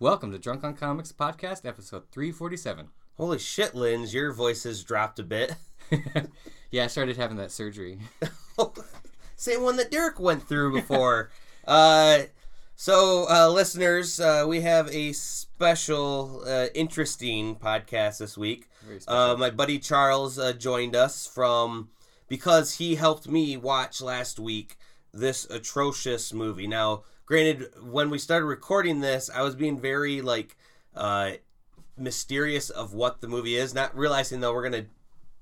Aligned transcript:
Welcome 0.00 0.32
to 0.32 0.38
Drunk 0.38 0.64
on 0.64 0.74
Comics 0.74 1.12
Podcast, 1.12 1.64
episode 1.64 2.10
347. 2.10 2.88
Holy 3.16 3.38
shit, 3.38 3.76
Linz, 3.76 4.12
your 4.12 4.32
voice 4.32 4.64
has 4.64 4.82
dropped 4.82 5.20
a 5.20 5.22
bit. 5.22 5.54
yeah, 6.72 6.84
I 6.84 6.86
started 6.88 7.16
having 7.16 7.36
that 7.36 7.52
surgery. 7.52 8.00
Same 9.36 9.62
one 9.62 9.76
that 9.76 9.92
Derek 9.92 10.18
went 10.18 10.48
through 10.48 10.72
before. 10.72 11.30
uh, 11.68 12.22
so, 12.74 13.26
uh, 13.30 13.48
listeners, 13.48 14.18
uh, 14.18 14.44
we 14.48 14.62
have 14.62 14.92
a 14.92 15.12
special, 15.12 16.42
uh, 16.44 16.66
interesting 16.74 17.54
podcast 17.54 18.18
this 18.18 18.36
week. 18.36 18.68
Uh, 19.06 19.36
my 19.38 19.48
buddy 19.48 19.78
Charles 19.78 20.40
uh, 20.40 20.52
joined 20.52 20.96
us 20.96 21.24
from 21.24 21.90
because 22.26 22.78
he 22.78 22.96
helped 22.96 23.28
me 23.28 23.56
watch 23.56 24.02
last 24.02 24.40
week 24.40 24.76
this 25.12 25.48
atrocious 25.48 26.32
movie. 26.32 26.66
Now, 26.66 27.04
granted, 27.26 27.68
when 27.82 28.10
we 28.10 28.18
started 28.18 28.46
recording 28.46 29.00
this, 29.00 29.30
I 29.32 29.42
was 29.42 29.54
being 29.54 29.78
very 29.80 30.20
like 30.20 30.56
uh, 30.94 31.32
mysterious 31.96 32.70
of 32.70 32.94
what 32.94 33.20
the 33.20 33.28
movie 33.28 33.56
is, 33.56 33.74
not 33.74 33.96
realizing 33.96 34.40
though 34.40 34.52
we're 34.54 34.64
gonna 34.68 34.86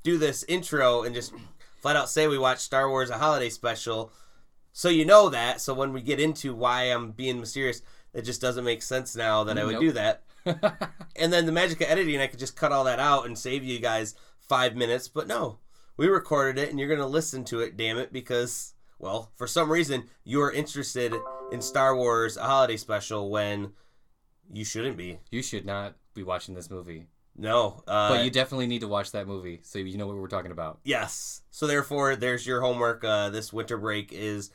do 0.03 0.19
this 0.19 0.45
intro 0.49 1.03
and 1.03 1.15
just 1.15 1.33
flat 1.81 1.97
out 1.97 2.09
say 2.11 2.27
we 2.27 2.39
watched 2.39 2.63
Star 2.63 2.89
Wars: 2.89 3.11
A 3.11 3.19
Holiday 3.19 3.49
Special, 3.49 4.13
so 4.73 4.89
you 4.89 5.05
know 5.05 5.29
that. 5.29 5.61
So 5.61 5.75
when 5.75 5.93
we 5.93 6.03
get 6.03 6.21
into 6.21 6.55
why 6.55 6.85
I'm 6.85 7.13
being 7.13 7.41
mysterious, 7.41 7.83
it 8.15 8.23
just 8.23 8.41
doesn't 8.41 8.65
make 8.65 8.83
sense 8.83 9.17
now 9.17 9.45
that 9.45 9.59
I 9.59 9.65
would 9.65 9.75
Nope. 9.75 9.81
do 9.81 9.93
that. 9.93 10.23
And 11.15 11.33
then 11.33 11.45
the 11.47 11.53
magic 11.53 11.81
of 11.83 11.89
editing, 11.89 12.21
I 12.21 12.27
could 12.27 12.39
just 12.39 12.57
cut 12.57 12.73
all 12.73 12.85
that 12.85 12.99
out 12.99 13.27
and 13.27 13.39
save 13.39 13.63
you 13.63 13.79
guys 13.79 14.15
five 14.41 14.75
minutes. 14.75 15.07
But 15.09 15.29
no, 15.29 15.59
we 15.97 16.09
recorded 16.09 16.61
it 16.61 16.71
and 16.71 16.79
you're 16.79 16.89
going 16.89 16.99
to 17.01 17.07
listen 17.07 17.45
to 17.45 17.61
it, 17.61 17.77
damn 17.77 17.99
it, 17.99 18.13
because, 18.13 18.73
well, 18.99 19.31
for 19.37 19.47
some 19.47 19.71
reason, 19.71 20.09
you 20.25 20.41
are 20.41 20.51
interested 20.51 21.13
in 21.53 21.61
Star 21.63 21.95
Wars, 21.97 22.37
a 22.37 22.43
holiday 22.45 22.77
special, 22.77 23.31
when 23.31 23.73
you 24.53 24.65
shouldn't 24.65 24.97
be. 24.97 25.19
you 25.31 25.43
should 25.43 25.65
not 25.67 25.95
be 26.15 26.23
watching 26.23 26.55
this 26.55 26.71
movie. 26.71 27.07
No. 27.37 27.83
Uh, 27.87 28.11
But 28.11 28.25
you 28.25 28.31
definitely 28.31 28.67
need 28.67 28.81
to 28.83 28.89
watch 28.89 29.13
that 29.13 29.27
movie 29.27 29.61
so 29.63 29.79
you 29.79 29.97
know 29.97 30.07
what 30.07 30.17
we're 30.17 30.29
talking 30.29 30.51
about. 30.53 30.81
Yes. 30.85 31.43
So 31.51 31.67
therefore, 31.67 32.17
there's 32.17 32.47
your 32.47 32.61
homework. 32.61 33.03
Uh, 33.05 33.31
this 33.31 33.53
winter 33.53 33.79
break 33.79 34.13
is 34.13 34.51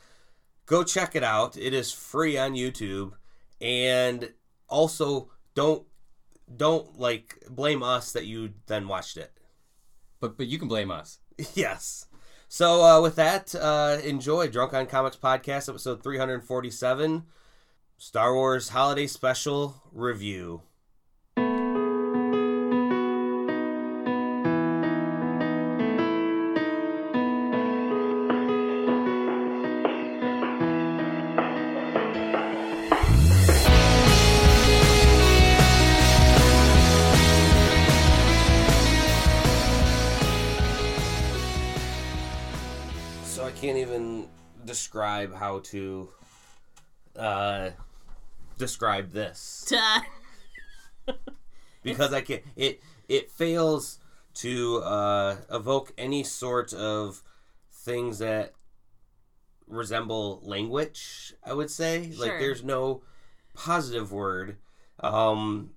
go 0.68 0.84
check 0.84 1.16
it 1.16 1.24
out. 1.24 1.58
It 1.58 1.74
is 1.74 1.92
free 1.92 2.38
on 2.38 2.54
YouTube, 2.54 3.14
and 3.60 4.32
also 4.68 5.32
don't 5.56 5.86
don't 6.56 7.00
like 7.00 7.44
blame 7.50 7.82
us 7.82 8.12
that 8.12 8.26
you 8.26 8.54
then 8.68 8.88
watched 8.88 9.18
it. 9.18 9.32
But 10.20 10.38
but 10.38 10.46
you 10.48 10.60
can 10.60 10.68
blame 10.68 10.92
us. 10.92 11.20
yes. 11.56 12.06
So 12.50 12.84
uh, 12.84 13.02
with 13.02 13.16
that, 13.16 13.54
uh, 13.56 13.98
enjoy 14.04 14.48
Drunk 14.48 14.74
on 14.74 14.86
Comics 14.86 15.18
podcast 15.18 15.68
episode 15.68 16.02
347, 16.02 17.24
Star 17.98 18.34
Wars 18.34 18.70
Holiday 18.70 19.08
Special 19.08 19.76
review. 19.92 20.62
Can't 43.60 43.78
even 43.78 44.28
describe 44.66 45.34
how 45.34 45.60
to 45.60 46.10
uh, 47.16 47.70
describe 48.58 49.12
this 49.12 49.72
because 51.84 52.14
I 52.14 52.22
can't. 52.22 52.44
It 52.56 52.82
it 53.10 53.32
fails 53.32 54.00
to 54.36 54.78
uh, 54.78 55.36
evoke 55.52 55.94
any 55.98 56.24
sort 56.24 56.74
of 56.74 57.24
things 57.72 58.20
that 58.20 58.54
resemble 59.68 60.40
language. 60.44 61.34
I 61.44 61.54
would 61.54 61.72
say 61.72 62.12
like 62.18 62.40
there's 62.40 62.64
no 62.64 63.02
positive 63.56 64.12
word. 64.12 64.58
Um, 65.00 65.72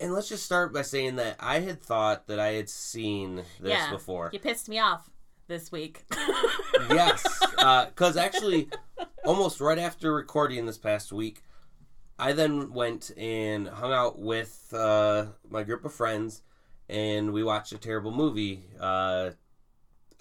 and 0.00 0.12
let's 0.12 0.28
just 0.28 0.44
start 0.44 0.72
by 0.72 0.82
saying 0.82 1.16
that 1.16 1.36
I 1.38 1.60
had 1.60 1.82
thought 1.82 2.26
that 2.28 2.40
I 2.40 2.52
had 2.52 2.68
seen 2.68 3.36
this 3.60 3.72
yeah. 3.72 3.90
before. 3.90 4.30
You 4.32 4.38
pissed 4.38 4.68
me 4.68 4.78
off 4.78 5.10
this 5.50 5.70
week. 5.72 6.04
yes, 6.90 7.22
because 7.90 8.16
actually, 8.16 8.70
almost 9.26 9.60
right 9.60 9.78
after 9.78 10.14
recording 10.14 10.64
this 10.64 10.78
past 10.78 11.12
week, 11.12 11.42
I 12.18 12.32
then 12.32 12.72
went 12.72 13.10
and 13.18 13.68
hung 13.68 13.92
out 13.92 14.18
with 14.18 14.72
uh, 14.72 15.26
my 15.50 15.64
group 15.64 15.84
of 15.84 15.92
friends, 15.92 16.42
and 16.88 17.32
we 17.32 17.42
watched 17.44 17.72
a 17.72 17.78
terrible 17.78 18.12
movie 18.12 18.62
uh, 18.80 19.30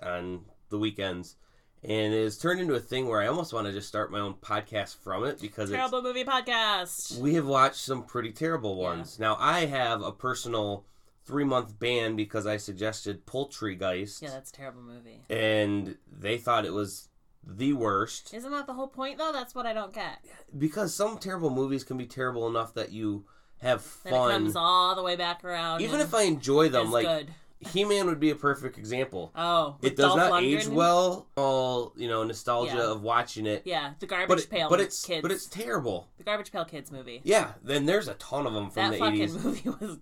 on 0.04 0.42
the 0.70 0.80
weekends. 0.80 1.36
And 1.82 2.14
it 2.14 2.24
has 2.24 2.38
turned 2.38 2.60
into 2.60 2.74
a 2.74 2.80
thing 2.80 3.08
where 3.08 3.22
I 3.22 3.28
almost 3.28 3.54
want 3.54 3.68
to 3.68 3.72
just 3.72 3.88
start 3.88 4.12
my 4.12 4.20
own 4.20 4.34
podcast 4.34 4.98
from 5.02 5.24
it 5.24 5.40
because 5.40 5.70
it's, 5.70 5.78
Terrible 5.78 6.02
movie 6.02 6.26
podcast. 6.26 7.18
we 7.20 7.36
have 7.36 7.46
watched 7.46 7.78
some 7.78 8.04
pretty 8.04 8.32
terrible 8.34 8.76
Yeah. 8.78 8.84
ones. 8.84 9.18
Now 9.20 9.38
I 9.40 9.66
have 9.68 10.02
a 10.02 10.12
personal 10.12 10.84
three 11.30 11.44
month 11.46 11.78
ban 11.80 12.16
because 12.16 12.48
I 12.48 12.58
suggested 12.58 13.26
Poultrygeist, 13.28 14.22
Yeah, 14.22 14.32
that's 14.32 14.50
a 14.50 14.54
terrible 14.54 14.82
movie. 14.82 15.22
and 15.30 15.96
they 16.12 16.38
thought 16.40 16.66
it 16.66 16.74
was 16.74 17.10
the 17.46 17.74
worst. 17.74 18.34
Isn't 18.34 18.52
that 18.52 18.66
the 18.66 18.74
whole 18.74 18.88
point 18.88 19.20
though? 19.20 19.32
That's 19.32 19.54
what 19.54 19.66
I 19.68 19.74
don't 19.74 19.94
get. 19.94 20.26
because 20.58 20.94
some 20.96 21.20
terrible 21.20 21.52
movies 21.52 21.84
can 21.84 21.98
be 21.98 22.08
terrible 22.08 22.48
enough 22.48 22.74
that 22.74 22.92
you 22.92 23.26
have 23.62 23.86
Then 24.04 24.14
it 24.14 24.18
comes 24.18 24.56
all 24.56 24.96
the 24.96 25.04
way 25.04 25.16
back 25.16 25.44
around. 25.46 25.82
Even 25.82 26.00
if 26.00 26.14
I 26.16 26.24
enjoy 26.24 26.70
them, 26.70 26.92
like 26.92 27.06
good. 27.06 27.30
He 27.74 27.84
Man 27.84 28.06
would 28.06 28.22
be 28.22 28.30
a 28.30 28.36
perfect 28.36 28.78
example. 28.78 29.34
Oh, 29.36 29.76
It 29.82 29.98
does 29.98 30.06
Dolph 30.06 30.18
not 30.18 30.32
Lundgren 30.32 30.60
age 30.62 30.68
well. 30.68 31.28
All 31.36 31.92
you 31.98 32.08
know, 32.08 32.24
nostalgia 32.24 32.78
Yeah. 32.78 32.92
of 32.92 33.02
watching 33.04 33.46
it. 33.46 33.64
Yeah, 33.66 33.92
the 34.00 34.06
garbage 34.08 34.30
But 34.30 34.40
it- 34.40 34.50
pail 34.50 34.70
but 34.70 34.80
it's 34.80 35.06
kids. 35.06 35.22
but 35.22 35.30
it's 35.32 35.46
terrible. 35.46 36.08
the 36.18 36.24
garbage 36.24 36.54
pail 36.54 36.64
kids 36.64 36.90
movie. 36.90 37.20
Yeah, 37.26 37.52
then 37.62 37.86
there's 37.86 38.08
a 38.08 38.14
ton 38.14 38.48
of 38.48 38.54
them 38.54 38.70
from 38.70 38.84
that 38.84 38.92
the 38.94 39.00
fucking 39.00 39.22
eighties. 39.22 39.44
movie 39.44 39.70
was 39.70 39.98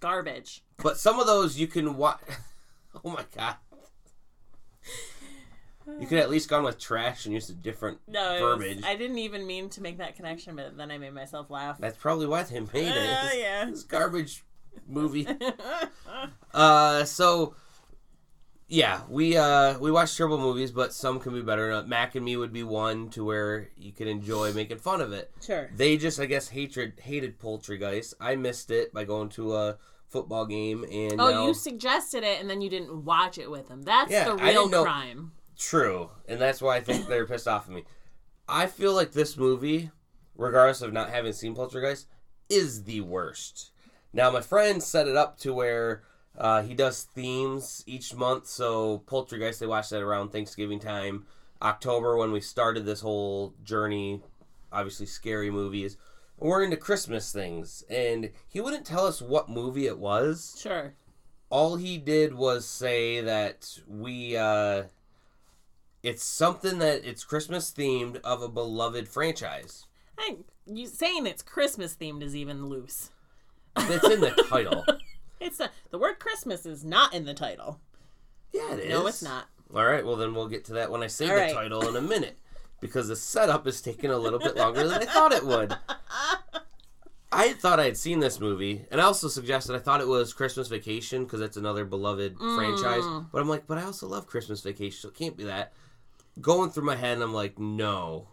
garbage. 0.00 0.62
But 0.82 0.98
some 0.98 1.18
of 1.20 1.26
those 1.26 1.58
you 1.58 1.66
can 1.66 1.96
watch. 1.96 2.20
oh 3.04 3.10
my 3.10 3.24
god! 3.36 3.56
You 6.00 6.06
could 6.06 6.18
at 6.18 6.28
least 6.30 6.48
gone 6.50 6.64
with 6.64 6.78
trash 6.78 7.24
and 7.24 7.32
used 7.34 7.48
a 7.50 7.54
different 7.54 7.98
No, 8.06 8.34
it 8.36 8.42
was- 8.42 8.58
verbiage. 8.58 8.84
I 8.84 8.94
didn't 8.94 9.18
even 9.18 9.46
mean 9.46 9.70
to 9.70 9.80
make 9.82 9.98
that 9.98 10.16
connection, 10.16 10.54
but 10.56 10.76
then 10.76 10.90
I 10.90 10.98
made 10.98 11.14
myself 11.14 11.50
laugh. 11.50 11.78
That's 11.78 11.96
probably 11.96 12.26
why 12.26 12.42
they 12.42 12.60
made 12.60 12.88
it. 12.88 12.96
Uh, 12.96 13.30
yeah. 13.34 13.68
It's 13.68 13.84
garbage 13.84 14.44
movie. 14.86 15.26
Uh, 16.54 17.04
so 17.04 17.54
yeah, 18.68 19.00
we 19.08 19.36
uh 19.36 19.78
we 19.78 19.90
watch 19.90 20.16
terrible 20.16 20.38
movies, 20.38 20.70
but 20.72 20.92
some 20.92 21.18
can 21.20 21.32
be 21.32 21.42
better. 21.42 21.72
Uh, 21.72 21.82
Mac 21.84 22.14
and 22.14 22.24
Me 22.24 22.36
would 22.36 22.52
be 22.52 22.62
one 22.62 23.08
to 23.10 23.24
where 23.24 23.70
you 23.76 23.92
could 23.92 24.06
enjoy 24.08 24.52
making 24.52 24.78
fun 24.78 25.00
of 25.00 25.12
it. 25.12 25.30
Sure. 25.44 25.70
They 25.74 25.96
just, 25.96 26.20
I 26.20 26.26
guess, 26.26 26.48
hatred 26.48 26.94
hated 27.02 27.38
Poultrygeist. 27.38 28.14
I 28.20 28.36
missed 28.36 28.70
it 28.70 28.92
by 28.92 29.04
going 29.04 29.30
to 29.30 29.56
a 29.56 29.78
football 30.08 30.46
game, 30.46 30.84
and 30.84 31.20
Oh, 31.20 31.30
now- 31.30 31.46
you 31.46 31.54
suggested 31.54 32.22
it 32.24 32.40
and 32.40 32.48
then 32.48 32.60
you 32.60 32.70
didn't 32.70 33.04
watch 33.04 33.38
it 33.38 33.50
with 33.50 33.68
them. 33.68 33.82
That's 33.82 34.10
Yeah, 34.10 34.24
the 34.24 34.36
real 34.36 34.68
crime. 34.84 35.32
true, 35.58 36.10
and 36.26 36.40
that's 36.40 36.60
why 36.62 36.76
I 36.76 36.80
think 36.80 37.06
they're 37.08 37.26
pissed 37.26 37.48
off 37.48 37.68
at 37.68 37.74
me. 37.74 37.84
I 38.48 38.66
feel 38.66 38.94
like 38.94 39.12
this 39.12 39.36
movie, 39.36 39.90
regardless 40.36 40.80
of 40.82 40.92
not 40.92 41.10
having 41.10 41.32
seen 41.34 41.54
Poultrygeist, 41.54 42.06
is 42.48 42.84
the 42.84 43.02
worst. 43.02 43.70
Now, 44.12 44.30
my 44.30 44.40
friend 44.40 44.82
set 44.82 45.06
it 45.06 45.16
up 45.16 45.38
to 45.40 45.52
where 45.52 46.02
uh, 46.38 46.62
he 46.62 46.74
does 46.74 47.02
themes 47.02 47.82
each 47.86 48.14
month. 48.14 48.46
So, 48.46 49.02
Poultrygeist, 49.06 49.58
they 49.58 49.66
watch 49.66 49.90
that 49.90 50.00
around 50.00 50.30
Thanksgiving 50.30 50.78
time. 50.80 51.26
October, 51.60 52.16
when 52.16 52.30
we 52.32 52.40
started 52.40 52.86
this 52.86 53.00
whole 53.00 53.54
journey, 53.64 54.20
obviously 54.72 55.06
scary 55.06 55.50
movies. 55.50 55.96
We're 56.38 56.62
into 56.62 56.76
Christmas 56.76 57.32
things. 57.32 57.84
And 57.90 58.30
he 58.48 58.60
wouldn't 58.60 58.86
tell 58.86 59.06
us 59.06 59.20
what 59.20 59.48
movie 59.48 59.86
it 59.86 59.98
was. 59.98 60.56
Sure. 60.60 60.94
All 61.50 61.76
he 61.76 61.98
did 61.98 62.34
was 62.34 62.66
say 62.66 63.20
that 63.20 63.80
we, 63.88 64.36
uh, 64.36 64.84
it's 66.02 66.22
something 66.22 66.78
that 66.78 67.04
it's 67.04 67.24
Christmas 67.24 67.72
themed 67.72 68.20
of 68.20 68.42
a 68.42 68.48
beloved 68.48 69.08
franchise. 69.08 69.86
I 70.18 70.36
you 70.66 70.86
saying 70.86 71.26
it's 71.26 71.42
Christmas 71.42 71.96
themed 71.96 72.22
is 72.22 72.36
even 72.36 72.66
loose. 72.66 73.10
It's 73.76 74.08
in 74.08 74.20
the 74.20 74.30
title. 74.48 74.84
It's 75.40 75.60
a, 75.60 75.70
the 75.90 75.98
word 75.98 76.18
Christmas 76.18 76.66
is 76.66 76.84
not 76.84 77.14
in 77.14 77.24
the 77.24 77.34
title. 77.34 77.80
Yeah, 78.52 78.72
it 78.74 78.80
is. 78.80 78.90
No, 78.90 79.06
it's 79.06 79.22
not. 79.22 79.46
All 79.74 79.84
right, 79.84 80.04
well 80.04 80.16
then 80.16 80.34
we'll 80.34 80.48
get 80.48 80.64
to 80.66 80.72
that 80.74 80.90
when 80.90 81.02
I 81.02 81.08
say 81.08 81.28
All 81.28 81.34
the 81.34 81.42
right. 81.42 81.52
title 81.52 81.86
in 81.88 81.96
a 81.96 82.00
minute, 82.00 82.38
because 82.80 83.08
the 83.08 83.16
setup 83.16 83.66
is 83.66 83.82
taking 83.82 84.10
a 84.10 84.16
little 84.16 84.38
bit 84.38 84.56
longer 84.56 84.86
than 84.88 85.02
I 85.02 85.04
thought 85.04 85.32
it 85.32 85.44
would. 85.44 85.76
I 87.30 87.52
thought 87.52 87.78
I 87.78 87.84
had 87.84 87.96
seen 87.98 88.20
this 88.20 88.40
movie, 88.40 88.86
and 88.90 89.00
I 89.00 89.04
also 89.04 89.28
suggested 89.28 89.76
I 89.76 89.80
thought 89.80 90.00
it 90.00 90.08
was 90.08 90.32
Christmas 90.32 90.68
Vacation 90.68 91.24
because 91.24 91.42
it's 91.42 91.58
another 91.58 91.84
beloved 91.84 92.36
mm. 92.36 92.56
franchise. 92.56 93.04
But 93.30 93.42
I'm 93.42 93.48
like, 93.48 93.66
but 93.66 93.76
I 93.76 93.82
also 93.82 94.08
love 94.08 94.26
Christmas 94.26 94.62
Vacation, 94.62 94.98
so 94.98 95.08
it 95.08 95.14
can't 95.14 95.36
be 95.36 95.44
that. 95.44 95.74
Going 96.40 96.70
through 96.70 96.84
my 96.84 96.96
head, 96.96 97.14
and 97.14 97.22
I'm 97.22 97.34
like, 97.34 97.58
no. 97.58 98.28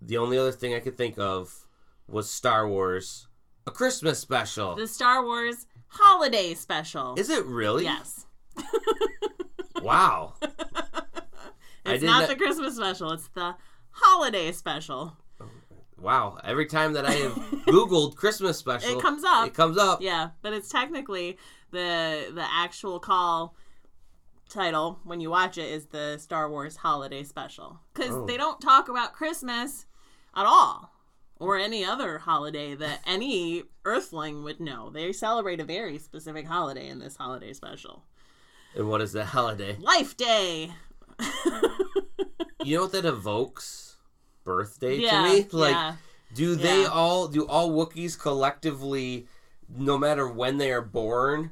The 0.00 0.16
only 0.16 0.38
other 0.38 0.52
thing 0.52 0.74
I 0.74 0.80
could 0.80 0.96
think 0.96 1.18
of 1.18 1.66
was 2.08 2.30
Star 2.30 2.66
Wars: 2.66 3.28
a 3.66 3.70
Christmas 3.70 4.18
special. 4.18 4.76
the 4.76 4.86
Star 4.86 5.22
Wars 5.24 5.66
Holiday 5.92 6.54
Special. 6.54 7.14
Is 7.18 7.30
it 7.30 7.44
really? 7.46 7.84
yes. 7.84 8.26
Wow. 9.82 10.34
It's 11.84 12.04
not 12.04 12.28
the 12.28 12.36
Christmas 12.36 12.76
special, 12.76 13.10
it's 13.12 13.26
the 13.28 13.56
Holiday 13.90 14.52
Special. 14.52 15.16
Wow. 15.98 16.38
Every 16.44 16.66
time 16.66 16.92
that 16.92 17.04
I 17.04 17.12
have 17.12 17.32
Googled 17.66 18.14
Christmas 18.14 18.56
special, 18.58 18.96
It 18.96 19.02
comes 19.02 19.24
up. 19.24 19.46
It 19.48 19.54
comes 19.54 19.76
up. 19.78 20.00
Yeah, 20.00 20.30
but 20.40 20.52
it's 20.52 20.68
technically 20.68 21.36
the 21.72 22.30
the 22.32 22.44
actual 22.48 23.00
call 23.00 23.56
title 24.48 25.00
when 25.04 25.20
you 25.20 25.30
watch 25.30 25.58
it 25.58 25.68
is 25.70 25.86
the 25.86 26.16
Star 26.18 26.48
Wars 26.48 26.76
Holiday 26.76 27.24
Special 27.24 27.80
because 27.92 28.12
Oh. 28.12 28.24
they 28.26 28.36
don't 28.36 28.60
talk 28.60 28.88
about 28.88 29.12
Christmas 29.14 29.86
at 30.36 30.46
all 30.46 30.91
or 31.42 31.58
any 31.58 31.84
other 31.84 32.18
holiday 32.18 32.76
that 32.76 33.00
any 33.04 33.64
Earthling 33.84 34.44
would 34.44 34.60
know. 34.60 34.90
They 34.90 35.12
celebrate 35.12 35.58
a 35.58 35.64
very 35.64 35.98
specific 35.98 36.46
holiday 36.46 36.88
in 36.88 37.00
this 37.00 37.16
holiday 37.16 37.52
special, 37.52 38.04
And 38.76 38.88
what 38.88 39.00
is 39.00 39.12
the 39.12 39.24
holiday? 39.24 39.76
Life 39.80 40.16
Day. 40.16 40.70
You 42.64 42.76
know 42.76 42.82
what 42.82 42.92
that 42.92 43.04
evokes? 43.04 43.96
Birthday 44.44 44.98
yeah, 44.98 45.10
to 45.10 45.22
me? 45.28 45.46
Like, 45.50 45.72
yeah. 45.72 45.96
do 46.32 46.54
they 46.54 46.82
Yeah. 46.82 46.88
all, 46.88 47.26
do 47.26 47.44
all 47.48 47.70
Wookiees 47.72 48.16
collectively, 48.16 49.26
no 49.68 49.98
matter 49.98 50.28
when 50.28 50.58
they 50.58 50.70
are 50.70 50.80
born, 50.80 51.50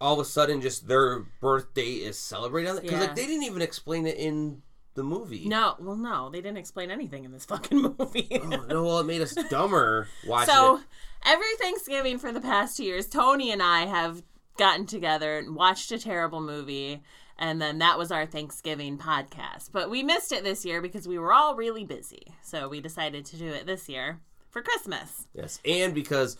all 0.00 0.14
of 0.14 0.20
a 0.20 0.24
sudden 0.24 0.62
just 0.62 0.88
their 0.88 1.20
birthday 1.42 1.92
is 1.96 2.18
celebrated? 2.18 2.80
Because, 2.80 3.00
like, 3.00 3.14
they 3.14 3.26
didn't 3.26 3.44
even 3.44 3.60
explain 3.60 4.06
it 4.06 4.16
in 4.16 4.62
the 4.96 5.04
movie. 5.04 5.46
No, 5.46 5.76
well, 5.78 5.94
no, 5.96 6.28
they 6.30 6.40
didn't 6.40 6.56
explain 6.56 6.90
anything 6.90 7.24
in 7.24 7.30
this 7.32 7.44
fucking 7.44 7.80
movie. 7.98 8.28
Oh, 8.42 8.64
no, 8.68 8.82
well, 8.84 8.98
it 8.98 9.06
made 9.06 9.22
us 9.22 9.34
dumber 9.48 10.08
watching 10.26 10.52
So 10.52 10.76
it. 10.78 10.82
every 11.24 11.54
Thanksgiving 11.60 12.18
for 12.18 12.32
the 12.32 12.40
past 12.40 12.76
two 12.76 12.84
years, 12.84 13.06
Tony 13.06 13.52
and 13.52 13.62
I 13.62 13.86
have 13.86 14.22
gotten 14.58 14.86
together 14.86 15.38
and 15.38 15.54
watched 15.54 15.92
a 15.92 15.98
terrible 15.98 16.40
movie, 16.40 17.02
and 17.38 17.60
then 17.62 17.78
that 17.78 17.98
was 17.98 18.10
our 18.10 18.26
Thanksgiving 18.26 18.98
podcast. 18.98 19.70
But 19.72 19.90
we 19.90 20.02
missed 20.02 20.32
it 20.32 20.42
this 20.42 20.64
year 20.64 20.80
because 20.82 21.06
we 21.06 21.18
were 21.18 21.32
all 21.32 21.54
really 21.54 21.84
busy. 21.84 22.34
So 22.42 22.68
we 22.68 22.80
decided 22.80 23.24
to 23.26 23.36
do 23.36 23.46
it 23.48 23.66
this 23.66 23.88
year 23.88 24.20
for 24.50 24.62
Christmas. 24.62 25.28
Yes, 25.34 25.60
and 25.64 25.94
because 25.94 26.36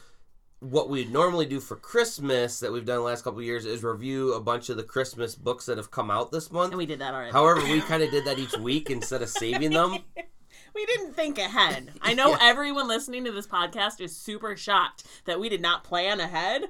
what 0.71 0.89
we 0.89 1.05
normally 1.05 1.47
do 1.47 1.61
for 1.61 1.77
Christmas 1.77 2.61
that 2.61 2.73
we've 2.73 2.85
done 2.85 2.97
the 2.97 3.03
last 3.03 3.23
couple 3.25 3.39
of 3.39 3.45
years 3.45 3.65
is 3.67 3.83
review 3.85 4.33
a 4.35 4.41
bunch 4.41 4.69
of 4.69 4.77
the 4.77 4.83
Christmas 4.83 5.35
books 5.35 5.67
that 5.67 5.77
have 5.77 5.91
come 5.91 6.11
out 6.11 6.33
this 6.33 6.51
month. 6.51 6.71
And 6.73 6.79
we 6.79 6.87
did 6.87 6.99
that 6.99 7.15
already. 7.15 7.33
However, 7.33 7.63
we 7.63 7.81
kind 7.93 8.03
of 8.03 8.11
did 8.11 8.25
that 8.25 8.39
each 8.39 8.57
week 8.59 8.91
instead 8.91 9.23
of 9.23 9.29
saving 9.29 9.71
them. 9.71 9.97
we 10.75 10.87
didn't 10.87 11.13
think 11.15 11.39
ahead. 11.39 11.93
I 12.03 12.15
know 12.15 12.31
Yeah. 12.31 12.39
everyone 12.41 12.89
listening 12.89 13.25
to 13.25 13.33
this 13.33 13.47
podcast 13.47 14.01
is 14.01 14.17
super 14.17 14.57
shocked 14.57 15.05
that 15.27 15.39
we 15.39 15.49
did 15.49 15.61
not 15.63 15.85
plan 15.85 16.21
ahead. 16.21 16.65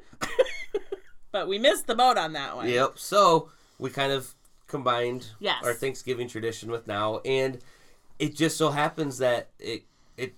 but 1.33 1.49
we 1.49 1.59
missed 1.59 1.87
the 1.87 1.95
boat 1.95 2.17
on 2.19 2.33
that 2.35 2.57
one. 2.57 2.69
Yep. 2.69 2.99
So 2.99 3.51
we 3.79 3.91
kind 3.91 4.13
of 4.13 4.35
combined 4.67 5.29
Yes. 5.39 5.65
our 5.65 5.75
Thanksgiving 5.75 6.29
tradition 6.29 6.71
with 6.71 6.87
now, 6.87 7.21
and 7.25 7.59
it 8.19 8.35
just 8.35 8.57
so 8.57 8.71
happens 8.71 9.19
that 9.19 9.49
it 9.59 9.85
it 10.17 10.35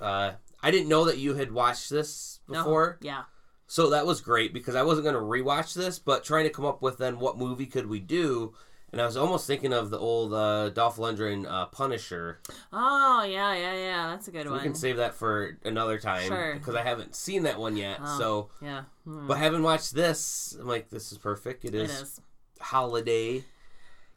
uh, 0.00 0.32
I 0.62 0.70
didn't 0.70 0.88
know 0.88 1.04
that 1.04 1.18
you 1.18 1.34
had 1.34 1.52
watched 1.52 1.90
this 1.90 2.37
No. 2.48 2.60
before, 2.62 2.98
Yeah. 3.00 3.24
so 3.66 3.90
that 3.90 4.06
was 4.06 4.20
great 4.20 4.52
because 4.52 4.74
I 4.74 4.82
wasn't 4.82 5.04
going 5.04 5.14
to 5.14 5.20
rewatch 5.20 5.74
this, 5.74 5.98
but 5.98 6.24
trying 6.24 6.44
to 6.44 6.50
come 6.50 6.64
up 6.64 6.82
with 6.82 6.98
then 6.98 7.18
what 7.18 7.36
movie 7.38 7.66
could 7.66 7.86
we 7.88 8.00
do. 8.00 8.54
And 8.90 9.02
I 9.02 9.04
was 9.04 9.18
almost 9.18 9.46
thinking 9.46 9.74
of 9.74 9.90
the 9.90 9.98
old 9.98 10.32
uh, 10.32 10.70
Dolph 10.70 10.96
Lundgren 10.96 11.46
uh, 11.46 11.66
Punisher. 11.66 12.40
Oh, 12.72 13.22
yeah, 13.22 13.52
yeah, 13.54 13.74
yeah. 13.74 14.06
That's 14.12 14.28
a 14.28 14.30
good 14.30 14.46
We 14.46 14.50
one. 14.52 14.60
We 14.60 14.64
can 14.64 14.74
save 14.74 14.96
that 14.96 15.12
for 15.12 15.58
another 15.62 15.98
time 15.98 16.26
Sure. 16.26 16.54
because 16.54 16.74
I 16.74 16.80
haven't 16.82 17.14
seen 17.14 17.42
that 17.42 17.58
one 17.58 17.76
yet. 17.76 17.98
Oh. 18.02 18.18
So, 18.18 18.50
yeah. 18.62 18.84
Hmm. 19.04 19.26
but 19.26 19.36
having 19.36 19.62
watched 19.62 19.94
this, 19.94 20.56
I'm 20.58 20.66
like, 20.66 20.88
this 20.88 21.12
is 21.12 21.18
perfect. 21.18 21.66
It 21.66 21.74
It 21.74 21.82
is, 21.82 21.90
is. 22.00 22.20
holiday. 22.60 23.44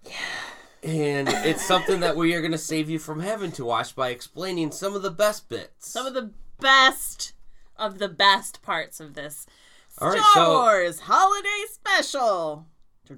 Yeah. 0.05 0.11
And 0.83 1.27
it's 1.27 1.65
something 1.65 1.99
that 1.99 2.15
we 2.15 2.33
are 2.33 2.39
going 2.39 2.53
to 2.53 2.57
save 2.57 2.89
you 2.89 2.97
from 2.97 3.19
having 3.19 3.51
to 3.53 3.65
watch 3.65 3.93
by 3.93 4.09
explaining 4.09 4.71
some 4.71 4.95
of 4.95 5.01
the 5.01 5.11
best 5.11 5.49
bits. 5.49 5.91
some 5.91 6.05
of 6.07 6.13
the 6.13 6.31
best 6.61 7.33
of 7.81 7.97
the 7.99 8.09
best 8.09 8.61
parts 8.61 8.99
of 8.99 9.13
this 9.15 9.45
All 9.97 10.09
right, 10.09 10.19
Star 10.19 10.33
so- 10.45 10.51
Wars 10.61 10.99
Holiday 11.01 11.63
Special. 11.69 12.67
There, 13.07 13.17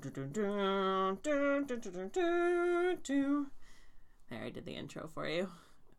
I 4.45 4.49
did 4.49 4.65
the 4.65 4.75
intro 4.75 5.07
for 5.13 5.27
you. 5.27 5.49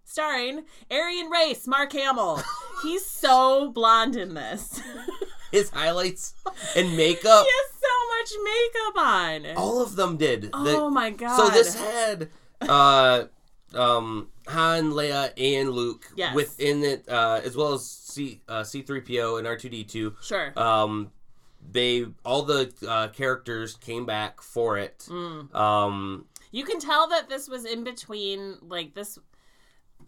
Starring 0.04 0.64
Arian 0.90 1.28
Race, 1.30 1.66
Mark 1.66 1.92
Hamill. 1.92 2.42
He's 2.82 3.04
so 3.06 3.70
blonde 3.70 4.16
in 4.16 4.34
this. 4.34 4.80
His 5.52 5.70
highlights 5.70 6.34
and 6.74 6.96
makeup, 6.96 7.46
He 7.46 7.52
has 7.52 7.70
so 7.80 7.88
much 8.18 8.32
makeup 8.44 8.96
on. 9.04 9.46
all 9.56 9.80
of 9.82 9.94
them 9.96 10.16
did. 10.16 10.42
The- 10.44 10.50
oh 10.76 10.90
my 10.90 11.10
god. 11.10 11.36
So 11.36 11.48
this 11.48 11.74
had 11.80 12.28
uh 12.60 13.24
um 13.72 14.28
Han, 14.48 14.92
Leia, 14.92 15.32
and 15.38 15.70
Luke 15.70 16.06
Yes. 16.16 16.34
within 16.34 16.82
it, 16.84 17.08
uh, 17.08 17.40
as 17.44 17.56
well 17.56 17.72
as 17.74 17.82
C 18.14 18.40
uh, 18.48 18.62
C3PO 18.62 19.38
and 19.38 19.46
R2D2. 19.46 20.22
Sure. 20.22 20.58
Um 20.58 21.10
they 21.72 22.06
all 22.24 22.42
the 22.42 22.72
uh, 22.86 23.08
characters 23.08 23.76
came 23.76 24.04
back 24.06 24.40
for 24.40 24.76
it. 24.78 25.06
Mm. 25.08 25.54
Um 25.54 26.26
You 26.52 26.64
can 26.64 26.78
tell 26.78 27.08
that 27.08 27.28
this 27.28 27.48
was 27.48 27.64
in 27.64 27.84
between 27.84 28.56
like 28.62 28.94
this 28.94 29.18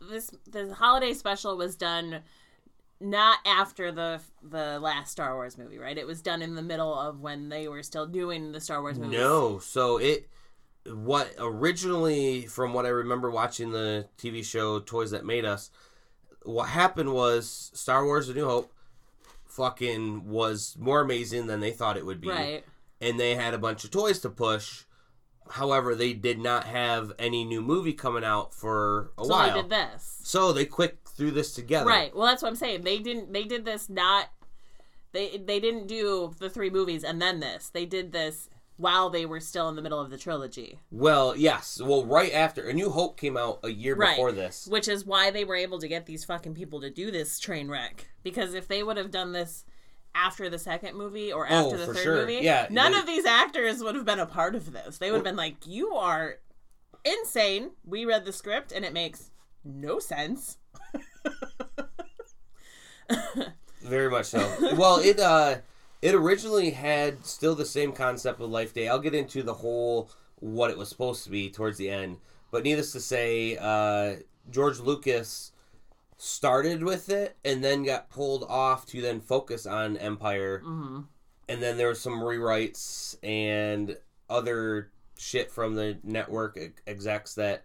this 0.09 0.31
the 0.51 0.75
holiday 0.75 1.15
special 1.15 1.57
was 1.57 1.77
done 1.77 2.21
not 3.01 3.39
after 3.45 3.93
the 3.93 4.21
the 4.43 4.79
last 4.81 5.13
Star 5.13 5.35
Wars 5.35 5.59
movie, 5.59 5.79
right? 5.79 5.97
It 5.97 6.07
was 6.07 6.23
done 6.23 6.43
in 6.43 6.55
the 6.55 6.63
middle 6.63 6.95
of 6.95 7.21
when 7.21 7.49
they 7.49 7.69
were 7.69 7.83
still 7.83 8.07
doing 8.07 8.53
the 8.53 8.61
Star 8.61 8.81
Wars 8.81 8.99
movies. 8.99 9.19
no, 9.19 9.59
so 9.59 9.99
it 9.99 10.29
what 10.87 11.35
originally 11.39 12.47
from 12.47 12.73
what 12.73 12.87
I 12.87 12.91
remember 12.91 13.31
watching 13.31 13.73
the 13.73 14.07
TV 14.19 14.45
show 14.45 14.79
Toys 14.81 15.11
That 15.11 15.25
Made 15.25 15.45
Us, 15.45 15.71
what 16.47 16.69
happened 16.69 17.13
was 17.13 17.71
Star 17.75 18.05
Wars: 18.05 18.29
A 18.29 18.35
New 18.35 18.47
Hope 18.47 18.73
fucking 19.47 20.29
was 20.29 20.77
more 20.79 21.01
amazing 21.01 21.47
than 21.47 21.61
they 21.61 21.71
thought 21.71 21.97
it 21.97 22.07
would 22.07 22.21
be. 22.21 22.29
Right. 22.29 22.65
and 23.01 23.19
they 23.19 23.35
had 23.35 23.55
a 23.55 23.59
bunch 23.59 23.85
of 23.85 23.91
toys 23.91 24.21
to 24.21 24.31
push. 24.31 24.85
However, 25.49 25.95
they 25.95 26.13
did 26.13 26.39
not 26.39 26.65
have 26.65 27.13
any 27.19 27.45
new 27.45 27.63
movie 27.63 27.93
coming 27.93 28.25
out 28.25 28.53
for 28.53 29.13
a 29.17 29.25
while. 29.25 29.27
So 29.27 29.33
while. 29.33 29.55
they 29.55 29.63
did 29.63 29.71
this. 29.71 30.19
So 30.25 30.53
they 30.53 30.65
quick 30.65 30.99
threw 31.07 31.31
this 31.31 31.53
together. 31.55 31.87
Right. 31.89 32.15
Well, 32.15 32.27
that's 32.27 32.43
what 32.43 32.49
I'm 32.49 32.57
saying. 32.57 32.83
They 32.83 32.99
didn't 32.99 33.33
they 33.33 33.45
did 33.45 33.65
this 33.65 33.89
not 33.89 34.29
they 35.13 35.39
they 35.39 35.61
didn't 35.61 35.87
do 35.87 36.35
the 36.39 36.51
three 36.51 36.71
movies 36.71 37.05
and 37.05 37.21
then 37.23 37.41
this. 37.41 37.71
They 37.71 37.87
did 37.87 38.13
this 38.13 38.51
while 38.77 39.09
they 39.11 39.25
were 39.25 39.41
still 39.41 39.69
in 39.69 39.77
the 39.77 39.83
middle 39.83 40.01
of 40.01 40.11
the 40.11 40.19
trilogy. 40.19 40.79
Well, 40.91 41.35
yes. 41.37 41.81
Well, 41.83 42.05
right 42.05 42.33
after 42.33 42.69
A 42.69 42.73
New 42.75 42.91
Hope 42.91 43.19
came 43.19 43.37
out 43.37 43.61
a 43.63 43.71
year 43.71 43.95
Right. 43.95 44.11
before 44.11 44.33
this. 44.33 44.67
Which 44.67 44.89
is 44.89 45.07
why 45.07 45.31
they 45.31 45.45
were 45.45 45.57
able 45.57 45.79
to 45.79 45.89
get 45.89 46.05
these 46.07 46.25
fucking 46.25 46.55
people 46.55 46.81
to 46.83 46.91
do 46.91 47.11
this 47.11 47.39
train 47.39 47.69
wreck. 47.69 48.09
Because 48.23 48.53
if 48.55 48.69
they 48.69 48.83
would 48.83 48.97
have 48.99 49.11
done 49.11 49.33
this 49.33 49.65
after 50.15 50.49
the 50.51 50.59
second 50.59 50.97
movie 50.97 51.33
or 51.33 51.47
after 51.47 51.77
Oh, 51.77 51.79
the 51.79 51.87
third 51.95 52.03
sure. 52.03 52.17
movie, 52.17 52.41
Yeah, 52.43 52.67
none 52.71 52.93
they- 52.93 52.99
of 52.99 53.07
these 53.07 53.25
actors 53.27 53.83
would 53.83 53.95
have 53.95 54.05
been 54.05 54.19
a 54.19 54.27
part 54.27 54.55
of 54.55 54.73
this. 54.73 54.99
They 54.99 55.11
would 55.11 55.19
have 55.19 55.25
been 55.25 55.37
like, 55.37 55.67
"You 55.67 55.95
are 55.95 56.39
insane. 57.05 57.73
We 57.85 58.05
read 58.05 58.25
the 58.25 58.33
script 58.33 58.73
and 58.73 58.85
it 58.85 58.93
makes 58.93 59.31
no 59.65 59.99
sense." 59.99 60.59
Very 63.83 64.11
much 64.11 64.27
so. 64.27 64.75
well, 64.77 64.99
it 64.99 65.21
uh 65.21 65.57
it 66.03 66.15
originally 66.15 66.71
had 66.71 67.25
still 67.25 67.55
the 67.55 67.65
same 67.65 67.93
concept 67.93 68.41
of 68.41 68.51
Life 68.51 68.75
Day. 68.75 68.89
I'll 68.89 68.99
get 68.99 69.15
into 69.15 69.43
the 69.43 69.55
whole 69.55 70.11
what 70.37 70.71
it 70.71 70.77
was 70.79 70.89
supposed 70.89 71.25
to 71.25 71.31
be 71.31 71.51
towards 71.51 71.79
the 71.79 71.89
end. 71.91 72.19
But 72.51 72.63
needless 72.65 72.93
to 72.93 73.01
say, 73.01 73.57
uh 73.61 74.17
George 74.51 74.79
Lucas 74.79 75.53
started 76.19 76.83
with 76.83 77.09
it 77.11 77.37
and 77.45 77.63
then 77.63 77.83
got 77.83 78.09
pulled 78.11 78.45
off 78.45 78.87
to 78.87 79.01
then 79.01 79.21
focus 79.21 79.67
on 79.67 79.97
Empire. 79.97 80.61
hmm 80.65 81.01
And 81.49 81.63
then 81.63 81.77
there 81.77 81.89
was 81.89 82.01
some 82.01 82.21
rewrites 82.21 83.17
and 83.23 83.97
other 84.31 84.91
shit 85.19 85.51
from 85.51 85.75
the 85.75 85.99
network 86.03 86.57
ex- 86.59 86.83
execs 86.87 87.35
that 87.35 87.65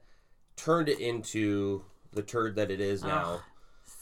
turned 0.56 0.90
it 0.90 1.00
into 1.00 1.84
the 2.14 2.22
turd 2.24 2.56
that 2.56 2.72
it 2.72 2.82
is 2.82 3.04
now. 3.04 3.36
Ugh. 3.36 3.42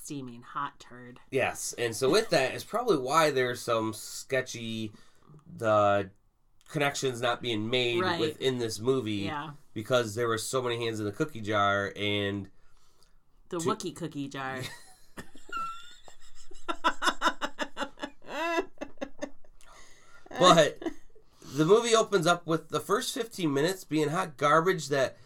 Steaming 0.09 0.41
hot 0.41 0.79
turd. 0.79 1.19
Yes, 1.29 1.75
and 1.77 1.95
so 1.95 2.09
with 2.09 2.31
that 2.31 2.55
is 2.55 2.63
probably 2.63 2.97
why 2.97 3.29
there's 3.29 3.61
some 3.61 3.93
sketchy 3.93 4.91
the 5.55 6.09
connections 6.67 7.21
not 7.21 7.43
being 7.43 7.69
made 7.69 8.01
Right. 8.01 8.19
within 8.19 8.57
this 8.57 8.79
movie 8.79 9.25
Yeah. 9.27 9.51
because 9.75 10.15
there 10.15 10.27
were 10.27 10.39
so 10.39 10.63
many 10.63 10.83
hands 10.83 10.97
in 10.99 11.05
the 11.05 11.11
cookie 11.11 11.41
jar 11.41 11.93
and 11.95 12.49
The 13.49 13.59
To- 13.59 13.69
Wookie 13.69 13.95
cookie 13.95 14.27
jar. 14.29 14.61
but 20.39 20.81
the 21.55 21.65
movie 21.65 21.95
opens 21.95 22.27
up 22.27 22.45
with 22.47 22.69
the 22.69 22.79
first 22.79 23.13
15 23.13 23.51
minutes 23.53 23.83
being 23.83 24.09
hot 24.09 24.37
garbage 24.37 24.89
that 24.89 25.17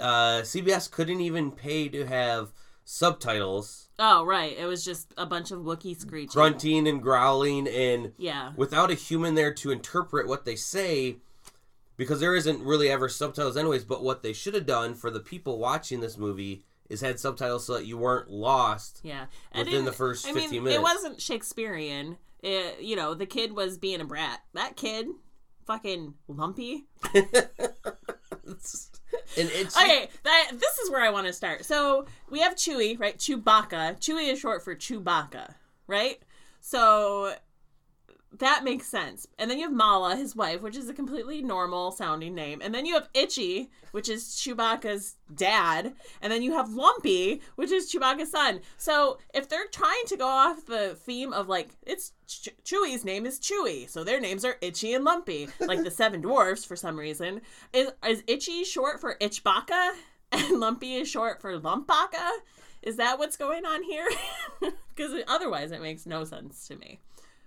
uh, 0.00 0.40
CBS 0.42 0.90
couldn't 0.90 1.20
even 1.20 1.50
pay 1.52 1.88
to 1.88 2.06
have 2.06 2.50
subtitles, 2.86 3.82
Oh, 3.98 4.24
right. 4.24 4.54
It 4.58 4.66
was 4.66 4.84
just 4.84 5.12
a 5.16 5.24
bunch 5.26 5.50
of 5.50 5.60
Wookiee 5.60 5.98
screeching. 5.98 6.30
grunting 6.32 6.86
and 6.86 7.02
growling, 7.02 7.66
and 7.66 8.12
Yeah. 8.18 8.52
without 8.56 8.90
a 8.90 8.94
human 8.94 9.34
there 9.34 9.52
to 9.54 9.70
interpret 9.70 10.26
what 10.28 10.44
they 10.44 10.54
say, 10.54 11.16
because 11.96 12.20
there 12.20 12.34
isn't 12.36 12.62
really 12.62 12.88
ever 12.90 13.08
subtitles, 13.08 13.56
anyways. 13.56 13.84
But 13.84 14.02
what 14.04 14.22
they 14.22 14.32
should 14.34 14.52
have 14.54 14.66
done 14.66 14.94
for 14.94 15.10
the 15.10 15.20
people 15.20 15.58
watching 15.58 16.00
this 16.00 16.18
movie 16.18 16.62
is 16.90 17.00
had 17.00 17.18
subtitles 17.18 17.64
so 17.66 17.72
that 17.74 17.86
you 17.86 17.96
weren't 17.96 18.30
lost. 18.30 19.00
Yeah. 19.02 19.26
Within 19.56 19.74
in- 19.74 19.84
the 19.86 19.92
first 19.92 20.26
I 20.26 20.32
15 20.34 20.50
mean, 20.50 20.64
minutes. 20.64 20.78
It 20.78 20.82
wasn't 20.82 21.20
Shakespearean. 21.20 22.18
It, 22.42 22.80
you 22.82 22.96
know, 22.96 23.14
the 23.14 23.26
kid 23.26 23.52
was 23.52 23.78
being 23.78 24.00
a 24.02 24.04
brat. 24.04 24.42
That 24.52 24.76
kid, 24.76 25.06
fucking 25.66 26.14
lumpy. 26.28 26.84
and 29.36 29.50
it's 29.52 29.76
Okay, 29.76 30.08
that 30.24 30.50
this 30.54 30.78
is 30.78 30.90
where 30.90 31.02
I 31.02 31.10
want 31.10 31.26
to 31.26 31.32
start. 31.32 31.64
So 31.64 32.06
we 32.30 32.40
have 32.40 32.54
Chewie, 32.54 32.98
right? 32.98 33.16
Chewbacca. 33.18 33.98
Chewie 34.00 34.32
is 34.32 34.38
short 34.38 34.62
for 34.62 34.74
Chewbacca, 34.74 35.54
right? 35.86 36.20
So 36.60 37.34
that 38.38 38.64
makes 38.64 38.86
sense. 38.86 39.26
And 39.38 39.50
then 39.50 39.58
you 39.58 39.64
have 39.64 39.72
Mala, 39.72 40.16
his 40.16 40.34
wife, 40.34 40.62
which 40.62 40.76
is 40.76 40.88
a 40.88 40.94
completely 40.94 41.42
normal 41.42 41.90
sounding 41.92 42.34
name. 42.34 42.60
And 42.62 42.74
then 42.74 42.86
you 42.86 42.94
have 42.94 43.08
Itchy, 43.14 43.70
which 43.92 44.08
is 44.08 44.24
Chewbacca's 44.24 45.16
dad. 45.34 45.94
And 46.20 46.32
then 46.32 46.42
you 46.42 46.52
have 46.52 46.72
Lumpy, 46.72 47.40
which 47.56 47.70
is 47.70 47.92
Chewbacca's 47.92 48.30
son. 48.30 48.60
So 48.76 49.18
if 49.34 49.48
they're 49.48 49.68
trying 49.72 50.04
to 50.06 50.16
go 50.16 50.26
off 50.26 50.66
the 50.66 50.94
theme 50.94 51.32
of 51.32 51.48
like, 51.48 51.70
it's 51.86 52.12
Ch- 52.26 52.50
Chewie's 52.64 53.04
name 53.04 53.26
is 53.26 53.38
Chewie, 53.38 53.88
so 53.88 54.02
their 54.02 54.20
names 54.20 54.44
are 54.44 54.56
Itchy 54.60 54.94
and 54.94 55.04
Lumpy, 55.04 55.48
like 55.60 55.84
the 55.84 55.90
Seven 55.90 56.20
Dwarfs 56.20 56.64
for 56.64 56.76
some 56.76 56.98
reason. 56.98 57.40
Is 57.72 57.92
is 58.06 58.24
Itchy 58.26 58.64
short 58.64 59.00
for 59.00 59.16
Itchbaka, 59.20 59.92
and 60.32 60.58
Lumpy 60.60 60.96
is 60.96 61.08
short 61.08 61.40
for 61.40 61.56
Lumpaka? 61.58 62.30
Is 62.82 62.96
that 62.96 63.18
what's 63.18 63.36
going 63.36 63.64
on 63.64 63.82
here? 63.82 64.08
Because 64.96 65.12
otherwise, 65.28 65.72
it 65.72 65.82
makes 65.82 66.06
no 66.06 66.24
sense 66.24 66.66
to 66.68 66.76
me. 66.76 67.00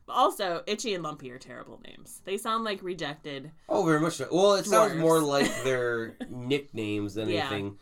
Also, 0.09 0.63
Itchy 0.67 0.93
and 0.93 1.03
Lumpy 1.03 1.31
are 1.31 1.37
terrible 1.37 1.79
names. 1.87 2.21
They 2.25 2.37
sound 2.37 2.63
like 2.63 2.81
rejected. 2.83 3.51
Oh, 3.67 3.83
very 3.85 3.99
much 3.99 4.13
so. 4.13 4.27
Well, 4.31 4.55
it 4.55 4.65
sounds 4.65 4.95
more 4.95 5.19
like 5.19 5.63
their 5.63 6.15
nicknames 6.29 7.13
than 7.15 7.29
Yeah. 7.29 7.47
anything. 7.47 7.77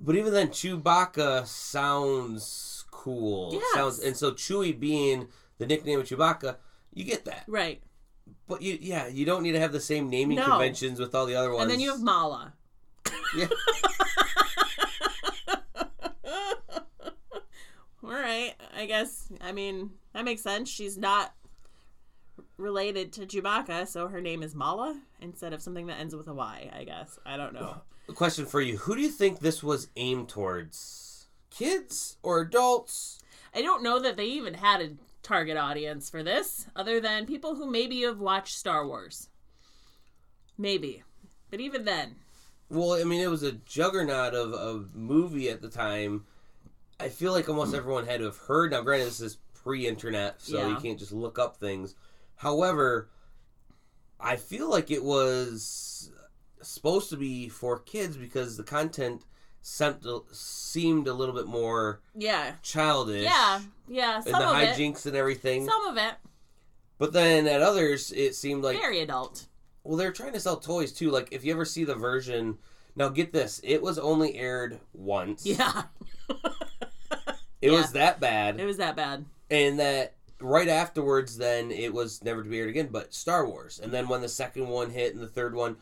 But 0.00 0.16
even 0.16 0.32
then, 0.32 0.48
Chewbacca 0.48 1.46
sounds 1.46 2.84
cool. 2.90 3.50
Yes. 3.52 3.74
Sounds 3.74 3.98
and 3.98 4.16
so 4.16 4.32
Chewie 4.32 4.78
being 4.78 5.28
the 5.58 5.66
nickname 5.66 5.98
of 6.00 6.06
Chewbacca, 6.06 6.56
you 6.94 7.04
get 7.04 7.24
that. 7.24 7.44
Right. 7.48 7.82
But 8.46 8.62
you, 8.62 8.78
yeah, 8.80 9.08
you 9.08 9.24
don't 9.24 9.42
need 9.42 9.52
to 9.52 9.60
have 9.60 9.72
the 9.72 9.80
same 9.80 10.08
naming 10.10 10.36
No. 10.36 10.44
conventions 10.44 11.00
with 11.00 11.14
all 11.14 11.26
the 11.26 11.34
other 11.34 11.50
ones. 11.50 11.62
And 11.62 11.70
then 11.70 11.80
you 11.80 11.90
have 11.90 12.00
Mala. 12.02 12.52
Yeah. 13.36 13.48
All 18.04 18.10
right. 18.14 18.54
I 18.76 18.86
guess, 18.86 19.28
I 19.40 19.52
mean, 19.52 19.90
that 20.18 20.24
makes 20.24 20.42
sense. 20.42 20.68
She's 20.68 20.98
not 20.98 21.32
related 22.56 23.12
to 23.12 23.20
Chewbacca, 23.20 23.86
so 23.86 24.08
her 24.08 24.20
name 24.20 24.42
is 24.42 24.52
Mala 24.52 25.00
instead 25.20 25.52
of 25.52 25.62
something 25.62 25.86
that 25.86 26.00
ends 26.00 26.14
with 26.14 26.26
a 26.26 26.34
Y, 26.34 26.68
I 26.76 26.82
guess. 26.82 27.20
I 27.24 27.36
don't 27.36 27.54
know. 27.54 27.82
A 28.08 28.12
question 28.12 28.44
for 28.44 28.60
you: 28.60 28.78
Who 28.78 28.96
do 28.96 29.00
you 29.00 29.10
think 29.10 29.38
this 29.38 29.62
was 29.62 29.90
aimed 29.94 30.28
towards? 30.28 31.28
Kids 31.50 32.16
or 32.24 32.40
adults? 32.40 33.20
I 33.54 33.62
don't 33.62 33.84
know 33.84 34.00
that 34.00 34.16
they 34.16 34.24
even 34.24 34.54
had 34.54 34.80
a 34.80 34.90
target 35.22 35.56
audience 35.56 36.10
for 36.10 36.24
this, 36.24 36.66
other 36.74 37.00
than 37.00 37.24
people 37.24 37.54
who 37.54 37.70
maybe 37.70 38.02
have 38.02 38.18
watched 38.18 38.56
Star 38.58 38.84
Wars. 38.88 39.28
Maybe. 40.58 41.04
But 41.48 41.60
even 41.60 41.84
then, 41.84 42.16
Well, 42.68 43.00
I 43.00 43.04
mean, 43.04 43.20
it 43.20 43.30
was 43.30 43.44
a 43.44 43.52
juggernaut 43.52 44.34
of 44.34 44.52
a 44.52 44.84
movie 44.92 45.48
at 45.48 45.62
the 45.62 45.68
time. 45.68 46.24
I 47.00 47.08
feel 47.08 47.32
like 47.32 47.48
almost 47.48 47.74
everyone 47.74 48.06
had 48.06 48.18
to 48.18 48.24
have 48.24 48.36
heard. 48.36 48.72
Now, 48.72 48.82
granted, 48.82 49.06
this 49.06 49.20
is 49.20 49.38
pre-internet, 49.68 50.40
so 50.40 50.66
you 50.66 50.76
can't 50.76 50.98
just 50.98 51.12
look 51.12 51.38
up 51.38 51.58
things. 51.58 51.94
However, 52.36 53.10
I 54.18 54.36
feel 54.36 54.70
like 54.70 54.90
it 54.90 55.04
was 55.04 56.10
supposed 56.62 57.10
to 57.10 57.18
be 57.18 57.50
for 57.50 57.78
kids 57.78 58.16
because 58.16 58.56
the 58.56 58.62
content 58.62 59.26
seemed 59.60 60.02
seemed 60.32 61.06
a 61.06 61.12
little 61.12 61.34
bit 61.34 61.46
more 61.46 62.00
yeah. 62.14 62.52
childish. 62.62 63.24
Yeah. 63.24 63.60
Yeah. 63.86 64.16
and 64.24 64.34
the 64.34 64.48
of 64.48 64.58
it. 64.58 64.74
hijinks 64.74 65.04
and 65.04 65.14
everything. 65.14 65.66
Some 65.66 65.86
of 65.86 65.98
it. 65.98 66.14
But 66.96 67.12
then 67.12 67.46
at 67.46 67.60
others, 67.60 68.10
it 68.12 68.34
seemed 68.34 68.64
like 68.64 68.78
Very 68.78 69.00
adult. 69.00 69.46
well, 69.84 69.98
they're 69.98 70.12
trying 70.12 70.32
to 70.32 70.40
sell 70.40 70.56
toys 70.56 70.92
too. 70.92 71.10
Like 71.10 71.28
if 71.30 71.44
you 71.44 71.52
ever 71.52 71.66
see 71.66 71.84
the 71.84 71.94
version, 71.94 72.56
now 72.96 73.10
get 73.10 73.34
this, 73.34 73.60
it 73.62 73.82
was 73.82 73.98
only 73.98 74.34
aired 74.36 74.80
once. 74.94 75.44
Yeah. 75.44 75.82
It 76.30 76.36
Yeah. 77.60 77.72
was 77.72 77.92
that 77.92 78.18
bad, 78.18 78.58
It 78.58 78.64
was 78.64 78.78
that 78.78 78.96
bad. 78.96 79.26
And 79.50 79.78
that 79.78 80.14
right 80.40 80.68
afterwards, 80.68 81.36
then 81.38 81.70
it 81.70 81.92
was 81.92 82.22
never 82.22 82.42
to 82.42 82.48
be 82.48 82.58
aired 82.58 82.68
again. 82.68 82.88
But 82.92 83.12
Star 83.14 83.46
Wars, 83.46 83.80
and 83.82 83.92
then 83.92 84.08
when 84.08 84.20
the 84.20 84.28
second 84.28 84.68
one 84.68 84.90
hit 84.90 85.12
and 85.14 85.22
the 85.22 85.26
third 85.28 85.54
one, 85.54 85.76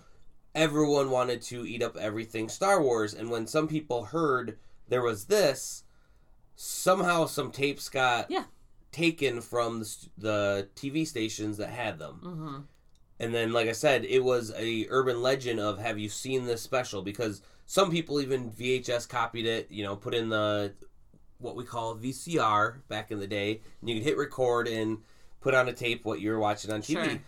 everyone 0.54 1.10
wanted 1.10 1.42
to 1.42 1.66
eat 1.66 1.82
up 1.82 1.96
everything 1.96 2.48
Star 2.48 2.80
Wars. 2.82 3.12
And 3.12 3.30
when 3.30 3.46
some 3.46 3.68
people 3.68 4.04
heard 4.06 4.58
there 4.88 5.02
was 5.02 5.26
this, 5.26 5.84
somehow 6.54 7.26
some 7.26 7.50
tapes 7.50 7.88
got 7.88 8.30
Yeah. 8.30 8.44
taken 8.92 9.40
from 9.40 9.80
the, 9.80 9.96
the 10.16 10.68
TV 10.74 11.06
stations 11.06 11.58
that 11.58 11.70
had 11.70 11.98
them. 11.98 12.14
hmm 12.22 12.58
And 13.18 13.34
then, 13.34 13.52
like 13.52 13.68
I 13.68 13.72
said, 13.72 14.04
it 14.04 14.24
was 14.24 14.52
a 14.56 14.86
urban 14.88 15.22
legend 15.22 15.60
of 15.60 15.78
have 15.78 15.98
you 15.98 16.08
seen 16.08 16.46
this 16.46 16.62
special? 16.62 17.02
Because 17.02 17.42
some 17.66 17.90
people 17.90 18.20
even 18.20 18.50
VHS 18.50 19.08
copied 19.08 19.46
it, 19.46 19.70
you 19.70 19.82
know, 19.84 19.96
put 19.96 20.14
in 20.14 20.28
the 20.28 20.72
what 21.38 21.56
we 21.56 21.64
call 21.64 21.96
VCR 21.96 22.76
back 22.88 23.10
in 23.10 23.18
the 23.20 23.26
day, 23.26 23.60
and 23.80 23.88
you 23.90 23.96
could 23.96 24.04
hit 24.04 24.16
record 24.16 24.68
and 24.68 24.98
put 25.40 25.54
on 25.54 25.68
a 25.68 25.72
tape 25.72 26.04
what 26.04 26.20
you 26.20 26.30
were 26.30 26.38
watching 26.38 26.70
on 26.70 26.80
TV. 26.82 27.04
Sure. 27.04 27.18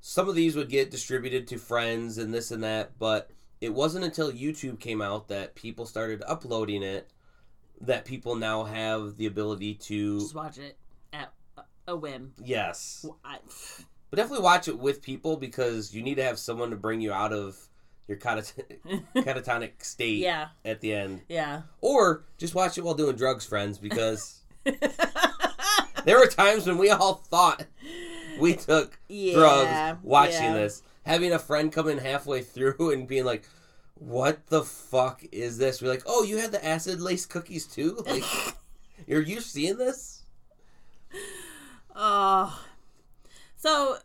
Some 0.00 0.28
of 0.28 0.34
these 0.34 0.56
would 0.56 0.70
get 0.70 0.90
distributed 0.90 1.46
to 1.48 1.58
friends 1.58 2.16
and 2.18 2.32
this 2.32 2.50
and 2.50 2.64
that, 2.64 2.98
but 2.98 3.30
it 3.60 3.74
wasn't 3.74 4.04
until 4.04 4.32
YouTube 4.32 4.80
came 4.80 5.02
out 5.02 5.28
that 5.28 5.54
people 5.54 5.84
started 5.84 6.22
uploading 6.26 6.82
it 6.82 7.10
that 7.82 8.04
people 8.04 8.34
now 8.34 8.64
have 8.64 9.16
the 9.16 9.26
ability 9.26 9.74
to 9.74 10.20
Just 10.20 10.34
watch 10.34 10.58
it 10.58 10.76
at 11.12 11.32
a- 11.86 11.96
whim. 11.96 12.32
yes 12.42 13.04
I, 13.24 13.38
But 14.10 14.16
definitely 14.18 14.44
watch 14.44 14.68
it 14.68 14.78
with 14.78 15.00
people 15.02 15.36
because 15.36 15.94
you 15.94 16.02
need 16.02 16.16
to 16.16 16.22
have 16.22 16.38
someone 16.38 16.70
to 16.70 16.76
bring 16.76 17.00
you 17.00 17.12
out 17.12 17.32
of 17.32 17.58
your 18.10 18.18
catat- 18.18 18.80
catatonic 19.14 19.82
state 19.84 20.18
yeah. 20.18 20.48
at 20.64 20.80
the 20.80 20.92
end. 20.92 21.22
Yeah. 21.28 21.62
Or 21.80 22.24
just 22.38 22.56
watch 22.56 22.76
it 22.76 22.82
while 22.82 22.94
doing 22.94 23.14
drugs, 23.14 23.46
friends, 23.46 23.78
because 23.78 24.40
there 26.04 26.18
were 26.18 26.26
times 26.26 26.66
when 26.66 26.76
we 26.76 26.90
all 26.90 27.14
thought 27.14 27.64
we 28.40 28.54
took 28.54 28.98
Yeah, 29.08 29.34
drugs 29.34 30.00
watching 30.02 30.42
yeah. 30.42 30.54
this. 30.54 30.82
Having 31.06 31.32
a 31.32 31.38
friend 31.38 31.72
come 31.72 31.88
in 31.88 31.98
halfway 31.98 32.42
through 32.42 32.90
and 32.92 33.06
being 33.06 33.24
like, 33.24 33.48
what 33.94 34.48
the 34.48 34.64
fuck 34.64 35.22
is 35.30 35.56
this? 35.56 35.80
We're 35.80 35.88
like, 35.88 36.02
oh, 36.04 36.24
you 36.24 36.38
had 36.38 36.50
the 36.50 36.64
acid 36.64 37.00
lace 37.00 37.26
cookies 37.26 37.66
too? 37.66 38.02
Like, 38.06 38.24
are 39.08 39.20
you 39.20 39.40
seeing 39.40 39.76
this? 39.76 40.24
Oh. 41.94 42.60
So 43.56 43.98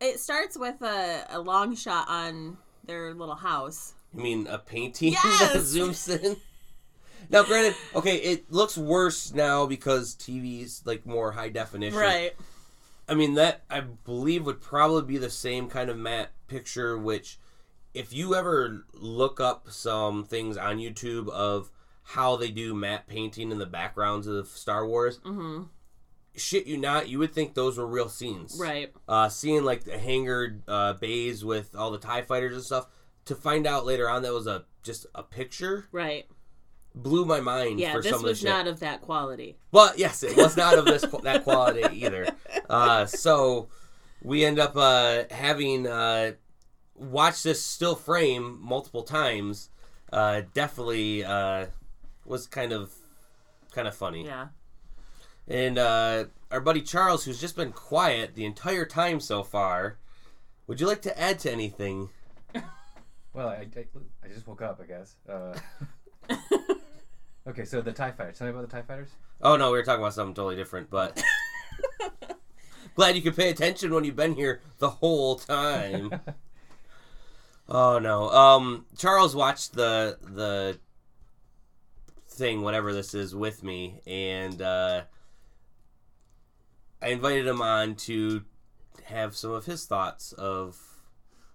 it 0.00 0.20
starts 0.20 0.56
with 0.56 0.80
a, 0.82 1.24
a 1.30 1.40
long 1.40 1.74
shot 1.74 2.08
on 2.08 2.58
their 2.86 3.14
little 3.14 3.34
house. 3.34 3.94
You 4.14 4.22
mean 4.22 4.46
a 4.46 4.58
painting 4.58 5.12
that 5.40 5.56
zooms 5.56 6.08
in? 6.22 6.36
Now, 7.28 7.42
granted, 7.42 7.74
okay, 7.94 8.16
it 8.16 8.52
looks 8.52 8.78
worse 8.78 9.34
now 9.34 9.66
because 9.66 10.14
TV's 10.14 10.82
like 10.84 11.04
more 11.06 11.32
high 11.32 11.48
definition. 11.48 11.98
Right? 11.98 12.32
I 13.08 13.14
mean, 13.14 13.34
that 13.34 13.62
I 13.70 13.80
believe 13.80 14.46
would 14.46 14.60
probably 14.60 15.02
be 15.02 15.18
the 15.18 15.30
same 15.30 15.68
kind 15.68 15.90
of 15.90 15.96
matte 15.96 16.32
picture. 16.48 16.96
Which, 16.96 17.38
if 17.94 18.12
you 18.12 18.34
ever 18.34 18.84
look 18.92 19.40
up 19.40 19.70
some 19.70 20.24
things 20.24 20.56
on 20.56 20.78
YouTube 20.78 21.28
of 21.30 21.70
how 22.02 22.36
they 22.36 22.50
do 22.50 22.74
matte 22.74 23.08
painting 23.08 23.50
in 23.50 23.58
the 23.58 23.66
backgrounds 23.66 24.26
of 24.26 24.46
Star 24.48 24.86
Wars, 24.86 25.18
Mm-hmm. 25.18 25.64
Shit 26.36 26.66
you 26.66 26.76
not, 26.76 27.08
you 27.08 27.18
would 27.18 27.32
think 27.32 27.54
those 27.54 27.78
were 27.78 27.86
real 27.86 28.08
scenes. 28.08 28.56
Right. 28.60 28.92
Uh, 29.08 29.28
seeing 29.28 29.64
like 29.64 29.84
the 29.84 29.98
hangar 29.98 30.60
uh, 30.68 30.92
bays 30.94 31.44
with 31.44 31.74
all 31.76 31.90
the 31.90 31.98
Tie 31.98 32.22
fighters 32.22 32.54
and 32.54 32.62
stuff, 32.64 32.86
to 33.26 33.34
find 33.34 33.66
out 33.66 33.84
later 33.86 34.08
on 34.08 34.22
that 34.22 34.32
was 34.32 34.46
a 34.46 34.64
just 34.82 35.06
a 35.14 35.22
picture 35.22 35.86
Right. 35.90 36.26
blew 36.94 37.24
my 37.24 37.40
mind 37.40 37.80
Yeah, 37.80 37.92
for 37.92 38.00
this 38.02 38.10
some 38.10 38.20
of 38.20 38.22
the 38.24 38.28
was 38.30 38.38
shit. 38.38 38.48
not 38.48 38.66
of 38.68 38.80
that 38.80 39.02
quality. 39.02 39.56
But 39.72 39.98
yes, 39.98 40.22
it 40.22 40.36
was 40.36 40.56
not 40.56 40.78
of 40.78 40.84
this 40.84 41.02
that 41.22 41.42
quality 41.44 41.82
either. 41.92 42.28
Uh, 42.70 43.04
so 43.06 43.68
we 44.22 44.44
end 44.44 44.58
up 44.58 44.76
uh, 44.76 45.24
having 45.30 45.86
uh, 45.88 46.32
watched 46.94 47.42
this 47.44 47.60
still 47.62 47.96
frame 47.96 48.58
multiple 48.62 49.02
times. 49.02 49.70
Uh, 50.12 50.42
definitely 50.54 51.24
uh, 51.24 51.66
was 52.24 52.46
kind 52.46 52.72
of 52.72 52.92
kind 53.72 53.88
of 53.88 53.94
funny. 53.94 54.24
Yeah. 54.24 54.48
And 55.48 55.78
uh, 55.78 56.24
our 56.50 56.60
buddy 56.60 56.82
Charles, 56.82 57.24
who's 57.24 57.40
just 57.40 57.56
been 57.56 57.72
quiet 57.72 58.34
the 58.34 58.44
entire 58.44 58.84
time 58.84 59.20
so 59.20 59.42
far, 59.42 59.98
would 60.66 60.80
you 60.80 60.86
like 60.86 61.02
to 61.02 61.18
add 61.18 61.38
to 61.40 61.52
anything? 61.52 62.10
Well, 63.32 63.48
I, 63.48 63.66
I, 63.76 63.84
I 64.24 64.28
just 64.32 64.46
woke 64.46 64.62
up, 64.62 64.80
I 64.82 64.86
guess. 64.86 65.16
Uh, 65.28 65.54
Okay, 67.48 67.64
so 67.64 67.80
the 67.80 67.92
Tie 67.92 68.10
Fighters. 68.10 68.38
Tell 68.38 68.46
me 68.48 68.50
about 68.52 68.68
the 68.68 68.76
Tie 68.76 68.82
Fighters. 68.82 69.10
Oh 69.40 69.56
no, 69.56 69.70
we 69.70 69.78
were 69.78 69.84
talking 69.84 70.00
about 70.00 70.14
something 70.14 70.34
totally 70.34 70.56
different, 70.56 70.90
but 70.90 71.22
glad 72.96 73.14
you 73.14 73.22
could 73.22 73.36
pay 73.36 73.50
attention 73.50 73.94
when 73.94 74.02
you've 74.02 74.16
been 74.16 74.34
here 74.34 74.60
the 74.78 74.90
whole 74.90 75.36
time. 75.36 76.10
oh 77.68 77.98
no. 78.00 78.30
Um 78.30 78.86
Charles 78.98 79.36
watched 79.36 79.74
the 79.74 80.18
the 80.22 80.78
thing, 82.28 82.62
whatever 82.62 82.92
this 82.92 83.14
is, 83.14 83.32
with 83.34 83.62
me, 83.62 84.00
and 84.08 84.60
uh 84.60 85.02
I 87.00 87.08
invited 87.08 87.46
him 87.46 87.62
on 87.62 87.94
to 87.96 88.44
have 89.04 89.36
some 89.36 89.52
of 89.52 89.66
his 89.66 89.86
thoughts 89.86 90.32
of 90.32 90.78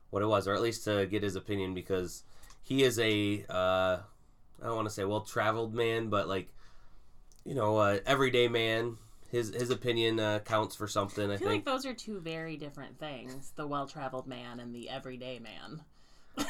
what 0.10 0.22
it 0.22 0.28
was, 0.28 0.48
or 0.48 0.54
at 0.54 0.62
least 0.62 0.84
to 0.86 1.06
get 1.06 1.24
his 1.24 1.36
opinion 1.36 1.74
because 1.74 2.24
he 2.62 2.84
is 2.84 3.00
a 3.00 3.46
uh 3.50 4.00
I 4.62 4.66
don't 4.66 4.76
want 4.76 4.88
to 4.88 4.94
say 4.94 5.04
well 5.04 5.22
traveled 5.22 5.74
man, 5.74 6.10
but 6.10 6.28
like 6.28 6.50
you 7.46 7.56
know, 7.56 7.78
uh, 7.78 8.00
everyday 8.06 8.48
man. 8.48 8.98
His 9.32 9.54
his 9.54 9.70
opinion 9.70 10.20
uh, 10.20 10.40
counts 10.40 10.76
for 10.76 10.88
something. 10.88 11.32
I, 11.32 11.36
I 11.36 11.38
feel 11.38 11.48
think. 11.48 11.66
like 11.66 11.74
those 11.74 11.86
are 11.86 11.94
two 11.94 12.20
very 12.20 12.58
different 12.58 13.00
things: 13.00 13.54
the 13.56 13.66
well-traveled 13.66 14.28
man 14.28 14.60
and 14.60 14.76
the 14.76 14.90
everyday 14.90 15.40
man. 15.40 15.82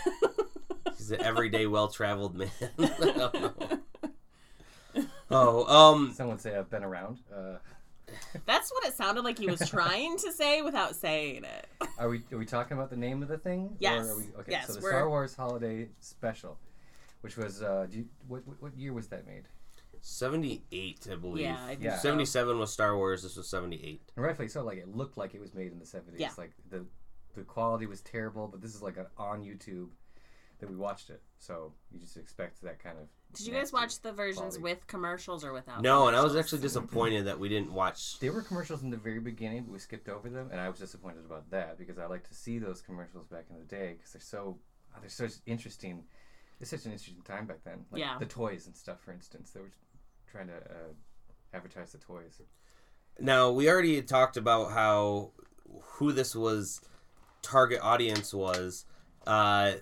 He's 0.98 1.12
an 1.12 1.22
everyday, 1.22 1.68
well 1.68 1.90
traveled 1.90 2.36
man. 2.36 2.50
I 2.80 2.88
don't 2.88 3.62
know. 3.62 5.04
oh, 5.32 5.66
um, 5.94 6.12
Some 6.16 6.30
would 6.30 6.42
say 6.42 6.58
I've 6.58 6.72
been 6.72 6.84
around. 6.84 7.20
Uh, 7.32 7.58
That's 8.46 8.72
what 8.72 8.86
it 8.86 8.94
sounded 8.96 9.24
like 9.24 9.38
he 9.40 9.48
was 9.48 9.70
trying 9.70 10.18
to 10.18 10.32
say 10.32 10.62
without 10.62 10.96
saying 10.96 11.44
it. 11.44 11.68
are 11.98 12.10
we 12.10 12.22
are 12.32 12.38
we 12.38 12.46
talking 12.46 12.78
about 12.78 12.90
the 12.90 12.98
name 12.98 13.22
of 13.22 13.28
the 13.30 13.38
thing? 13.38 13.76
Yes. 13.80 14.06
Or 14.08 14.12
are 14.12 14.18
we, 14.18 14.24
okay. 14.40 14.52
Yes, 14.52 14.68
so 14.68 14.74
the 14.74 14.80
we're- 14.82 14.92
Star 14.92 15.10
Wars 15.10 15.36
Holiday 15.36 15.90
Special, 16.00 16.58
which 17.22 17.38
was 17.38 17.62
uh, 17.62 17.88
do 17.90 18.00
you, 18.00 18.06
what, 18.28 18.46
what 18.48 18.62
what 18.62 18.78
year 18.78 18.94
was 18.94 19.08
that 19.10 19.26
made? 19.26 19.44
seventy 20.02 20.64
eight, 20.72 21.08
I 21.12 21.16
believe. 21.16 21.44
Yeah, 21.46 21.58
I 21.64 21.70
think 21.70 21.84
Yeah. 21.84 21.96
so. 21.98 22.04
Seventy 22.04 22.26
seven 22.26 22.58
was 22.60 22.72
Star 22.74 22.98
Wars. 22.98 23.22
This 23.24 23.36
was 23.38 23.48
seventy 23.48 23.80
eight. 23.84 24.02
And 24.16 24.26
rightfully 24.26 24.48
so. 24.48 24.64
Like 24.64 24.78
it 24.80 24.96
looked 24.96 25.18
like 25.18 25.36
it 25.36 25.42
was 25.42 25.54
made 25.54 25.72
in 25.72 25.80
the 25.80 25.86
seventies. 25.86 26.20
Yeah. 26.22 26.32
Like 26.38 26.52
the 26.70 26.86
the 27.36 27.44
quality 27.44 27.86
was 27.86 28.02
terrible, 28.02 28.48
but 28.48 28.62
this 28.62 28.74
is 28.76 28.82
like 28.82 28.98
a, 28.98 29.08
on 29.18 29.42
YouTube 29.44 29.90
that 30.60 30.70
we 30.70 30.76
watched 30.76 31.10
it. 31.10 31.22
So 31.38 31.74
you 31.92 32.00
just 32.00 32.18
expect 32.18 32.62
that 32.64 32.80
kind 32.84 32.98
of. 32.98 33.08
Did 33.34 33.48
you 33.48 33.54
guys 33.54 33.72
watch 33.72 34.02
the 34.02 34.12
versions 34.12 34.58
quality. 34.58 34.62
with 34.62 34.88
commercials 34.88 35.44
or 35.44 35.54
without? 35.54 35.82
No, 35.82 36.08
and 36.08 36.16
I 36.16 36.24
was 36.24 36.36
actually 36.36 36.62
disappointed 36.62 37.26
that 37.26 37.40
we 37.40 37.50
didn't 37.50 37.74
watch. 37.74 38.20
There 38.20 38.32
were 38.32 38.42
commercials 38.42 38.84
in 38.84 38.90
the 38.90 38.98
very 38.98 39.20
beginning, 39.20 39.64
but 39.64 39.74
we 39.74 39.80
skipped 39.80 40.10
over 40.10 40.30
them, 40.30 40.50
and 40.52 40.60
I 40.60 40.70
was 40.70 40.80
disappointed 40.80 41.26
about 41.26 41.50
that 41.52 41.78
because 41.78 41.98
I 41.98 42.06
like 42.08 42.28
to 42.28 42.34
see 42.34 42.60
those 42.60 42.82
commercials 42.82 43.28
back 43.28 43.46
in 43.50 43.58
the 43.58 43.66
day 43.66 43.94
because 43.98 44.14
they're 44.14 44.22
so 44.22 44.58
oh, 44.96 44.98
they're 45.00 45.10
such 45.10 45.34
interesting. 45.46 46.04
It's 46.60 46.70
such 46.70 46.86
an 46.86 46.92
interesting 46.92 47.24
time 47.24 47.48
back 47.48 47.64
then. 47.64 47.86
Like 47.92 48.02
Yeah. 48.02 48.18
The 48.20 48.26
toys 48.26 48.68
and 48.68 48.76
stuff, 48.76 49.02
for 49.02 49.12
instance, 49.12 49.52
they 49.52 49.62
were 49.62 49.72
trying 50.32 50.48
to 50.48 50.56
uh, 50.56 50.94
advertise 51.54 51.92
the 51.92 51.98
toys. 51.98 52.42
Now 53.20 53.52
we 53.52 53.70
already 53.70 53.96
had 53.96 54.08
talked 54.08 54.38
about 54.38 54.72
how 54.72 55.32
who 55.82 56.12
this 56.12 56.36
was 56.36 56.82
target 57.42 57.80
audience 57.82 58.34
was. 58.34 58.86
Uh, 59.26 59.74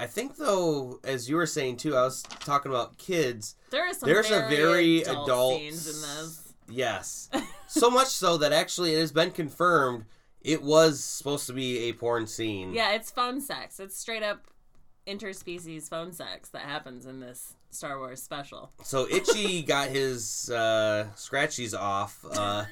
I 0.00 0.06
think 0.06 0.36
though, 0.36 0.98
as 1.04 1.28
you 1.28 1.36
were 1.36 1.44
saying 1.46 1.76
too, 1.76 1.94
I 1.94 2.02
was 2.04 2.22
talking 2.22 2.72
about 2.72 2.96
kids. 2.96 3.54
There 3.70 3.86
is 3.86 3.98
some 3.98 4.08
There's 4.08 4.28
very 4.28 4.46
a 4.46 4.48
very 4.48 5.02
adult, 5.02 5.28
adult 5.28 5.58
scenes 5.60 5.86
in 5.86 6.00
this. 6.00 6.54
Yes. 6.70 7.28
so 7.66 7.90
much 7.90 8.08
so 8.08 8.38
that 8.38 8.52
actually 8.52 8.94
it 8.94 9.00
has 9.00 9.12
been 9.12 9.30
confirmed 9.30 10.06
it 10.40 10.62
was 10.62 11.04
supposed 11.04 11.46
to 11.48 11.52
be 11.52 11.90
a 11.90 11.92
porn 11.92 12.26
scene. 12.26 12.72
Yeah, 12.72 12.92
it's 12.94 13.10
phone 13.10 13.42
sex. 13.42 13.78
It's 13.78 13.94
straight 13.96 14.22
up 14.22 14.46
interspecies 15.06 15.88
phone 15.88 16.12
sex 16.12 16.48
that 16.50 16.62
happens 16.62 17.04
in 17.04 17.20
this 17.20 17.54
Star 17.70 17.98
Wars 17.98 18.22
special. 18.22 18.70
So 18.82 19.06
Itchy 19.06 19.62
got 19.66 19.88
his 19.90 20.50
uh, 20.50 21.08
scratchies 21.14 21.78
off. 21.78 22.24
Uh, 22.32 22.64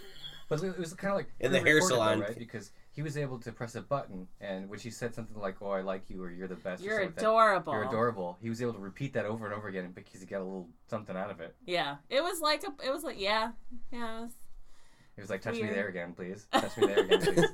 But 0.49 0.63
it 0.63 0.79
was 0.79 0.95
kind 0.95 1.11
of 1.11 1.17
like 1.19 1.29
In 1.41 1.53
the 1.53 1.59
hair 1.59 1.65
pre-recorded, 1.65 1.91
though, 1.93 1.97
salon. 1.97 2.21
right? 2.21 2.39
Because 2.39 2.71
he 2.99 3.03
was 3.03 3.17
able 3.17 3.39
to 3.39 3.53
press 3.53 3.77
a 3.77 3.81
button, 3.81 4.27
and 4.41 4.69
when 4.69 4.77
she 4.81 4.91
said 4.91 5.15
something 5.15 5.41
like 5.41 5.63
"Oh, 5.63 5.71
I 5.71 5.83
like 5.83 6.11
you" 6.11 6.21
or 6.21 6.33
"You're 6.33 6.49
the 6.49 6.57
best," 6.57 6.83
You're 6.83 6.95
something 6.95 7.07
like 7.11 7.15
that, 7.15 7.21
adorable. 7.23 7.73
You're 7.73 7.85
adorable. 7.85 8.37
He 8.43 8.49
was 8.49 8.61
able 8.61 8.73
to 8.73 8.81
repeat 8.81 9.13
that 9.13 9.25
over 9.25 9.45
and 9.47 9.55
over 9.55 9.69
again 9.69 9.93
because 9.95 10.21
he 10.21 10.27
got 10.27 10.41
a 10.41 10.43
little 10.43 10.67
something 10.89 11.17
out 11.17 11.31
of 11.31 11.39
it. 11.41 11.55
Yeah, 11.65 11.99
it 12.11 12.21
was 12.25 12.41
like 12.41 12.65
a. 12.65 12.73
It 12.85 12.91
was 12.93 13.05
like 13.05 13.21
yeah, 13.21 13.53
yeah. 13.93 14.19
It 14.19 14.23
was, 14.23 14.31
He 15.15 15.21
was 15.21 15.31
like, 15.31 15.43
"Touch 15.43 15.55
me 15.55 15.69
there 15.69 15.87
again, 15.87 16.13
please. 16.13 16.49
Touch 16.53 16.77
me 16.77 16.89
there 16.89 17.05
again, 17.05 17.21
please." 17.23 17.45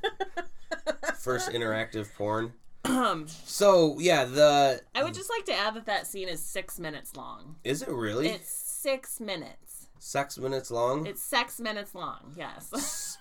first 1.18 1.50
interactive 1.50 2.08
porn. 2.16 2.54
Um, 2.86 3.26
So 3.44 3.98
yeah, 4.00 4.24
the 4.24 4.80
I 4.94 5.04
would 5.04 5.12
just 5.12 5.28
like 5.28 5.44
to 5.44 5.54
add 5.54 5.74
that 5.74 5.84
that 5.84 6.06
scene 6.06 6.28
is 6.30 6.40
six 6.42 6.78
minutes 6.78 7.16
long. 7.16 7.56
is 7.64 7.82
it 7.82 7.90
really 7.90 8.28
It's 8.28 8.48
six 8.48 9.20
minutes. 9.20 9.88
six 9.98 10.38
minutes 10.38 10.70
long? 10.70 11.04
It's 11.06 11.20
six 11.22 11.60
minutes 11.60 11.94
long. 11.94 12.32
Yes. 12.34 13.18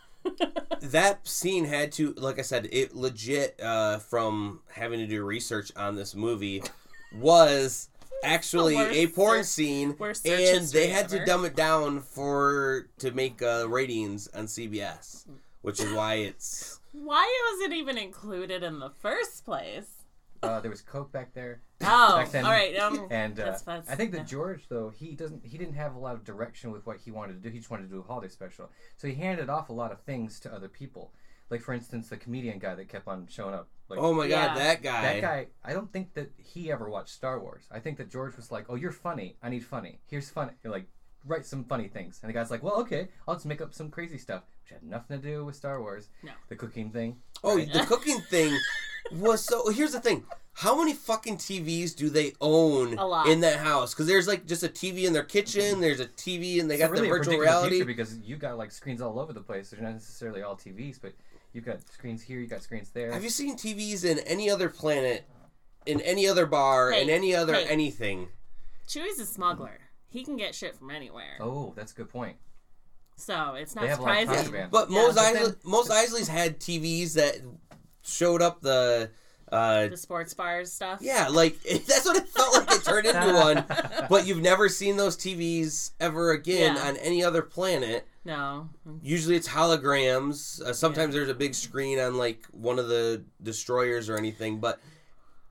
That 0.81 1.27
scene 1.27 1.65
had 1.65 1.91
to 1.91 2.13
like 2.17 2.39
i 2.39 2.41
said 2.41 2.67
it 2.71 2.95
legit 2.95 3.59
uh 3.61 3.97
from 3.99 4.59
having 4.71 4.99
to 4.99 5.07
do 5.07 5.23
research 5.23 5.71
on 5.75 5.95
this 5.95 6.15
movie 6.15 6.61
was 7.15 7.89
actually 8.23 8.75
worst 8.75 8.95
a 8.95 9.07
porn 9.07 9.43
scene 9.43 9.95
and 10.25 10.67
they 10.67 10.87
had 10.87 11.05
ever. 11.05 11.19
to 11.19 11.25
dumb 11.25 11.45
it 11.45 11.55
down 11.55 11.99
for 12.01 12.87
to 12.97 13.11
make 13.11 13.41
uh, 13.41 13.65
ratings 13.67 14.27
on 14.29 14.45
cbs 14.45 15.25
which 15.61 15.79
is 15.79 15.91
why 15.93 16.15
it's 16.15 16.79
Why 16.91 17.23
it 17.23 17.43
was 17.55 17.71
it 17.71 17.75
even 17.75 17.97
included 17.97 18.61
in 18.63 18.79
the 18.79 18.91
first 18.99 19.45
place? 19.45 20.02
Uh, 20.43 20.59
there 20.59 20.69
was 20.69 20.81
coke 20.81 21.11
back 21.11 21.33
there, 21.33 21.61
Oh, 21.81 22.17
Back 22.17 22.31
then- 22.31 22.45
all 22.45 22.51
right. 22.51 22.77
Um, 22.77 23.07
and 23.11 23.33
uh, 23.39 23.43
That's- 23.45 23.61
that's- 23.63 23.89
I 23.89 23.95
think 23.95 24.11
that 24.11 24.19
yeah. 24.19 24.23
George 24.25 24.67
though 24.69 24.89
he 24.89 25.15
doesn't 25.15 25.45
he 25.45 25.57
didn't 25.57 25.73
have 25.75 25.95
a 25.95 25.99
lot 25.99 26.13
of 26.15 26.23
direction 26.23 26.71
with 26.71 26.85
what 26.85 26.97
he 26.97 27.11
wanted 27.11 27.33
to 27.33 27.39
do. 27.39 27.49
He 27.49 27.57
just 27.59 27.71
wanted 27.71 27.83
to 27.89 27.93
do 27.95 27.99
a 27.99 28.03
holiday 28.03 28.29
special, 28.29 28.69
so 28.97 29.07
he 29.07 29.15
handed 29.15 29.49
off 29.49 29.69
a 29.69 29.73
lot 29.73 29.91
of 29.91 30.01
things 30.01 30.39
to 30.41 30.53
other 30.53 30.67
people. 30.69 31.13
Like 31.49 31.61
for 31.61 31.73
instance, 31.73 32.09
the 32.09 32.17
comedian 32.17 32.57
guy 32.59 32.73
that 32.75 32.87
kept 32.89 33.07
on 33.07 33.27
showing 33.29 33.53
up. 33.53 33.67
Like, 33.89 33.99
oh 33.99 34.13
my 34.13 34.25
Yeah. 34.25 34.47
god 34.47 34.57
that 34.57 34.81
guy 34.83 35.01
That 35.01 35.21
guy, 35.21 35.47
I 35.63 35.73
don't 35.73 35.91
think 35.91 36.13
that 36.15 36.31
he 36.37 36.71
ever 36.71 36.89
watched 36.89 37.09
Star 37.13 37.39
Wars. 37.39 37.65
I 37.71 37.79
think 37.79 37.97
that 37.97 38.09
George 38.09 38.35
was 38.37 38.51
like, 38.51 38.65
"Oh, 38.69 38.75
you're 38.75 38.91
funny. 38.93 39.35
I 39.43 39.49
need 39.49 39.63
funny. 39.65 39.99
Here's 40.09 40.29
funny. 40.29 40.53
You're 40.63 40.71
like, 40.73 40.87
write 41.25 41.45
some 41.45 41.63
funny 41.65 41.89
things." 41.89 42.19
And 42.23 42.29
the 42.29 42.33
guy's 42.33 42.49
like, 42.49 42.63
"Well, 42.63 42.79
okay. 42.81 43.09
I'll 43.27 43.35
just 43.35 43.45
make 43.45 43.61
up 43.61 43.73
some 43.73 43.89
crazy 43.91 44.17
stuff, 44.17 44.43
which 44.63 44.71
had 44.71 44.83
nothing 44.83 45.19
to 45.21 45.27
do 45.27 45.43
with 45.45 45.55
Star 45.55 45.79
Wars." 45.81 46.09
No. 46.23 46.31
The 46.47 46.55
cooking 46.55 46.89
thing. 46.91 47.17
oh 47.43 47.57
right? 47.57 47.71
the 47.71 47.81
cooking 47.85 48.21
thing 48.21 48.57
was 49.15 49.43
so 49.43 49.69
here's 49.69 49.91
the 49.93 49.99
thing 49.99 50.23
how 50.57 50.77
many 50.77 50.93
fucking 50.93 51.37
tvs 51.37 51.95
do 51.95 52.09
they 52.09 52.33
own 52.39 52.97
A 52.97 53.05
lot. 53.07 53.27
in 53.27 53.39
that 53.41 53.59
house 53.59 53.93
because 53.93 54.05
there's 54.07 54.27
like 54.27 54.45
just 54.45 54.63
a 54.63 54.67
tv 54.69 55.03
in 55.05 55.13
their 55.13 55.23
kitchen 55.23 55.81
there's 55.81 55.99
a 55.99 56.05
tv 56.05 56.59
and 56.59 56.69
they 56.69 56.75
It's 56.75 56.83
got 56.83 56.91
really 56.91 57.07
the 57.07 57.13
a 57.13 57.17
virtual 57.17 57.33
predictable 57.33 57.39
reality 57.41 57.75
future 57.77 57.85
because 57.85 58.17
you 58.19 58.35
got 58.35 58.57
like 58.57 58.71
screens 58.71 59.01
all 59.01 59.19
over 59.19 59.33
the 59.33 59.41
place. 59.41 59.69
They're 59.71 59.81
not 59.81 59.93
necessarily 59.93 60.41
all 60.43 60.55
TVs, 60.55 60.99
but 61.01 61.13
you've 61.53 61.65
got 61.65 61.81
screens 61.91 62.21
here, 62.21 62.39
you 62.39 62.47
got 62.47 62.61
screens 62.61 62.89
there. 62.91 63.11
Have 63.11 63.23
you 63.23 63.29
seen 63.29 63.55
TVs 63.57 64.05
in 64.05 64.19
any 64.19 64.49
other 64.49 64.69
planet, 64.69 65.25
in 65.85 66.01
any 66.01 66.27
other 66.27 66.45
bar, 66.45 66.91
in 66.91 67.09
any 67.09 67.33
other 67.35 67.53
hey. 67.55 67.65
anything? 67.65 68.27
Chewie's 68.87 69.19
a 69.19 69.25
smuggler. 69.25 69.79
He 70.09 70.23
can 70.23 70.37
get 70.37 70.53
shit 70.53 70.75
from 70.75 70.91
anywhere. 70.91 71.37
Oh, 71.39 71.73
that's 71.75 71.91
a 71.93 71.95
good 71.95 72.09
point. 72.09 72.35
So 73.15 73.53
it's 73.55 73.73
not 73.75 73.81
They 73.83 73.87
have 73.87 73.99
a 73.99 74.01
lot 74.03 74.11
of 74.11 74.17
surprising. 74.21 74.43
contraband. 74.43 74.71
But 74.71 74.91
Yeah, 74.91 75.01
Mos 75.01 75.15
but 75.15 75.23
Eisley, 75.23 75.43
then- 75.45 75.55
Mos 75.63 75.89
Eisley's 75.89 76.27
had 76.27 76.59
TVs 76.59 77.13
that 77.13 77.37
showed 78.03 78.41
up 78.41 78.61
the. 78.61 79.09
Uh, 79.51 79.87
the 79.87 79.97
sports 79.97 80.33
bars 80.33 80.71
stuff. 80.71 80.97
yeah, 81.01 81.27
like 81.27 81.61
that's 81.87 82.05
what 82.05 82.17
it 82.17 82.27
felt 82.27 82.55
like 82.55 82.71
it 82.75 82.83
turned 82.83 83.05
into 83.05 83.33
one. 83.33 83.63
But 84.09 84.25
you've 84.25 84.41
never 84.41 84.67
seen 84.67 84.97
those 84.97 85.15
TVs 85.15 85.91
ever 85.99 86.31
again 86.31 86.75
Yeah. 86.75 86.87
on 86.87 86.97
any 86.97 87.23
other 87.23 87.41
planet. 87.43 88.07
No. 88.25 88.69
Usually 89.03 89.35
it's 89.35 89.47
holograms. 89.49 90.59
Uh, 90.61 90.73
sometimes 90.73 91.13
there's 91.13 91.29
a 91.29 91.33
big 91.35 91.53
screen 91.53 91.99
on 91.99 92.17
like 92.17 92.45
one 92.51 92.79
of 92.79 92.87
the 92.87 93.23
destroyers 93.43 94.09
or 94.09 94.17
anything. 94.17 94.59
But 94.59 94.79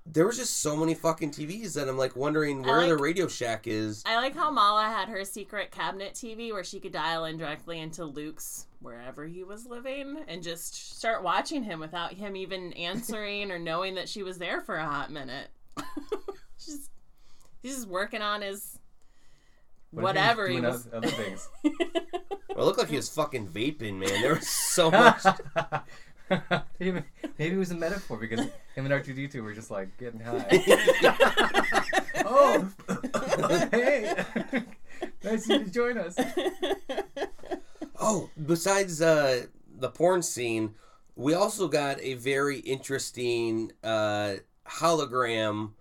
there 0.04 0.26
was 0.26 0.36
just 0.36 0.60
so 0.60 0.76
many 0.76 0.94
fucking 0.94 1.30
TVs 1.30 1.74
that 1.74 1.88
I'm 1.88 1.96
like 1.96 2.16
wondering 2.16 2.64
I 2.64 2.68
where 2.68 2.86
the 2.86 2.96
Radio 2.96 3.28
Shack 3.28 3.66
is. 3.66 4.02
I 4.04 4.16
like 4.16 4.34
how 4.34 4.50
Mala 4.50 4.84
had 4.84 5.08
her 5.08 5.24
secret 5.24 5.70
cabinet 5.70 6.14
TV 6.14 6.52
where 6.52 6.64
she 6.64 6.80
could 6.80 6.92
dial 6.92 7.24
in 7.24 7.38
directly 7.38 7.78
into 7.80 8.04
Luke's 8.04 8.66
wherever 8.80 9.26
he 9.26 9.44
was 9.44 9.64
living 9.64 10.24
and 10.26 10.42
just 10.42 10.96
start 10.98 11.22
watching 11.22 11.62
him 11.62 11.78
without 11.78 12.12
him 12.14 12.34
even 12.36 12.72
answering 12.74 13.50
or 13.52 13.58
knowing 13.58 13.94
that 13.94 14.08
she 14.08 14.22
was 14.22 14.38
there 14.38 14.60
for 14.60 14.76
a 14.76 14.84
hot 14.84 15.10
minute. 15.10 15.48
just 16.58 16.90
he's 17.62 17.76
just 17.76 17.88
working 17.88 18.22
on 18.22 18.42
his 18.42 18.78
What 19.92 20.16
if 20.16 20.16
he 20.16 20.26
was 20.26 20.32
whatever 20.34 20.48
he 20.48 20.60
was. 20.60 20.88
other 20.92 21.08
things. 21.08 21.48
Well, 22.54 22.64
it 22.64 22.66
looked 22.66 22.78
like 22.80 22.90
he 22.90 22.96
was 22.96 23.08
fucking 23.08 23.48
vaping, 23.48 23.94
man. 23.94 24.20
There 24.20 24.34
was 24.34 24.46
so 24.46 24.90
much. 24.90 25.22
maybe, 26.80 27.02
maybe 27.38 27.54
it 27.54 27.58
was 27.58 27.70
a 27.70 27.76
metaphor 27.76 28.16
because 28.16 28.40
him 28.40 28.50
and 28.86 28.88
R2D2 28.88 29.42
were 29.42 29.52
just 29.52 29.70
like 29.70 29.96
getting 29.98 30.20
high. 30.20 30.46
oh, 32.24 32.70
hey, 33.70 34.24
nice 35.24 35.48
of 35.48 35.50
you 35.50 35.64
to 35.64 35.70
join 35.70 35.98
us. 35.98 36.16
oh, 38.00 38.30
besides 38.46 39.02
uh, 39.02 39.46
the 39.78 39.88
porn 39.88 40.22
scene, 40.22 40.74
we 41.16 41.34
also 41.34 41.68
got 41.68 42.00
a 42.00 42.14
very 42.14 42.58
interesting 42.58 43.72
uh, 43.82 44.34
hologram 44.66 45.72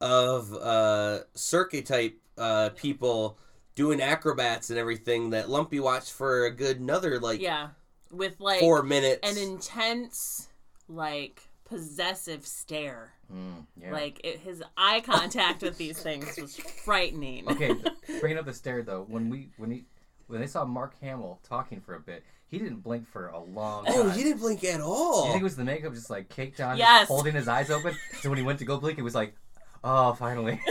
of 0.00 0.52
uh, 0.54 1.20
circuit 1.34 1.86
type 1.86 2.18
uh, 2.38 2.70
people 2.76 3.38
doing 3.74 4.00
acrobats 4.00 4.70
and 4.70 4.78
everything 4.78 5.30
that 5.30 5.48
Lumpy 5.48 5.80
watched 5.80 6.12
for 6.12 6.46
a 6.46 6.50
good 6.50 6.80
another 6.80 7.18
like 7.20 7.40
Yeah. 7.40 7.68
With 8.16 8.40
like 8.40 8.60
four 8.60 8.82
minutes. 8.82 9.28
an 9.30 9.36
intense, 9.38 10.48
like 10.88 11.42
possessive 11.64 12.46
stare. 12.46 13.12
Mm, 13.32 13.66
yeah. 13.80 13.92
Like 13.92 14.20
it, 14.24 14.38
his 14.40 14.62
eye 14.76 15.00
contact 15.04 15.62
with 15.62 15.76
these 15.78 16.00
things 16.00 16.36
was 16.40 16.56
frightening. 16.56 17.48
okay, 17.50 17.72
bringing 18.20 18.38
up 18.38 18.46
the 18.46 18.54
stare 18.54 18.82
though. 18.82 19.04
When 19.08 19.28
we 19.30 19.50
when 19.56 19.70
he 19.70 19.84
when 20.28 20.40
they 20.40 20.46
saw 20.46 20.64
Mark 20.64 20.94
Hamill 21.00 21.40
talking 21.42 21.80
for 21.80 21.94
a 21.94 22.00
bit, 22.00 22.24
he 22.48 22.58
didn't 22.58 22.82
blink 22.82 23.08
for 23.08 23.28
a 23.28 23.40
long 23.40 23.84
time. 23.84 23.94
oh, 23.96 24.10
he 24.10 24.22
didn't 24.22 24.38
blink 24.40 24.62
at 24.64 24.80
all. 24.80 24.88
You 24.88 24.94
all. 24.94 25.26
think 25.28 25.40
it 25.40 25.44
was 25.44 25.56
the 25.56 25.64
makeup 25.64 25.92
just 25.94 26.10
like 26.10 26.28
caked 26.28 26.60
on, 26.60 26.76
Yes. 26.78 27.08
holding 27.08 27.34
his 27.34 27.48
eyes 27.48 27.70
open? 27.70 27.94
So 28.20 28.28
when 28.30 28.38
he 28.38 28.44
went 28.44 28.58
to 28.60 28.64
go 28.64 28.78
blink, 28.78 28.98
it 28.98 29.02
was 29.02 29.14
like, 29.14 29.34
oh, 29.82 30.12
finally. 30.14 30.60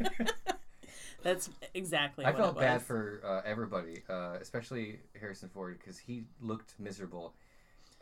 That's 1.24 1.50
exactly. 1.74 2.24
I 2.24 2.30
what 2.30 2.38
felt 2.38 2.56
it 2.56 2.60
bad 2.60 2.82
for 2.82 3.20
uh, 3.24 3.40
everybody, 3.48 4.02
uh, 4.08 4.36
especially 4.40 5.00
Harrison 5.18 5.48
Ford, 5.48 5.78
because 5.78 5.98
he 5.98 6.24
looked 6.40 6.74
miserable. 6.78 7.34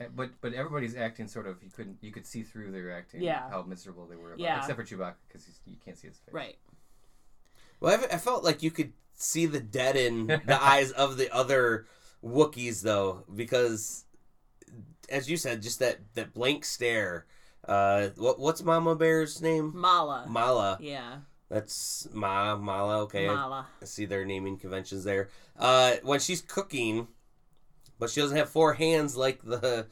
Uh, 0.00 0.04
But 0.14 0.30
but 0.42 0.52
everybody's 0.52 0.96
acting 0.96 1.28
sort 1.28 1.46
of 1.46 1.62
you 1.62 1.70
couldn't 1.70 1.98
you 2.02 2.10
could 2.12 2.26
see 2.26 2.42
through 2.42 2.72
their 2.72 2.92
acting 2.92 3.22
Yeah. 3.22 3.48
how 3.48 3.62
miserable 3.62 4.06
they 4.06 4.16
were 4.16 4.34
about, 4.34 4.40
Yeah. 4.40 4.58
except 4.58 4.76
for 4.78 4.84
Chewbacca 4.84 5.14
because 5.28 5.46
you 5.64 5.76
can't 5.84 5.96
see 5.96 6.08
his 6.08 6.18
face. 6.18 6.34
right. 6.34 6.58
Well, 7.80 7.98
I, 7.98 8.14
I 8.14 8.18
felt 8.18 8.44
like 8.44 8.62
you 8.62 8.70
could 8.70 8.92
see 9.14 9.46
the 9.46 9.60
dead 9.60 9.96
in 9.96 10.26
the 10.26 10.58
eyes 10.62 10.90
of 10.92 11.16
the 11.16 11.32
other 11.34 11.86
Wookiees, 12.24 12.82
though, 12.82 13.24
because, 13.34 14.04
as 15.08 15.28
you 15.28 15.36
said, 15.36 15.62
just 15.62 15.80
that, 15.80 15.98
that 16.14 16.32
blank 16.32 16.64
stare. 16.64 17.26
Uh, 17.66 18.08
what 18.16 18.38
what's 18.38 18.62
Mama 18.62 18.94
Bear's 18.96 19.40
name? 19.42 19.72
Mala. 19.74 20.26
Mala. 20.28 20.78
yeah. 20.80 21.18
That's 21.52 22.08
Ma 22.14 22.56
Mala. 22.56 23.00
Okay, 23.02 23.26
Mala. 23.26 23.66
I 23.80 23.84
see 23.84 24.06
their 24.06 24.24
naming 24.24 24.56
conventions 24.56 25.04
there. 25.04 25.28
Uh, 25.58 25.96
when 26.02 26.18
she's 26.18 26.40
cooking, 26.40 27.08
but 27.98 28.08
she 28.08 28.22
doesn't 28.22 28.38
have 28.38 28.48
four 28.48 28.72
hands 28.72 29.16
like 29.18 29.42
the 29.42 29.86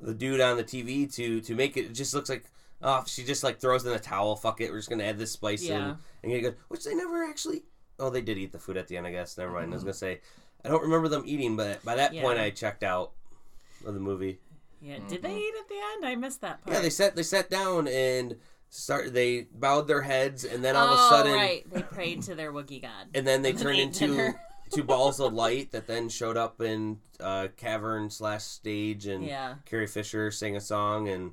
the 0.00 0.14
dude 0.14 0.40
on 0.40 0.56
the 0.56 0.62
TV 0.62 1.12
to 1.16 1.40
to 1.40 1.54
make 1.56 1.76
it. 1.76 1.86
It 1.86 1.92
just 1.94 2.14
looks 2.14 2.28
like 2.28 2.44
oh, 2.80 3.02
she 3.08 3.24
just 3.24 3.42
like 3.42 3.58
throws 3.58 3.84
in 3.84 3.92
a 3.92 3.98
towel. 3.98 4.36
Fuck 4.36 4.60
it, 4.60 4.70
we're 4.70 4.78
just 4.78 4.88
gonna 4.88 5.02
add 5.02 5.18
this 5.18 5.32
spice 5.32 5.64
Yeah. 5.64 5.76
in, 5.90 5.96
and 6.22 6.32
you 6.32 6.40
go, 6.42 6.54
which 6.68 6.84
they 6.84 6.94
never 6.94 7.24
actually. 7.24 7.62
Oh, 7.98 8.08
they 8.10 8.22
did 8.22 8.38
eat 8.38 8.52
the 8.52 8.58
food 8.60 8.76
at 8.76 8.86
the 8.86 8.96
end, 8.96 9.06
I 9.06 9.10
guess. 9.10 9.36
Never 9.36 9.50
mind. 9.50 9.66
I 9.72 9.74
was 9.74 9.80
Mm-hmm. 9.80 9.86
gonna 9.86 9.94
say, 9.94 10.20
I 10.64 10.68
don't 10.68 10.82
remember 10.82 11.08
them 11.08 11.24
eating, 11.26 11.56
but 11.56 11.84
by 11.84 11.96
that 11.96 12.12
point, 12.14 12.38
I 12.38 12.50
checked 12.50 12.84
out 12.84 13.10
of 13.84 13.94
the 13.94 14.00
movie. 14.00 14.38
Yeah. 14.80 14.98
Did 15.08 15.22
they 15.22 15.34
eat 15.36 15.54
at 15.60 15.68
the 15.68 15.74
end? 15.94 16.06
I 16.06 16.14
missed 16.14 16.40
that 16.42 16.62
part. 16.62 16.66
Mm-hmm. 16.66 16.72
Yeah, 16.74 16.80
they 16.82 16.90
sat 16.90 17.16
they 17.16 17.22
sat 17.24 17.50
down 17.50 17.88
and 17.88 18.36
start. 18.74 19.12
They 19.12 19.46
bowed 19.52 19.86
their 19.88 20.02
heads, 20.02 20.44
and 20.44 20.64
then 20.64 20.76
all 20.76 20.88
oh, 20.88 20.92
of 20.92 20.98
a 20.98 21.08
sudden, 21.08 21.32
right. 21.34 21.64
They 21.72 21.82
prayed 21.82 22.22
to 22.22 22.34
their 22.34 22.52
Wookiee 22.52 22.82
god. 22.82 23.08
and 23.14 23.26
then 23.26 23.42
they 23.42 23.52
turned 23.52 23.78
into 23.78 24.34
two 24.70 24.82
balls 24.82 25.20
of 25.20 25.32
light 25.32 25.70
that 25.72 25.86
then 25.86 26.08
showed 26.08 26.36
up 26.36 26.60
in 26.60 26.98
uh, 27.20 27.48
cavern 27.56 28.10
slash 28.10 28.42
stage, 28.42 29.06
and 29.06 29.24
Yeah. 29.24 29.56
Carrie 29.64 29.86
Fisher 29.86 30.30
sang 30.30 30.56
a 30.56 30.60
song, 30.60 31.08
and 31.08 31.32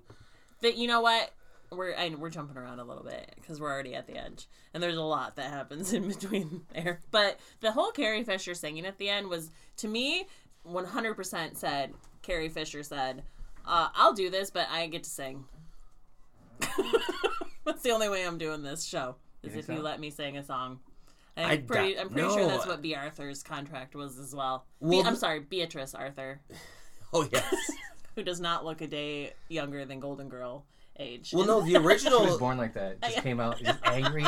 But 0.61 0.77
you 0.77 0.87
know 0.87 1.01
what? 1.01 1.31
We're 1.71 1.95
we're 2.17 2.29
jumping 2.29 2.57
around 2.57 2.79
a 2.79 2.83
little 2.83 3.03
bit 3.03 3.33
because 3.35 3.59
we're 3.61 3.71
already 3.71 3.95
at 3.95 4.05
the 4.05 4.17
edge, 4.17 4.47
and 4.73 4.83
there's 4.83 4.97
a 4.97 5.01
lot 5.01 5.37
that 5.37 5.49
happens 5.49 5.93
in 5.93 6.07
between 6.07 6.63
there. 6.73 7.01
But 7.11 7.39
the 7.61 7.71
whole 7.71 7.91
Carrie 7.91 8.23
Fisher 8.23 8.53
singing 8.53 8.85
at 8.85 8.97
the 8.97 9.09
end 9.09 9.29
was, 9.29 9.49
to 9.77 9.87
me, 9.87 10.27
100% 10.67 11.57
said. 11.57 11.93
Carrie 12.21 12.49
Fisher 12.49 12.83
said, 12.83 13.23
uh, 13.65 13.87
"I'll 13.95 14.13
do 14.13 14.29
this, 14.29 14.51
but 14.51 14.67
I 14.69 14.85
get 14.87 15.03
to 15.03 15.09
sing." 15.09 15.45
that's 17.65 17.81
the 17.81 17.91
only 17.91 18.09
way 18.09 18.25
I'm 18.25 18.37
doing 18.37 18.63
this 18.63 18.83
show 18.83 19.15
is 19.43 19.53
think 19.53 19.69
if 19.69 19.75
you 19.75 19.81
let 19.81 19.99
me 19.99 20.09
sing 20.09 20.37
a 20.37 20.43
song. 20.43 20.79
And 21.35 21.47
I 21.47 21.53
I'm 21.53 21.65
pretty, 21.65 21.97
I'm 21.97 22.09
pretty 22.09 22.29
sure 22.29 22.45
that's 22.45 22.67
what 22.67 22.81
Bea 22.81 22.95
Arthur's 22.95 23.41
contract 23.41 23.95
was 23.95 24.19
as 24.19 24.35
well. 24.35 24.65
Well, 24.79 25.01
Bea, 25.01 25.07
I'm 25.07 25.15
sorry, 25.15 25.39
Beatrice 25.39 25.95
Arthur, 25.95 26.41
oh 27.13 27.27
yes, 27.31 27.71
who 28.15 28.23
does 28.23 28.41
not 28.41 28.65
look 28.65 28.81
a 28.81 28.87
day 28.87 29.33
younger 29.47 29.85
than 29.85 29.99
Golden 29.99 30.27
Girl 30.29 30.65
age. 30.99 31.31
well 31.33 31.45
no, 31.45 31.61
the 31.61 31.71
She 31.71 31.77
was 31.77 31.85
original 31.85 32.37
born 32.37 32.57
like 32.57 32.73
that. 32.73 33.01
Just 33.01 33.23
came 33.23 33.39
out 33.39 33.59
just 33.59 33.79
angry 33.85 34.25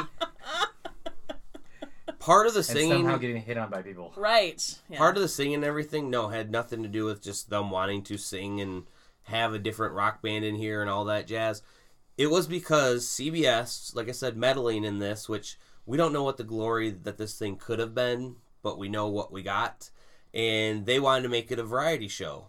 part 2.24 2.48
of 2.48 2.54
the 2.54 2.60
and 2.60 2.66
singing, 2.66 2.92
somehow 2.92 3.18
getting 3.18 3.42
hit 3.42 3.58
on 3.58 3.70
by 3.70 3.82
people. 3.82 4.14
Right. 4.16 4.80
Yeah. 4.90 4.98
part 4.98 5.18
of 5.18 5.22
the 5.22 5.28
singing 5.28 5.56
and 5.56 5.66
everything, 5.66 6.10
no, 6.10 6.30
had 6.30 6.52
nothing 6.52 6.82
to 6.84 6.90
do 6.90 7.06
with 7.06 7.22
just 7.22 7.50
them 7.50 7.70
wanting 7.70 8.04
to 8.04 8.18
sing 8.18 8.62
and 8.62 8.84
have 9.24 9.54
a 9.54 9.60
different 9.60 9.94
rock 9.94 10.22
band 10.22 10.46
in 10.46 10.56
here 10.56 10.82
and 10.82 10.90
all 10.90 11.06
that 11.06 11.28
jazz. 11.28 11.62
It 12.18 12.30
was 12.30 12.48
because 12.48 13.06
CBS, 13.08 13.96
like 13.96 14.08
I 14.08 14.12
said, 14.12 14.38
meddling 14.38 14.84
in 14.84 15.00
this, 15.00 15.28
which 15.28 15.58
we 15.86 15.98
don't 15.98 16.14
know 16.14 16.24
what 16.24 16.38
the 16.38 16.44
glory 16.44 16.92
that 16.92 17.18
this 17.18 17.38
thing 17.38 17.58
could 17.58 17.80
have 17.80 17.96
been, 17.96 18.36
but 18.62 18.78
we 18.78 18.88
know 18.88 19.08
what 19.08 19.32
we 19.32 19.42
got. 19.42 19.90
And 20.34 20.86
they 20.86 21.00
wanted 21.00 21.24
to 21.24 21.30
make 21.30 21.52
it 21.52 21.60
a 21.60 21.64
variety 21.64 22.08
show. 22.08 22.48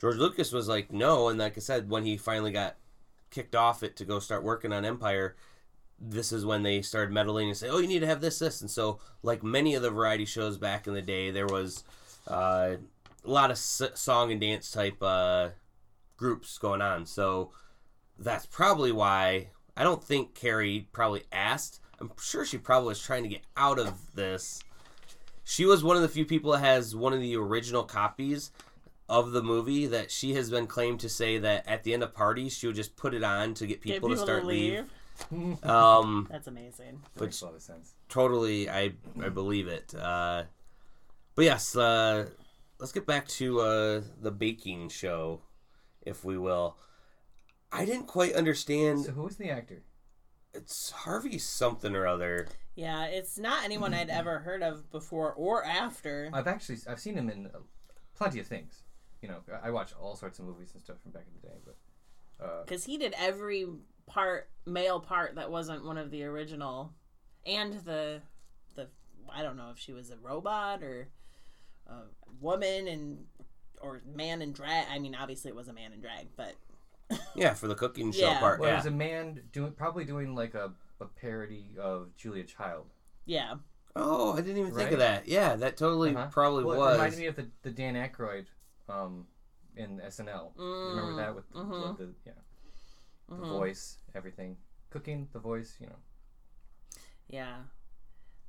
George 0.00 0.16
Lucas 0.16 0.52
was 0.52 0.68
like, 0.68 0.92
no. 0.92 1.28
And 1.28 1.38
like 1.38 1.56
I 1.56 1.60
said, 1.60 1.90
when 1.90 2.04
he 2.04 2.16
finally 2.16 2.52
got 2.52 2.76
kicked 3.30 3.54
off 3.54 3.82
it 3.82 3.96
to 3.96 4.04
go 4.04 4.18
start 4.18 4.42
working 4.42 4.72
on 4.72 4.84
Empire, 4.84 5.36
this 6.00 6.32
is 6.32 6.44
when 6.44 6.62
they 6.62 6.80
started 6.80 7.12
meddling 7.12 7.48
and 7.48 7.56
say, 7.56 7.68
"Oh, 7.68 7.78
you 7.78 7.88
need 7.88 8.00
to 8.00 8.06
have 8.06 8.20
this, 8.20 8.38
this." 8.38 8.60
And 8.60 8.70
so, 8.70 9.00
like 9.22 9.42
many 9.42 9.74
of 9.74 9.82
the 9.82 9.90
variety 9.90 10.24
shows 10.24 10.56
back 10.56 10.86
in 10.86 10.94
the 10.94 11.02
day, 11.02 11.30
there 11.30 11.46
was 11.46 11.82
uh, 12.28 12.76
a 13.24 13.30
lot 13.30 13.50
of 13.50 13.58
song 13.58 14.30
and 14.30 14.40
dance 14.40 14.70
type 14.70 15.02
uh, 15.02 15.48
groups 16.16 16.56
going 16.58 16.82
on. 16.82 17.04
So 17.06 17.50
that's 18.18 18.46
probably 18.46 18.92
why 18.92 19.48
I 19.76 19.82
don't 19.84 20.02
think 20.02 20.34
Carrie 20.34 20.88
probably 20.92 21.22
asked. 21.32 21.80
I'm 22.00 22.10
sure 22.20 22.44
she 22.44 22.58
probably 22.58 22.88
was 22.88 23.00
trying 23.02 23.22
to 23.24 23.28
get 23.28 23.42
out 23.56 23.78
of 23.78 24.14
this. 24.14 24.60
She 25.44 25.64
was 25.64 25.82
one 25.82 25.96
of 25.96 26.02
the 26.02 26.08
few 26.08 26.24
people 26.24 26.52
that 26.52 26.58
has 26.60 26.94
one 26.94 27.12
of 27.12 27.20
the 27.20 27.36
original 27.36 27.82
copies 27.82 28.50
of 29.08 29.32
the 29.32 29.42
movie 29.42 29.86
that 29.86 30.10
she 30.10 30.34
has 30.34 30.50
been 30.50 30.66
claimed 30.66 31.00
to 31.00 31.08
say 31.08 31.38
that 31.38 31.66
at 31.66 31.82
the 31.82 31.94
end 31.94 32.02
of 32.02 32.12
parties 32.14 32.52
she 32.56 32.66
would 32.66 32.76
just 32.76 32.94
put 32.96 33.14
it 33.14 33.24
on 33.24 33.54
to 33.54 33.66
get 33.66 33.82
Get 33.82 33.94
people, 33.94 34.10
to 34.10 34.16
start 34.18 34.44
leave. 34.44 34.72
leave. 34.74 34.84
Um, 35.64 36.28
That's 36.30 36.46
amazing. 36.46 37.00
That 37.16 37.24
makes 37.24 37.40
a 37.40 37.46
lot 37.46 37.54
of 37.56 37.62
sense. 37.62 37.94
totally, 38.08 38.70
I 38.70 38.92
I 39.20 39.30
believe 39.30 39.66
it. 39.66 39.92
Uh, 39.92 40.44
but 41.34 41.44
yes, 41.44 41.74
uh, 41.74 42.26
let's 42.78 42.92
get 42.92 43.04
back 43.04 43.26
to 43.28 43.60
uh, 43.60 44.00
the 44.20 44.30
baking 44.30 44.90
show, 44.90 45.40
if 46.02 46.24
we 46.24 46.38
will. 46.38 46.76
I 47.72 47.84
didn't 47.84 48.06
quite 48.06 48.34
understand. 48.34 49.04
So 49.04 49.12
who 49.12 49.22
was 49.22 49.36
the 49.36 49.50
actor? 49.50 49.82
It's 50.54 50.90
Harvey 50.90 51.38
something 51.38 51.94
or 51.94 52.06
other. 52.06 52.48
Yeah, 52.74 53.04
it's 53.06 53.38
not 53.38 53.64
anyone 53.64 53.92
I'd 53.92 54.08
ever 54.08 54.38
heard 54.40 54.62
of 54.62 54.90
before 54.90 55.32
or 55.34 55.64
after. 55.64 56.30
I've 56.32 56.46
actually 56.46 56.78
I've 56.88 57.00
seen 57.00 57.16
him 57.16 57.28
in 57.28 57.46
uh, 57.46 57.58
plenty 58.16 58.40
of 58.40 58.46
things. 58.46 58.82
You 59.20 59.28
know, 59.28 59.40
I 59.62 59.70
watch 59.70 59.92
all 60.00 60.16
sorts 60.16 60.38
of 60.38 60.44
movies 60.46 60.70
and 60.74 60.82
stuff 60.82 60.96
from 61.02 61.12
back 61.12 61.24
in 61.26 61.40
the 61.40 61.48
day, 61.48 61.54
but 61.64 62.44
uh, 62.44 62.62
Because 62.64 62.84
he 62.84 62.96
did 62.96 63.14
every 63.18 63.66
part, 64.06 64.48
male 64.64 65.00
part 65.00 65.34
that 65.34 65.50
wasn't 65.50 65.84
one 65.84 65.98
of 65.98 66.10
the 66.10 66.22
original. 66.24 66.92
And 67.44 67.74
the, 67.84 68.22
the 68.76 68.88
I 69.32 69.42
don't 69.42 69.56
know 69.56 69.70
if 69.72 69.78
she 69.78 69.92
was 69.92 70.10
a 70.10 70.16
robot 70.16 70.82
or 70.82 71.08
a 71.88 72.02
woman 72.40 72.86
and, 72.86 73.24
or 73.80 74.02
man 74.06 74.40
in 74.40 74.52
drag. 74.52 74.86
I 74.88 74.98
mean, 75.00 75.16
obviously 75.16 75.48
it 75.50 75.56
was 75.56 75.68
a 75.68 75.72
man 75.72 75.92
in 75.92 76.00
drag, 76.00 76.28
but 76.36 76.54
Yeah, 77.34 77.54
for 77.54 77.68
the 77.68 77.74
cooking 77.74 78.12
show 78.12 78.30
Yeah. 78.30 78.38
part. 78.40 78.60
well, 78.60 78.68
it 78.68 78.72
yeah. 78.72 78.76
was 78.78 78.86
a 78.86 78.90
man 78.90 79.40
doing 79.52 79.72
probably 79.72 80.04
doing 80.04 80.34
like 80.34 80.54
a, 80.54 80.72
a 81.00 81.06
parody 81.06 81.66
of 81.78 82.14
Julia 82.16 82.44
Child. 82.44 82.86
yeah. 83.26 83.54
Oh, 83.96 84.34
I 84.34 84.36
didn't 84.42 84.58
even 84.58 84.70
think 84.72 84.76
Right? 84.86 84.92
of 84.92 84.98
that. 85.00 85.26
Yeah, 85.26 85.56
that 85.56 85.76
totally 85.76 86.14
Uh-huh. 86.14 86.28
probably 86.30 86.62
well, 86.64 86.74
It 86.76 86.78
was. 86.78 86.92
reminded 86.98 87.18
me 87.18 87.26
of 87.26 87.36
the, 87.36 87.48
the 87.62 87.70
Dan 87.70 87.94
Aykroyd 87.94 88.46
um, 88.88 89.26
in 89.76 89.98
SNL. 90.00 90.52
Remember 90.56 91.16
that 91.16 91.34
with 91.34 91.50
the, 91.50 91.58
mhm. 91.58 91.96
the 91.98 92.08
yeah, 92.24 92.32
the 93.28 93.34
Mhm. 93.36 93.48
voice, 93.48 93.96
everything, 94.14 94.56
cooking, 94.90 95.28
the 95.32 95.40
voice. 95.40 95.76
You 95.80 95.86
know, 95.88 95.96
Yeah. 97.28 97.56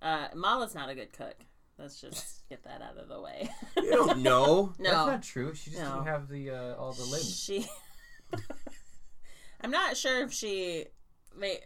Uh, 0.02 0.28
Mala's 0.36 0.76
not 0.76 0.90
a 0.90 0.96
good 0.96 1.12
cook. 1.14 1.36
Let's 1.80 2.00
just 2.00 2.48
get 2.50 2.64
that 2.66 2.82
out 2.82 2.98
of 2.98 3.08
the 3.08 3.20
way. 3.22 3.50
you 3.78 3.90
don't 3.92 4.20
know. 4.24 4.74
no. 4.78 4.84
that's 4.92 5.08
not 5.08 5.24
true. 5.24 5.54
She 5.56 5.72
just 5.72 5.82
No. 5.82 5.94
didn't 5.94 6.08
have 6.08 6.28
the 6.30 6.52
uh, 6.52 6.76
all 6.76 6.92
the 6.94 7.04
limbs. 7.06 7.40
She. 7.40 7.68
I'm 9.62 9.72
not 9.72 9.98
sure 9.98 10.22
if 10.24 10.32
she. 10.34 10.86
May. 11.38 11.60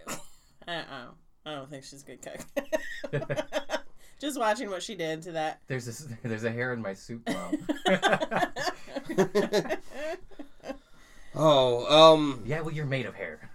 I 0.68 0.74
don't 0.76 0.90
know. 0.90 1.10
I 1.46 1.56
don't 1.56 1.70
think 1.70 1.84
she's 1.84 2.04
a 2.04 2.06
good 2.06 2.22
cook. 2.22 3.82
Just 4.22 4.40
watching 4.40 4.70
what 4.70 4.82
she 4.82 4.96
did 4.96 5.22
to 5.24 5.34
that. 5.34 5.60
There's 5.68 5.86
this, 5.86 6.08
there's 6.24 6.44
a 6.46 6.52
hair 6.52 6.72
in 6.74 6.82
my 6.82 6.94
soup, 6.94 7.28
mom. 7.30 7.58
Oh, 11.36 12.14
um, 12.14 12.44
yeah, 12.46 12.62
well, 12.62 12.72
you're 12.74 12.86
made 12.86 13.08
of 13.08 13.16
hair. 13.16 13.50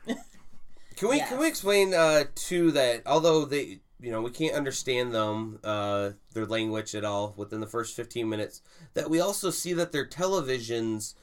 Can 0.96 1.08
we 1.10 1.16
Yes. 1.18 1.28
can 1.28 1.38
we 1.38 1.46
explain 1.46 1.94
uh 1.94 2.24
too 2.34 2.72
that 2.72 3.02
although 3.06 3.44
they 3.44 3.78
you 4.00 4.10
know 4.10 4.20
we 4.20 4.30
can't 4.32 4.56
understand 4.56 5.14
them 5.14 5.60
uh 5.62 6.10
their 6.34 6.44
language 6.44 6.96
at 6.96 7.04
all 7.04 7.34
within 7.36 7.60
the 7.60 7.68
first 7.68 7.94
15 7.94 8.28
minutes 8.28 8.62
that 8.94 9.08
we 9.08 9.20
also 9.20 9.50
see 9.50 9.72
that 9.74 9.92
their 9.92 10.04
televisions 10.04 11.14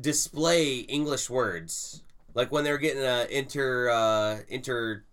display 0.00 0.78
English 0.80 1.30
words 1.30 2.02
like 2.34 2.52
when 2.52 2.64
they're 2.64 2.78
getting 2.78 3.02
uh 3.02 3.26
inter 3.30 3.88
uh 3.88 4.38
inter 4.48 5.04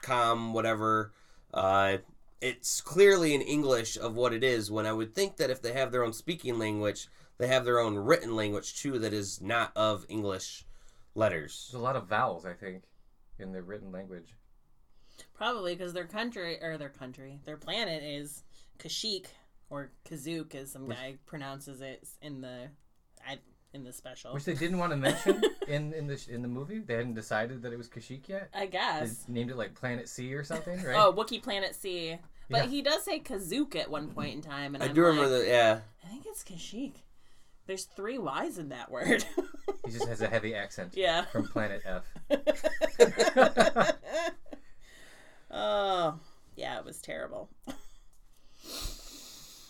com 0.00 0.52
whatever. 0.52 1.12
Uh, 1.52 1.98
it's 2.40 2.80
clearly 2.80 3.34
in 3.34 3.42
English 3.42 3.98
of 3.98 4.14
what 4.14 4.32
it 4.32 4.42
is. 4.42 4.70
When 4.70 4.86
I 4.86 4.92
would 4.92 5.14
think 5.14 5.36
that 5.36 5.50
if 5.50 5.60
they 5.60 5.72
have 5.72 5.92
their 5.92 6.04
own 6.04 6.12
speaking 6.12 6.58
language, 6.58 7.08
they 7.38 7.48
have 7.48 7.64
their 7.64 7.78
own 7.78 7.96
written 7.96 8.34
language 8.34 8.80
too 8.80 8.98
that 9.00 9.12
is 9.12 9.40
not 9.40 9.72
of 9.76 10.06
English 10.08 10.64
letters. 11.14 11.68
There's 11.70 11.80
a 11.80 11.84
lot 11.84 11.96
of 11.96 12.06
vowels, 12.06 12.46
I 12.46 12.54
think, 12.54 12.84
in 13.38 13.52
the 13.52 13.62
written 13.62 13.92
language. 13.92 14.34
Probably 15.34 15.74
because 15.74 15.92
their 15.92 16.06
country 16.06 16.58
or 16.62 16.78
their 16.78 16.88
country, 16.88 17.40
their 17.44 17.56
planet 17.58 18.02
is 18.02 18.42
Kashyyyk 18.78 19.26
or 19.68 19.90
Kazook, 20.08 20.54
as 20.54 20.72
some 20.72 20.88
guy 20.88 21.16
pronounces 21.26 21.80
it 21.80 22.06
in 22.22 22.40
the, 22.40 22.68
I 22.68 22.68
in 23.72 23.84
the 23.84 23.92
special. 23.92 24.32
Which 24.34 24.44
they 24.44 24.54
didn't 24.54 24.78
want 24.78 24.90
to 24.92 24.96
mention 24.96 25.42
in 25.68 25.92
in 25.94 26.06
the 26.06 26.20
in 26.28 26.42
the 26.42 26.48
movie. 26.48 26.78
They 26.80 26.94
hadn't 26.94 27.14
decided 27.14 27.62
that 27.62 27.72
it 27.72 27.76
was 27.78 27.88
Kashyyyk 27.88 28.28
yet. 28.28 28.48
I 28.54 28.60
They 28.66 28.66
guess. 28.72 29.24
named 29.28 29.50
it 29.50 29.56
like 29.56 29.74
Planet 29.74 30.08
C 30.08 30.34
or 30.34 30.42
something, 30.44 30.82
right? 30.82 30.96
Oh, 30.96 31.12
Wookie 31.12 31.42
Planet 31.42 31.74
C. 31.74 32.18
But 32.48 32.64
Yeah. 32.64 32.70
he 32.70 32.82
does 32.82 33.04
say 33.04 33.20
Kazook 33.20 33.76
at 33.76 33.88
one 33.90 34.08
point 34.08 34.34
in 34.34 34.42
time, 34.42 34.74
and 34.74 34.82
I 34.82 34.86
I'm 34.88 34.94
do 34.94 35.02
remember 35.02 35.28
that. 35.38 35.46
Yeah, 35.46 35.80
I 36.04 36.08
think 36.08 36.24
it's 36.26 36.42
Kashyyyk. 36.42 36.94
There's 37.66 37.84
three 37.84 38.18
Y's 38.18 38.58
in 38.58 38.70
that 38.70 38.90
word. 38.90 39.24
He 39.86 39.92
just 39.92 40.08
has 40.08 40.20
a 40.20 40.26
heavy 40.26 40.54
accent 40.56 40.92
yeah. 40.96 41.26
from 41.26 41.46
Planet 41.46 41.82
F. 41.84 42.04
oh, 45.50 46.18
yeah, 46.56 46.78
it 46.78 46.84
was 46.84 47.00
terrible. 47.00 47.48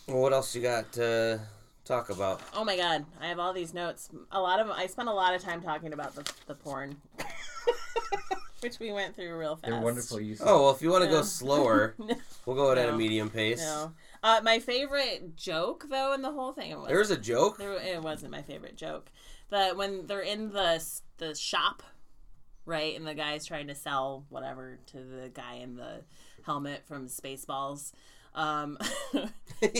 Well, 0.09 0.23
what 0.23 0.33
else 0.33 0.55
you 0.57 0.63
got 0.63 0.93
to 0.95 1.41
talk 1.91 2.11
about? 2.11 2.41
Oh 2.55 2.65
my 2.65 2.77
god, 2.77 3.05
I 3.21 3.27
have 3.27 3.39
all 3.39 3.53
these 3.53 3.75
notes. 3.75 4.09
A 4.31 4.41
lot 4.41 4.61
of 4.61 4.71
I 4.71 4.87
spent 4.87 5.09
a 5.09 5.13
lot 5.13 5.35
of 5.35 5.43
time 5.43 5.61
talking 5.61 5.93
about 5.93 6.15
the 6.15 6.31
the 6.47 6.55
porn, 6.55 6.97
which 8.61 8.79
we 8.79 8.93
went 8.93 9.17
through 9.17 9.37
real 9.39 9.57
fast. 9.57 9.71
They're 9.71 9.81
wonderful 9.81 10.21
use. 10.21 10.41
Oh 10.45 10.63
well, 10.65 10.71
if 10.71 10.83
you 10.83 10.91
want 10.91 11.05
to 11.05 11.11
Yeah. 11.11 11.17
go 11.17 11.23
slower, 11.23 11.95
we'll 12.47 12.57
go 12.57 12.71
at 12.73 12.89
a 12.89 12.97
medium 12.97 13.29
pace. 13.31 13.61
No, 13.61 13.93
uh, 14.23 14.41
my 14.45 14.59
favorite 14.61 15.37
joke 15.37 15.87
though 15.91 16.13
in 16.15 16.23
the 16.23 16.31
whole 16.33 16.53
thing 16.53 16.71
it 16.71 16.79
was 16.79 16.89
There's 16.89 17.11
a 17.11 17.19
joke. 17.19 17.59
there, 17.59 17.73
it 17.75 18.03
wasn't 18.03 18.31
my 18.33 18.43
favorite 18.43 18.77
joke. 18.77 19.11
The 19.49 19.73
when 19.75 20.07
they're 20.07 20.21
in 20.21 20.53
the 20.53 20.83
the 21.19 21.35
shop, 21.35 21.83
right, 22.65 22.97
and 22.97 23.07
the 23.07 23.15
guy's 23.15 23.45
trying 23.47 23.67
to 23.67 23.75
sell 23.75 24.25
whatever 24.29 24.79
to 24.87 24.99
the 24.99 25.29
guy 25.29 25.55
in 25.55 25.75
the 25.77 26.03
helmet 26.47 26.83
from 26.87 27.09
Spaceballs. 27.09 27.93
Um, 28.35 28.79
and 29.63 29.75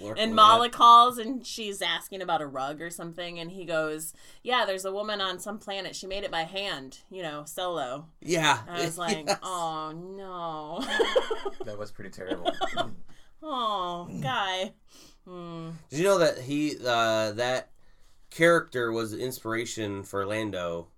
yeah. 0.00 0.26
Mala 0.26 0.70
calls 0.70 1.18
and 1.18 1.46
she's 1.46 1.82
asking 1.82 2.22
about 2.22 2.40
a 2.40 2.46
rug 2.46 2.80
or 2.80 2.90
something, 2.90 3.38
and 3.38 3.50
he 3.50 3.64
goes, 3.64 4.14
"Yeah, 4.42 4.64
there's 4.66 4.84
a 4.84 4.92
woman 4.92 5.20
on 5.20 5.38
some 5.38 5.58
planet. 5.58 5.94
She 5.94 6.06
made 6.06 6.24
it 6.24 6.30
by 6.30 6.42
hand, 6.42 6.98
you 7.10 7.22
know, 7.22 7.44
solo." 7.44 8.06
Yeah. 8.20 8.60
And 8.66 8.76
I 8.76 8.84
was 8.84 8.96
like, 8.98 9.24
Yes. 9.26 9.38
"Oh 9.42 9.92
no, 9.92 10.84
That 11.64 11.78
was 11.78 11.90
pretty 11.90 12.10
terrible. 12.10 12.52
oh 13.42 14.08
guy." 14.22 14.72
Hmm. 15.26 15.70
Did 15.90 15.98
you 15.98 16.04
know 16.04 16.18
that 16.18 16.38
he 16.38 16.76
uh, 16.84 17.32
that 17.32 17.70
character 18.30 18.92
was 18.92 19.12
inspiration 19.12 20.04
for 20.04 20.24
Lando 20.24 20.88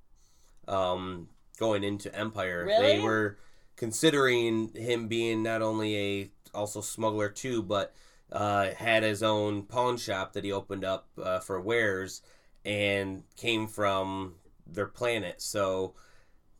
um, 0.68 1.28
going 1.58 1.82
into 1.82 2.14
Empire? 2.14 2.66
They 2.66 3.00
were 3.00 3.38
considering 3.78 4.68
him 4.74 5.08
being 5.08 5.42
not 5.42 5.62
only 5.62 5.96
a 5.96 6.30
also 6.52 6.80
smuggler 6.82 7.28
too, 7.30 7.62
but 7.62 7.94
uh, 8.30 8.70
had 8.72 9.02
his 9.02 9.22
own 9.22 9.62
pawn 9.62 9.96
shop 9.96 10.34
that 10.34 10.44
he 10.44 10.52
opened 10.52 10.84
up 10.84 11.08
uh, 11.22 11.38
for 11.38 11.60
wares 11.60 12.20
and 12.64 13.22
came 13.36 13.66
from 13.66 14.34
their 14.66 14.86
planet. 14.86 15.40
So 15.40 15.94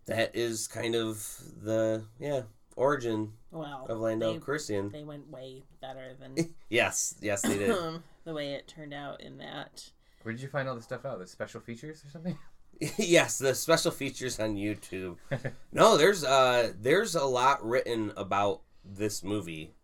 that 0.07 0.35
is 0.35 0.66
kind 0.68 0.94
of 0.94 1.42
the 1.62 2.04
yeah 2.18 2.42
origin 2.76 3.33
Well, 3.50 3.87
of 3.88 3.98
Lando 3.98 4.33
they, 4.33 4.38
Calrissian. 4.38 4.92
they 4.92 5.04
went 5.04 5.28
way 5.28 5.64
better 5.83 6.14
than 6.18 6.54
Yes, 6.70 7.16
yes, 7.20 7.42
they 7.42 7.59
did. 7.59 7.76
the 8.24 8.33
way 8.33 8.52
it 8.52 8.68
turned 8.68 8.94
out 8.94 9.20
in 9.20 9.38
that. 9.38 9.90
Where 10.22 10.33
did 10.33 10.40
you 10.40 10.48
find 10.48 10.68
all 10.68 10.74
this 10.76 10.85
stuff 10.85 11.04
out? 11.04 11.18
The 11.18 11.26
special 11.26 11.61
features 11.61 12.04
or 12.07 12.11
something? 12.11 12.38
yes, 12.99 13.38
the 13.38 13.55
special 13.55 13.91
features 13.91 14.38
on 14.41 14.57
YouTube. 14.57 15.17
No, 15.73 15.97
there's 15.97 16.25
uh 16.25 16.73
there's 16.81 17.14
a 17.14 17.25
lot 17.25 17.64
written 17.64 18.12
about 18.17 18.61
this 18.85 19.23
movie. 19.25 19.75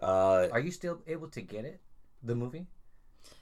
Uh 0.00 0.48
Are 0.52 0.60
you 0.60 0.70
still 0.70 1.00
able 1.06 1.28
to 1.28 1.40
get 1.40 1.64
it? 1.64 1.80
The 2.22 2.34
movie? 2.34 2.66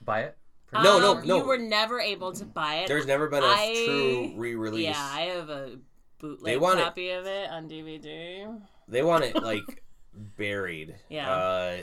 Buy 0.05 0.21
it? 0.23 0.37
For- 0.67 0.83
No, 0.83 0.99
no, 0.99 1.13
Um, 1.19 1.27
no. 1.27 1.39
You 1.39 1.45
were 1.45 1.59
never 1.59 1.99
able 2.01 2.33
to 2.33 2.45
buy 2.45 2.77
it. 2.77 2.89
there's 2.89 3.07
never 3.07 3.29
been 3.29 3.43
a 3.43 3.47
I- 3.47 3.85
true 3.87 4.33
re-release. 4.37 4.85
Yeah, 4.85 5.11
I 5.15 5.23
have 5.23 5.49
a 5.51 5.79
bootleg 6.19 6.45
They 6.55 6.59
want 6.59 6.81
it- 6.81 6.85
copy 6.85 7.11
of 7.11 7.27
it 7.27 7.51
on 7.51 7.69
DVD. 7.69 8.61
They 8.89 9.03
want 9.03 9.25
it 9.25 9.35
like 9.43 9.83
buried. 10.37 10.95
Yeah. 11.09 11.31
Uh 11.31 11.77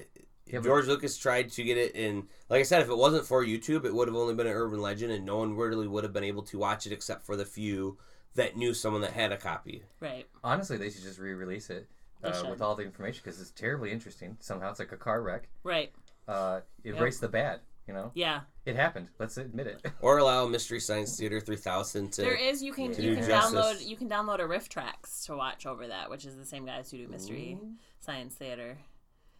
Yeah, 0.50 0.60
but- 0.60 0.66
George 0.66 0.88
Lucas 0.88 1.18
tried 1.18 1.50
to 1.52 1.64
get 1.64 1.78
it 1.78 1.96
in 1.96 2.28
like 2.50 2.60
I 2.60 2.64
said, 2.64 2.82
if 2.82 2.90
it 2.90 2.98
wasn't 2.98 3.26
for 3.26 3.44
YouTube, 3.46 3.86
it 3.86 3.94
would 3.94 4.08
have 4.08 4.16
only 4.16 4.34
been 4.34 4.48
an 4.48 4.54
urban 4.54 4.82
legend 4.82 5.12
and 5.12 5.26
no 5.26 5.38
one 5.38 5.56
really 5.56 5.88
would 5.88 6.04
have 6.04 6.14
been 6.14 6.24
able 6.24 6.44
to 6.44 6.58
watch 6.58 6.86
it 6.86 6.94
except 6.94 7.26
for 7.26 7.36
the 7.36 7.46
few 7.46 7.98
that 8.36 8.56
knew 8.56 8.74
someone 8.74 9.02
that 9.02 9.12
had 9.14 9.32
a 9.32 9.38
copy. 9.38 9.84
Right. 10.00 10.28
Honestly, 10.44 10.78
they 10.78 10.90
should 10.90 11.04
just 11.04 11.20
re-release 11.20 11.70
it 11.70 11.88
uh, 12.24 12.44
with 12.50 12.62
all 12.62 12.76
the 12.76 12.84
information 12.84 13.22
because 13.24 13.42
it's 13.42 13.52
terribly 13.52 13.92
interesting. 13.92 14.38
Somehow 14.40 14.70
it's 14.70 14.80
like 14.80 14.92
a 14.92 14.98
car 14.98 15.22
wreck. 15.22 15.48
Right. 15.64 15.92
Uh, 16.28 16.62
erase 16.84 17.20
the 17.20 17.28
bad. 17.28 17.62
You 17.88 17.94
know, 17.94 18.12
Yeah. 18.16 18.42
it 18.66 18.76
happened. 18.76 19.08
Let's 19.18 19.38
admit 19.38 19.66
it. 19.68 19.86
Or 20.02 20.18
allow 20.18 20.46
Mystery 20.46 20.82
Science 20.82 21.18
Theater 21.18 21.40
3000 21.40 22.12
to 22.14 22.22
There 22.22 22.36
is 22.36 22.62
you 22.62 22.74
can 22.74 22.92
To 22.92 23.02
you 23.02 23.16
can 23.16 23.26
justice. 23.26 23.58
download 23.58 23.88
you 23.88 23.96
can 23.96 24.10
download 24.10 24.40
a 24.40 24.44
RiffTrax 24.44 25.26
to 25.28 25.38
watch 25.38 25.66
over 25.66 25.88
that, 25.88 26.10
which 26.10 26.26
is 26.26 26.36
the 26.36 26.44
same 26.46 26.66
guys 26.66 26.92
who 26.92 26.98
do 26.98 27.08
Mystery 27.08 27.58
Science 28.02 28.36
Theater. 28.36 28.78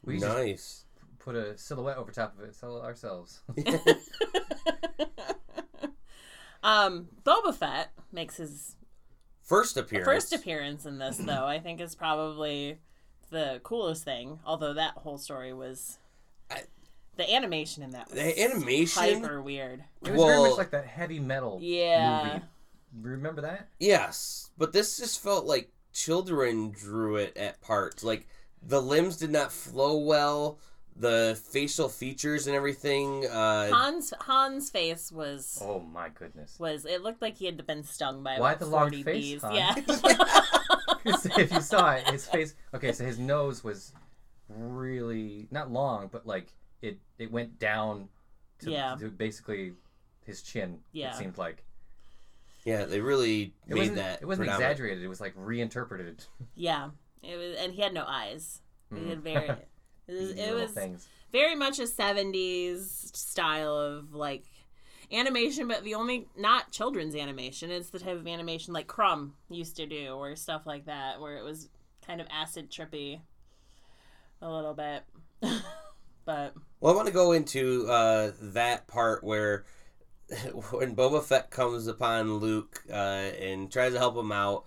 We 0.04 0.13
just 0.20 0.26
nice. 0.28 0.86
Put 1.28 1.36
a 1.36 1.58
silhouette 1.58 1.98
over 1.98 2.10
top 2.10 2.38
of 2.38 2.44
it, 2.46 2.56
sell 2.56 2.78
it 2.78 2.84
ourselves. 2.86 3.42
um, 6.63 7.10
Boba 7.26 7.54
Fett 7.54 7.92
makes 8.13 8.38
his 8.38 8.76
First 9.44 9.76
appearance. 9.76 10.06
first 10.06 10.34
appearance 10.34 10.86
in 10.86 11.00
this, 11.00 11.18
though. 11.18 11.46
I 11.46 11.60
think 11.60 11.82
is 11.82 11.96
probably 11.96 12.80
the 13.30 13.60
coolest 13.63 14.06
thing. 14.06 14.40
Although 14.46 14.74
that 14.76 14.94
whole 14.94 15.18
story 15.18 15.54
was, 15.54 15.98
I- 16.50 16.63
the 17.18 17.30
animation 17.34 17.84
in 17.84 17.92
that 17.92 18.08
was 18.10 18.16
The 18.16 18.42
animation? 18.44 19.22
hyper 19.22 19.42
weird. 19.42 19.84
It 20.06 20.12
was 20.13 20.24
very 20.24 20.40
much 20.50 20.58
like 20.58 20.72
that 20.72 20.86
heavy 20.86 21.20
metal 21.20 21.60
Yeah. 21.62 22.24
movie. 22.36 22.46
Remember 23.10 23.42
that? 23.42 23.68
Yes, 23.80 24.50
but 24.58 24.72
this 24.72 24.98
just 24.98 25.22
felt 25.22 25.46
like 25.46 25.72
children 25.92 26.72
drew 26.72 27.18
it 27.18 27.36
at 27.36 27.60
parts. 27.62 28.02
Like 28.04 28.28
the 28.62 28.82
limbs 28.82 29.18
did 29.18 29.30
not 29.30 29.52
flow 29.52 29.98
well. 29.98 30.60
The 30.99 31.39
facial 31.51 31.89
features 31.89 32.47
and 32.47 32.55
everything. 32.55 33.25
Uh, 33.27 33.69
Hans 33.69 34.13
Hans' 34.21 34.69
face 34.69 35.12
was 35.12 35.60
Oh 35.62 35.79
my 35.79 36.10
goodness! 36.10 36.57
was 36.60 36.86
it 36.86 37.03
looked 37.03 37.21
like 37.21 37.38
he 37.38 37.45
had 37.45 37.65
been 37.67 37.83
stung 37.83 38.23
by 38.23 38.39
Why 38.39 38.53
about 38.53 38.60
the 38.60 38.65
long 38.65 38.91
face, 38.91 39.03
bees. 39.03 39.41
Han? 39.43 39.55
Yeah. 39.55 39.75
if 41.38 41.51
you 41.51 41.62
saw 41.62 41.91
it, 41.91 42.07
his 42.10 42.25
face. 42.27 42.55
Okay, 42.73 42.91
so 42.91 43.05
his 43.05 43.19
nose 43.19 43.63
was 43.63 43.93
really 44.49 45.47
not 45.51 45.71
long, 45.71 46.10
but 46.12 46.25
like 46.25 46.53
it 46.81 46.97
it 47.17 47.31
went 47.31 47.60
down 47.60 48.10
to, 48.60 48.71
Yeah. 48.71 48.95
to 48.99 49.10
basically 49.10 49.73
his 50.25 50.41
chin. 50.41 50.79
Yeah. 50.91 51.12
It 51.12 51.17
seemed 51.17 51.38
like 51.38 51.63
yeah, 52.65 52.83
they 52.86 52.99
really 52.99 53.53
it 53.67 53.75
made 53.75 53.95
that. 53.95 54.21
it 54.21 54.25
wasn't 54.25 54.49
exaggerated. 54.49 55.03
It 55.03 55.07
was 55.07 55.21
like 55.21 55.33
reinterpreted. 55.36 56.25
yeah. 56.55 56.89
It 57.23 57.38
was 57.38 57.55
and 57.57 57.73
he 57.73 57.81
had 57.81 57.93
no 57.93 58.03
eyes. 58.05 58.62
He 58.93 59.10
had 59.10 59.21
very 59.21 59.45
it 59.45 59.49
was, 59.49 59.57
These 60.08 60.32
it 60.32 60.54
was 60.54 60.72
things. 60.72 61.08
very 61.32 61.56
much 61.56 61.80
a 61.80 61.84
70s 61.84 63.15
style 63.15 63.76
of 63.78 64.13
like 64.13 64.46
animation 65.12 65.67
but 65.67 65.84
the 65.84 65.96
only 65.96 66.28
not 66.38 66.72
children's 66.72 67.15
animation 67.15 67.72
it's 67.72 67.89
the 67.91 68.00
type 68.00 68.17
of 68.17 68.28
animation 68.28 68.74
like 68.74 68.88
Crumb 68.88 69.34
used 69.50 69.78
to 69.78 69.86
do 69.86 70.13
or 70.13 70.36
stuff 70.36 70.65
like 70.65 70.86
that 70.86 71.22
where 71.22 71.38
it 71.38 71.43
was 71.43 71.70
kind 72.06 72.20
of 72.20 72.28
acid 72.30 72.70
trippy 72.70 73.22
a 74.41 74.50
little 74.52 74.74
bit 74.74 75.04
but 76.26 76.54
Well, 76.80 76.93
I 76.93 76.96
want 76.96 77.08
to 77.08 77.13
go 77.13 77.32
into 77.32 77.88
uh, 77.88 78.32
that 78.41 78.88
part 78.88 79.24
where 79.24 79.65
when 80.72 80.96
Boba 80.96 81.24
Fett 81.24 81.50
comes 81.50 81.88
upon 81.88 82.36
Luke 82.36 82.84
uh, 82.89 82.93
and 82.93 83.72
tries 83.72 83.93
to 83.93 84.00
help 84.00 84.17
him 84.17 84.32
out. 84.32 84.65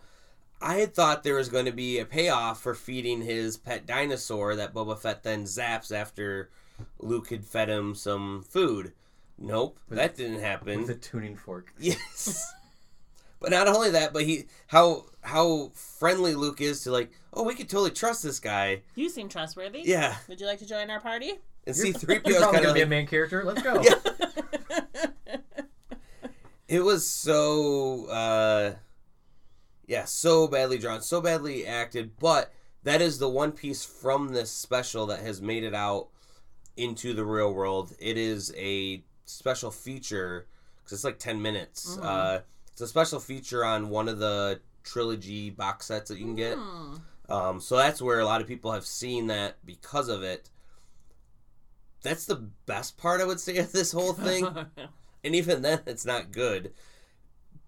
I 0.60 0.76
had 0.76 0.94
thought 0.94 1.22
there 1.22 1.36
was 1.36 1.48
going 1.48 1.64
to 1.64 1.72
be 1.72 1.98
a 1.98 2.04
payoff 2.04 2.60
for 2.60 2.74
feeding 2.74 3.22
his 3.22 3.56
pet 3.56 3.86
dinosaur 3.86 4.54
that 4.56 4.74
Boba 4.74 4.98
Fett 4.98 5.22
then 5.22 5.44
zaps 5.44 5.90
after 5.94 6.50
Luke 6.98 7.30
had 7.30 7.44
fed 7.44 7.68
him 7.68 7.94
some 7.94 8.42
food. 8.42 8.92
Nope, 9.38 9.78
that 9.88 10.16
didn't 10.16 10.40
happen. 10.40 10.80
With 10.82 10.90
a 10.90 10.94
tuning 10.94 11.36
fork. 11.36 11.72
Yes. 11.78 12.52
But 13.40 13.52
not 13.52 13.68
only 13.68 13.90
that, 13.92 14.12
but 14.12 14.24
he 14.24 14.44
how 14.66 15.06
how 15.22 15.70
friendly 15.72 16.34
Luke 16.34 16.60
is 16.60 16.82
to 16.82 16.90
like, 16.90 17.10
oh, 17.32 17.42
we 17.42 17.54
could 17.54 17.70
totally 17.70 17.90
trust 17.90 18.22
this 18.22 18.38
guy. 18.38 18.82
you 18.94 19.08
seem 19.08 19.30
trustworthy 19.30 19.80
Yeah, 19.86 20.16
would 20.28 20.38
you 20.38 20.46
like 20.46 20.58
to 20.58 20.66
join 20.66 20.90
our 20.90 21.00
party 21.00 21.30
and 21.66 21.74
You're, 21.74 21.86
C 21.86 21.92
three 21.92 22.18
PO 22.18 22.28
you're 22.28 22.36
is 22.36 22.42
probably 22.42 22.58
kind 22.58 22.64
gonna 22.64 22.68
of 22.68 22.74
be 22.74 22.82
a 22.82 22.86
main 22.86 23.06
character. 23.06 23.42
Let's 23.42 23.62
go. 23.62 23.82
Yeah. 23.82 25.06
it 26.68 26.80
was 26.80 27.08
so 27.08 28.06
uh 28.10 28.74
yeah, 29.90 30.04
so 30.04 30.46
badly 30.46 30.78
drawn, 30.78 31.02
so 31.02 31.20
badly 31.20 31.66
acted, 31.66 32.16
but 32.20 32.52
that 32.84 33.02
is 33.02 33.18
the 33.18 33.28
one 33.28 33.50
piece 33.50 33.84
from 33.84 34.28
this 34.28 34.48
special 34.48 35.04
that 35.06 35.18
has 35.18 35.42
made 35.42 35.64
it 35.64 35.74
out 35.74 36.06
into 36.76 37.12
the 37.12 37.24
real 37.24 37.52
world. 37.52 37.92
It 37.98 38.16
is 38.16 38.54
a 38.56 39.02
special 39.24 39.72
feature 39.72 40.46
because 40.76 40.92
it's 40.92 41.02
like 41.02 41.18
10 41.18 41.42
minutes. 41.42 41.96
Mhm. 41.96 42.04
Uh, 42.04 42.40
it's 42.70 42.80
a 42.80 42.86
special 42.86 43.18
feature 43.18 43.64
on 43.64 43.90
one 43.90 44.08
of 44.08 44.20
the 44.20 44.60
trilogy 44.84 45.50
box 45.50 45.86
sets 45.86 46.08
that 46.08 46.18
you 46.20 46.24
can 46.24 46.36
get. 46.36 46.56
Hmm. 46.56 46.96
Um, 47.28 47.60
so 47.60 47.76
that's 47.76 48.00
where 48.00 48.20
a 48.20 48.24
lot 48.24 48.40
of 48.40 48.46
people 48.46 48.70
have 48.70 48.86
seen 48.86 49.26
that 49.26 49.56
because 49.66 50.08
of 50.08 50.22
it. 50.22 50.50
That's 52.02 52.26
the 52.26 52.48
best 52.66 52.96
part, 52.96 53.20
I 53.20 53.24
would 53.24 53.40
say, 53.40 53.56
of 53.56 53.72
this 53.72 53.90
whole 53.90 54.12
thing. 54.12 54.46
and 55.24 55.34
even 55.34 55.62
then, 55.62 55.80
it's 55.84 56.06
not 56.06 56.30
good. 56.30 56.72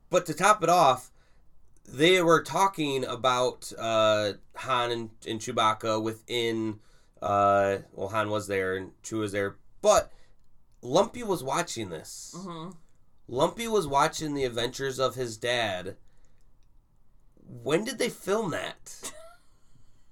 But 0.08 0.24
to 0.26 0.34
top 0.34 0.62
it 0.62 0.68
off, 0.68 1.11
they 1.84 2.22
were 2.22 2.42
talking 2.42 3.04
about 3.04 3.72
uh, 3.78 4.34
Han 4.56 4.90
and, 4.90 5.10
and 5.26 5.40
Chewbacca 5.40 6.02
within. 6.02 6.80
Uh, 7.20 7.78
well, 7.92 8.08
Han 8.08 8.30
was 8.30 8.48
there 8.48 8.74
and 8.76 8.90
Chewie 9.02 9.20
was 9.20 9.32
there, 9.32 9.56
but 9.80 10.12
Lumpy 10.82 11.22
was 11.22 11.42
watching 11.44 11.90
this. 11.90 12.34
Mhm. 12.36 12.76
Lumpy 13.28 13.68
was 13.68 13.86
watching 13.86 14.34
the 14.34 14.44
adventures 14.44 14.98
of 14.98 15.14
his 15.14 15.36
dad. 15.36 15.96
When 17.46 17.84
did 17.84 17.98
they 17.98 18.08
film 18.10 18.50
that? 18.50 19.12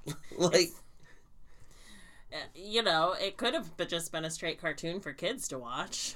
like, 0.38 0.70
Uh, 2.32 2.36
You 2.54 2.82
know, 2.82 3.12
it 3.12 3.36
could 3.36 3.54
have 3.54 3.76
just 3.88 4.12
been 4.12 4.24
a 4.24 4.30
straight 4.30 4.60
cartoon 4.60 5.00
for 5.00 5.12
kids 5.12 5.48
to 5.48 5.58
watch. 5.58 6.14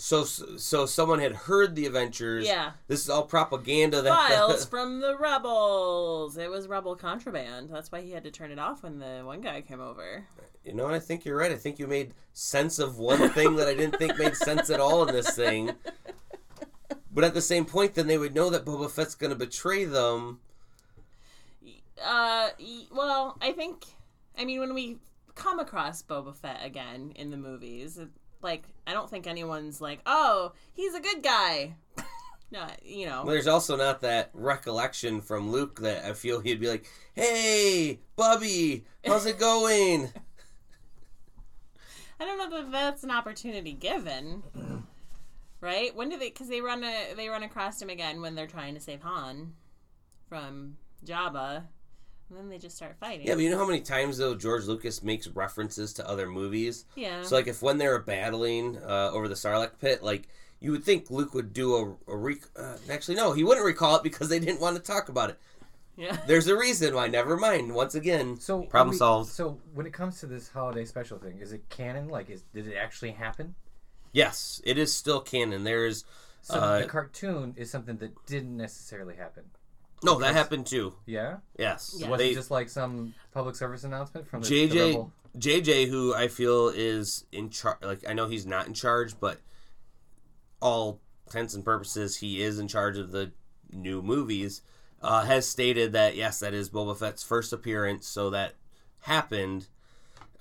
So 0.00 0.24
so 0.24 0.86
someone 0.86 1.18
had 1.18 1.32
heard 1.32 1.74
the 1.74 1.86
adventures. 1.86 2.46
Yeah. 2.46 2.72
This 2.88 3.02
is 3.02 3.10
all 3.10 3.24
propaganda 3.24 4.00
that 4.02 4.08
Files 4.08 4.64
from 4.70 5.00
the 5.00 5.16
rebels. 5.16 6.36
It 6.36 6.50
was 6.50 6.68
rebel 6.68 6.96
contraband. 6.96 7.68
That's 7.70 7.92
why 7.92 8.00
he 8.00 8.12
had 8.12 8.24
to 8.24 8.30
turn 8.30 8.50
it 8.50 8.58
off 8.58 8.82
when 8.82 8.98
the 8.98 9.20
one 9.24 9.40
guy 9.40 9.60
came 9.60 9.80
over. 9.80 10.26
You 10.64 10.74
know, 10.74 10.86
and 10.86 10.94
I 10.94 10.98
think 11.00 11.24
you're 11.24 11.36
right. 11.36 11.52
I 11.52 11.56
think 11.56 11.78
you 11.78 11.86
made 11.86 12.14
sense 12.32 12.78
of 12.78 12.98
one 12.98 13.30
thing 13.30 13.56
that 13.56 13.68
I 13.68 13.74
didn't 13.74 13.98
think 13.98 14.18
made 14.18 14.36
sense 14.36 14.70
at 14.70 14.80
all 14.80 15.06
in 15.06 15.14
this 15.14 15.34
thing. 15.34 15.72
But 17.12 17.24
at 17.24 17.34
the 17.34 17.42
same 17.42 17.64
point, 17.64 17.94
then 17.94 18.06
they 18.06 18.18
would 18.18 18.34
know 18.34 18.50
that 18.50 18.64
Boba 18.64 18.88
Fett's 18.88 19.16
going 19.16 19.30
to 19.30 19.36
betray 19.36 19.84
them. 19.84 20.38
Uh, 22.02 22.50
well, 22.92 23.36
I 23.42 23.52
think, 23.52 23.84
I 24.38 24.44
mean, 24.44 24.60
when 24.60 24.74
we 24.74 24.98
come 25.34 25.58
across 25.58 26.02
Boba 26.02 26.34
Fett 26.34 26.60
again 26.64 27.12
in 27.16 27.30
the 27.30 27.36
movies, 27.36 27.98
like, 28.42 28.64
I 28.86 28.92
don't 28.92 29.08
think 29.10 29.26
anyone's 29.26 29.80
like, 29.80 30.00
oh, 30.06 30.52
he's 30.72 30.94
a 30.94 31.00
good 31.00 31.22
guy. 31.22 31.74
no, 32.50 32.66
you 32.82 33.06
know. 33.06 33.24
There's 33.24 33.46
also 33.46 33.76
not 33.76 34.00
that 34.02 34.30
recollection 34.32 35.20
from 35.20 35.50
Luke 35.50 35.80
that 35.80 36.04
I 36.04 36.12
feel 36.14 36.40
he'd 36.40 36.60
be 36.60 36.68
like, 36.68 36.86
"Hey, 37.14 38.00
Bubby, 38.16 38.84
how's 39.04 39.26
it 39.26 39.38
going?" 39.38 40.12
I 42.20 42.24
don't 42.24 42.38
know 42.38 42.62
that 42.62 42.72
that's 42.72 43.04
an 43.04 43.10
opportunity 43.10 43.72
given. 43.72 44.42
Right? 45.60 45.94
When 45.94 46.08
do 46.08 46.18
they? 46.18 46.30
Because 46.30 46.48
they 46.48 46.60
run 46.60 46.82
a 46.84 47.14
they 47.14 47.28
run 47.28 47.42
across 47.42 47.80
him 47.80 47.90
again 47.90 48.20
when 48.20 48.34
they're 48.34 48.46
trying 48.46 48.74
to 48.74 48.80
save 48.80 49.02
Han 49.02 49.54
from 50.28 50.76
Jabba, 51.04 51.64
and 52.30 52.38
then 52.38 52.48
they 52.48 52.58
just 52.58 52.76
start 52.76 52.96
fighting. 52.98 53.26
yeah, 53.26 53.34
but 53.34 53.42
you 53.42 53.50
know 53.50 53.58
how 53.58 53.66
many 53.66 53.80
times 53.80 54.16
though 54.18 54.34
George 54.34 54.64
Lucas 54.64 55.02
makes 55.02 55.26
references 55.28 55.92
to 55.94 56.08
other 56.08 56.28
movies. 56.28 56.84
yeah. 56.96 57.22
So 57.22 57.34
like 57.36 57.46
if 57.48 57.60
when 57.62 57.78
they 57.78 57.88
were 57.88 57.98
battling 57.98 58.78
uh, 58.78 59.10
over 59.12 59.28
the 59.28 59.34
Sarlacc 59.34 59.72
pit, 59.80 60.02
like 60.02 60.28
you 60.60 60.70
would 60.72 60.84
think 60.84 61.10
Luke 61.10 61.34
would 61.34 61.52
do 61.52 61.74
a, 62.08 62.12
a 62.12 62.16
rec- 62.16 62.48
uh, 62.56 62.76
actually 62.90 63.16
no, 63.16 63.32
he 63.32 63.44
wouldn't 63.44 63.66
recall 63.66 63.96
it 63.96 64.02
because 64.02 64.28
they 64.28 64.38
didn't 64.38 64.60
want 64.60 64.76
to 64.76 64.82
talk 64.82 65.08
about 65.08 65.30
it. 65.30 65.38
yeah. 65.96 66.16
There's 66.26 66.46
a 66.48 66.56
reason 66.56 66.94
why. 66.94 67.08
Never 67.08 67.36
mind. 67.36 67.74
Once 67.74 67.94
again, 67.94 68.38
So 68.38 68.62
Problem 68.62 68.92
we- 68.92 68.96
solved. 68.98 69.30
So 69.30 69.58
when 69.74 69.86
it 69.86 69.92
comes 69.92 70.20
to 70.20 70.26
this 70.26 70.48
holiday 70.48 70.84
special 70.84 71.18
thing, 71.18 71.38
is 71.40 71.52
it 71.52 71.68
canon? 71.68 72.08
Like, 72.08 72.30
is 72.30 72.42
did 72.54 72.66
it 72.68 72.76
actually 72.76 73.12
happen? 73.12 73.54
yes, 74.12 74.60
it 74.64 74.76
is 74.78 74.92
still 74.92 75.20
canon. 75.20 75.64
There's 75.64 76.04
So 76.42 76.54
Uh, 76.58 76.78
the 76.80 76.86
cartoon 76.86 77.54
is 77.56 77.70
something 77.70 77.96
that 77.98 78.12
didn't 78.26 78.56
necessarily 78.56 79.14
happen. 79.16 79.44
No 80.02 80.18
that 80.18 80.34
happened 80.34 80.66
too. 80.66 80.94
Yeah, 81.06 81.38
Yes, 81.58 81.94
Yeah. 81.98 82.08
was 82.10 82.18
They- 82.18 82.30
it 82.30 82.34
just 82.34 82.50
like 82.50 82.68
some 82.68 83.14
public 83.32 83.54
service 83.56 83.84
announcement 83.84 84.26
from 84.28 84.42
the, 84.42 84.48
JJ 84.48 84.68
the 84.68 84.86
rebel- 84.86 85.12
JJ, 85.38 85.88
who 85.88 86.12
I 86.14 86.28
feel 86.28 86.68
is 86.68 87.24
in 87.32 87.50
charge. 87.50 87.78
Like 87.82 88.08
I 88.08 88.12
know 88.14 88.26
he's 88.26 88.46
not 88.46 88.66
in 88.66 88.74
charge, 88.74 89.18
but 89.20 89.40
all 90.60 91.00
intents 91.26 91.54
and 91.54 91.64
purposes, 91.64 92.16
he 92.16 92.42
is 92.42 92.58
in 92.58 92.68
charge 92.68 92.96
of 92.98 93.12
the 93.12 93.32
new 93.72 94.02
movies. 94.02 94.62
Uh, 95.02 95.24
has 95.24 95.48
stated 95.48 95.92
that 95.92 96.14
yes, 96.16 96.40
that 96.40 96.52
is 96.52 96.68
Boba 96.68 96.96
Fett's 96.96 97.22
first 97.22 97.52
appearance, 97.52 98.06
so 98.06 98.28
that 98.30 98.54
happened. 99.02 99.68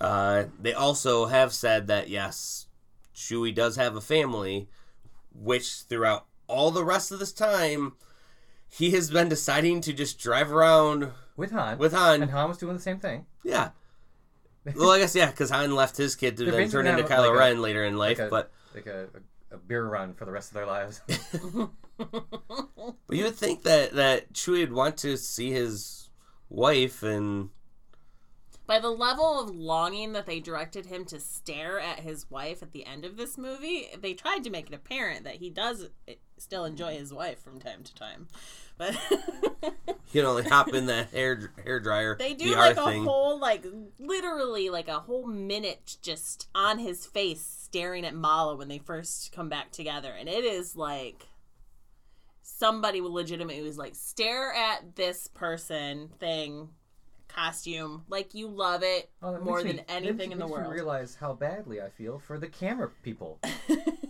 Uh, 0.02 0.45
they 0.60 0.74
also 0.74 1.28
have 1.28 1.54
said 1.54 1.88
that 1.88 2.10
yes, 2.10 2.67
Chewie 3.15 3.54
does 3.56 3.76
have 3.78 3.95
a 3.95 4.02
family, 4.02 4.67
which 5.34 5.84
throughout 5.88 6.26
all 6.48 6.72
the 6.72 6.84
rest 6.84 7.12
of 7.12 7.19
this 7.19 7.32
time, 7.32 7.93
he 8.69 8.91
has 8.91 9.10
been 9.12 9.27
deciding 9.29 9.82
to 9.82 9.93
just 9.93 10.19
drive 10.19 10.51
around 10.51 11.12
with 11.36 11.51
Han. 11.51 11.77
with 11.77 11.93
Han. 11.93 12.21
and 12.21 12.32
Han 12.32 12.49
was 12.49 12.58
doing 12.58 12.75
the 12.75 12.82
same 12.82 12.99
thing. 12.99 13.25
Yeah. 13.43 13.71
Well, 14.75 14.91
I 14.91 14.99
guess 14.99 15.15
yeah, 15.15 15.27
because 15.32 15.49
Han 15.49 15.73
left 15.73 15.97
his 15.97 16.15
kid 16.15 16.38
to 16.38 16.43
They're 16.43 16.51
then 16.53 16.69
turn 16.69 16.86
into 16.86 17.01
gonna 17.03 17.15
Kylo 17.15 17.23
have, 17.25 17.25
like, 17.25 17.34
a- 17.34 17.38
Ren 17.38 17.62
later 17.62 17.86
in 17.86 17.97
life. 17.97 18.19
Like 18.19 18.27
a, 18.27 18.29
but 18.29 18.51
like 18.75 18.86
a, 18.86 19.08
a, 19.51 19.55
a 19.55 19.58
beer 19.58 19.88
run 19.88 20.13
for 20.13 20.25
the 20.25 20.32
rest 20.32 20.49
of 20.49 20.55
their 20.55 20.65
lives. 20.67 21.01
but 21.08 21.69
you 23.10 23.23
would 23.23 23.36
think 23.36 23.63
that 23.63 23.93
that 23.93 24.34
Chewie 24.34 24.60
would 24.60 24.73
want 24.73 24.97
to 24.97 25.17
see 25.17 25.51
his 25.51 26.10
wife 26.49 27.01
and 27.03 27.49
By 28.67 28.79
the 28.79 28.89
level 28.91 29.39
of 29.41 29.49
longing 29.49 30.13
that 30.13 30.25
they 30.27 30.39
directed 30.39 30.86
him 30.86 31.05
to 31.05 31.19
stare 31.19 31.79
at 31.79 32.01
his 32.01 32.29
wife 32.29 32.62
at 32.62 32.71
the 32.71 32.86
end 32.86 33.05
of 33.05 33.17
this 33.17 33.38
movie, 33.38 33.88
they 33.99 34.13
tried 34.13 34.43
to 34.43 34.49
make 34.51 34.67
it 34.67 34.75
apparent 34.75 35.23
that 35.23 35.36
he 35.36 35.49
does 35.49 35.89
still 36.41 36.65
enjoy 36.65 36.97
his 36.97 37.13
wife 37.13 37.39
from 37.43 37.60
time 37.60 37.84
to 37.84 37.93
time. 37.95 38.28
But 38.78 38.95
you 40.13 40.21
know 40.23 40.34
like 40.34 40.47
hop 40.47 40.73
in 40.73 40.86
the 40.86 41.04
hair 41.13 41.52
hair 41.63 41.80
dryer 41.80 42.15
they 42.17 42.34
do 42.34 42.54
VR 42.54 42.58
like 42.58 42.78
a 42.78 42.86
thing. 42.86 43.04
whole, 43.04 43.39
like, 43.39 43.65
literally, 43.99 44.69
like 44.69 44.88
a 44.88 44.99
whole 44.99 45.25
minute 45.28 45.97
just 46.02 46.47
on 46.56 46.80
his 46.80 47.06
face 47.06 47.41
staring 47.41 48.06
at 48.06 48.15
Malla 48.15 48.56
when 48.56 48.67
they 48.69 48.78
first 48.80 49.32
come 49.34 49.49
back 49.49 49.71
together. 49.71 50.12
And 50.17 50.28
it 50.30 50.43
is 50.45 50.75
like 50.75 51.28
somebody 52.41 53.02
legitimately 53.02 53.62
was 53.63 53.78
like, 53.78 53.95
stare 53.95 54.54
at 54.54 54.95
this 54.95 55.28
person 55.28 56.10
thing. 56.19 56.69
Costume 57.28 58.06
like 58.10 58.34
you 58.34 58.47
love 58.47 58.82
it 58.84 59.08
Oh, 59.21 59.38
more 59.39 59.62
than 59.62 59.75
me- 59.78 59.84
anything 59.88 60.17
makes- 60.17 60.32
in 60.34 60.39
the 60.39 60.45
makes 60.45 60.49
me 60.58 60.62
world. 60.63 60.73
realize 60.73 61.13
how 61.15 61.34
badly 61.34 61.80
I 61.80 61.89
feel 61.89 62.17
for 62.17 62.39
the 62.39 62.47
camera 62.47 62.89
people. 63.04 63.38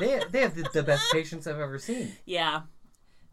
they 0.00 0.20
they 0.30 0.40
have 0.40 0.54
the, 0.54 0.68
the 0.72 0.82
best 0.82 1.10
patience 1.12 1.46
I've 1.46 1.60
ever 1.60 1.78
seen. 1.78 2.12
Yeah, 2.24 2.62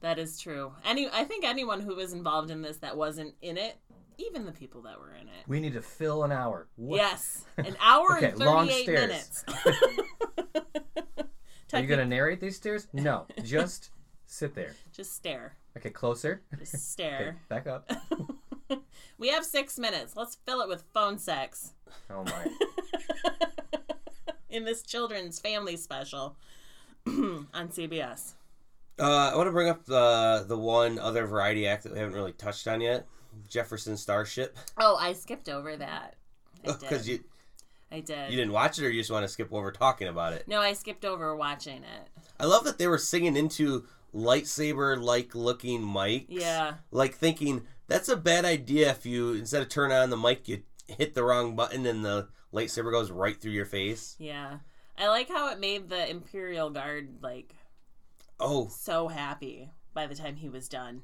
that 0.02 0.20
is 0.20 0.40
true. 0.40 0.74
Any, 0.86 1.10
I 1.12 1.24
think 1.24 1.46
anyone 1.46 1.80
who 1.82 1.96
was 1.96 2.14
involved 2.14 2.52
in 2.52 2.62
this 2.62 2.78
that 2.78 2.96
wasn't 2.98 3.34
in 3.42 3.58
it, 3.58 3.78
even 4.18 4.46
the 4.46 4.52
people 4.52 4.82
that 4.84 5.00
were 5.00 5.14
in 5.14 5.28
it. 5.28 5.44
We 5.48 5.60
need 5.60 5.74
to 5.74 5.82
fill 5.82 6.24
an 6.24 6.32
hour. 6.32 6.68
What? 6.76 6.98
Yes, 6.98 7.46
an 7.58 7.76
hour 7.82 8.18
Okay, 8.18 8.30
and 8.30 8.40
long 8.40 8.68
thirty-eight 8.68 8.88
minutes. 8.88 9.44
Are 11.74 11.80
you 11.80 11.88
gonna 11.88 12.06
narrate 12.06 12.40
these 12.40 12.56
stairs? 12.56 12.88
No, 12.94 13.26
just 13.44 13.90
sit 14.28 14.54
there. 14.54 14.76
Just 14.96 15.16
stare. 15.16 15.56
Okay, 15.78 15.90
closer. 15.90 16.44
Just 16.60 16.76
Okay, 16.76 16.82
stare. 16.82 17.38
back 17.50 17.66
up. 17.66 17.90
we 19.18 19.30
have 19.30 19.44
six 19.44 19.80
minutes. 19.80 20.16
Let's 20.16 20.38
fill 20.46 20.62
it 20.62 20.70
with 20.70 20.84
phone 20.94 21.18
sex 21.18 21.74
Oh 22.12 22.24
my. 22.24 22.48
In 24.54 24.66
this 24.66 24.84
children's 24.84 25.40
family 25.40 25.76
special 25.76 26.36
on 27.08 27.48
CBS. 27.54 28.34
Uh, 29.00 29.32
I 29.34 29.36
want 29.36 29.48
to 29.48 29.52
bring 29.52 29.70
up 29.70 29.86
the 29.86 30.46
the 30.48 30.58
one 30.58 31.00
other 31.00 31.26
variety 31.26 31.68
act 31.68 31.84
that 31.84 31.94
we 31.94 32.00
haven't 32.00 32.14
really 32.14 32.32
touched 32.34 32.68
on 32.68 32.80
yet, 32.80 33.08
Jefferson 33.50 33.98
Starship, 33.98 34.56
Oh, 34.78 34.96
I 34.96 35.14
skipped 35.14 35.50
over 35.50 35.76
that. 35.76 36.16
Because 36.64 37.08
you 37.10 37.24
I 37.92 38.00
did. 38.00 38.30
you 38.30 38.38
didn't 38.38 38.54
watch 38.54 38.78
it 38.80 38.86
or 38.86 38.90
you 38.90 39.02
just 39.02 39.12
want 39.12 39.24
to 39.24 39.28
skip 39.28 39.52
over 39.52 39.72
talking 39.72 40.08
about 40.08 40.34
it. 40.34 40.48
No, 40.48 40.62
I 40.62 40.74
skipped 40.74 41.06
over 41.06 41.36
watching 41.36 41.78
it. 41.84 42.10
I 42.40 42.46
love 42.46 42.64
that 42.66 42.78
they 42.78 42.88
were 42.88 42.98
singing 43.00 43.36
into 43.36 43.86
lightsaber 44.14 45.02
like 45.02 45.34
looking 45.34 45.82
mics. 45.82 46.26
Yeah. 46.30 46.76
Like 46.92 47.16
thinking 47.16 47.64
that's 47.88 48.10
a 48.10 48.16
bad 48.16 48.46
idea 48.46 48.92
if 48.92 49.06
you 49.06 49.34
instead 49.34 49.64
of 49.64 49.70
turn 49.70 49.92
on 49.92 50.10
the 50.12 50.18
mic 50.18 50.48
you 50.48 50.62
hit 50.88 51.16
the 51.16 51.24
wrong 51.24 51.56
button 51.56 51.86
and 51.88 52.06
the 52.06 52.28
lightsaber 52.54 52.92
goes 52.92 53.12
right 53.12 53.40
through 53.40 53.52
your 53.52 53.66
face. 53.66 54.16
Yeah. 54.20 54.58
I 54.98 55.08
like 55.08 55.28
how 55.30 55.52
it 55.52 55.60
made 55.60 55.90
the 55.90 56.10
Imperial 56.10 56.70
Guard 56.70 57.10
like 57.22 57.54
Oh, 58.40 58.68
so 58.68 59.08
happy 59.08 59.72
by 59.94 60.08
the 60.08 60.16
time 60.16 60.36
he 60.36 60.50
was 60.50 60.68
done. 60.68 61.02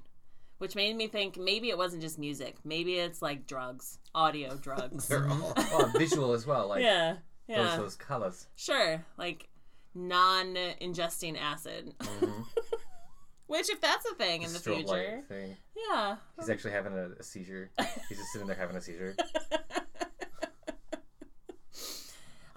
Which 0.60 0.76
made 0.76 0.96
me 0.96 1.08
think 1.08 1.38
maybe 1.38 1.70
it 1.70 1.78
wasn't 1.78 2.02
just 2.02 2.20
music. 2.20 2.58
Maybe 2.66 2.96
it's 2.96 3.22
like 3.22 3.48
drugs, 3.48 3.98
audio 4.14 4.56
drugs. 4.62 5.08
they're 5.08 5.28
all 5.30 5.54
Oh, 5.58 5.92
visual 5.98 6.34
as 6.34 6.46
well. 6.46 6.68
Like 6.68 6.84
yeah. 6.84 7.16
Yeah. 7.48 7.64
those 7.70 7.78
those 7.78 7.96
colors. 7.96 8.48
Sure. 8.56 9.04
Like 9.18 9.48
non 9.96 10.56
ingesting 10.82 11.40
acid. 11.40 11.94
Mm-hmm. 12.00 12.42
Which, 13.48 13.68
if 13.72 13.82
that's 13.82 14.06
a 14.06 14.14
thing 14.14 14.44
in 14.44 14.54
the 14.54 14.60
future, 14.60 15.24
thing. 15.28 15.58
yeah. 15.90 16.18
He's 16.38 16.52
actually 16.52 16.70
having 16.70 16.94
a, 16.94 17.10
a 17.20 17.24
seizure. 17.24 17.72
He's 18.08 18.20
just 18.20 18.32
sitting 18.32 18.46
there 18.46 18.56
having 18.56 18.76
a 18.76 18.82
seizure. 18.82 19.16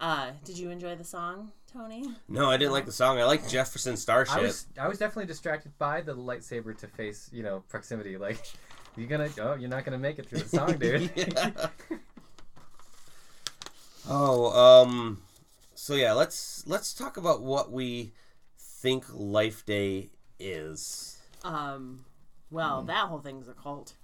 Uh, 0.02 0.32
did 0.44 0.58
you 0.58 0.68
enjoy 0.70 0.96
the 0.96 1.04
song, 1.04 1.52
Tony? 1.72 2.10
No, 2.28 2.50
I 2.50 2.56
didn't 2.56 2.72
like 2.72 2.86
the 2.86 2.92
song. 2.92 3.20
I 3.20 3.24
like 3.24 3.48
Jefferson 3.48 3.96
Starship. 3.96 4.36
I 4.36 4.40
was 4.40 4.66
I 4.76 4.88
was 4.88 4.98
definitely 4.98 5.26
distracted 5.26 5.78
by 5.78 6.00
the 6.00 6.12
lightsaber 6.12 6.76
to 6.78 6.88
face 6.88 7.30
you 7.32 7.44
know 7.44 7.62
proximity. 7.68 8.16
Like 8.16 8.40
you're 8.96 9.06
gonna 9.06 9.28
oh 9.40 9.54
you're 9.54 9.70
not 9.70 9.84
gonna 9.84 9.98
make 9.98 10.18
it 10.18 10.28
through 10.28 10.40
the 10.40 10.48
song, 10.48 10.76
dude. 10.76 11.10
Oh, 14.08 14.50
um, 14.82 15.22
so 15.76 15.94
yeah, 15.94 16.12
let's 16.12 16.64
let's 16.66 16.92
talk 16.92 17.16
about 17.18 17.40
what 17.40 17.70
we 17.70 18.12
think 18.58 19.04
Life 19.14 19.64
Day 19.64 20.10
is. 20.40 21.20
Um, 21.44 22.04
well, 22.50 22.82
that 22.82 23.06
whole 23.06 23.20
thing's 23.20 23.46
a 23.46 23.52
cult. 23.52 23.94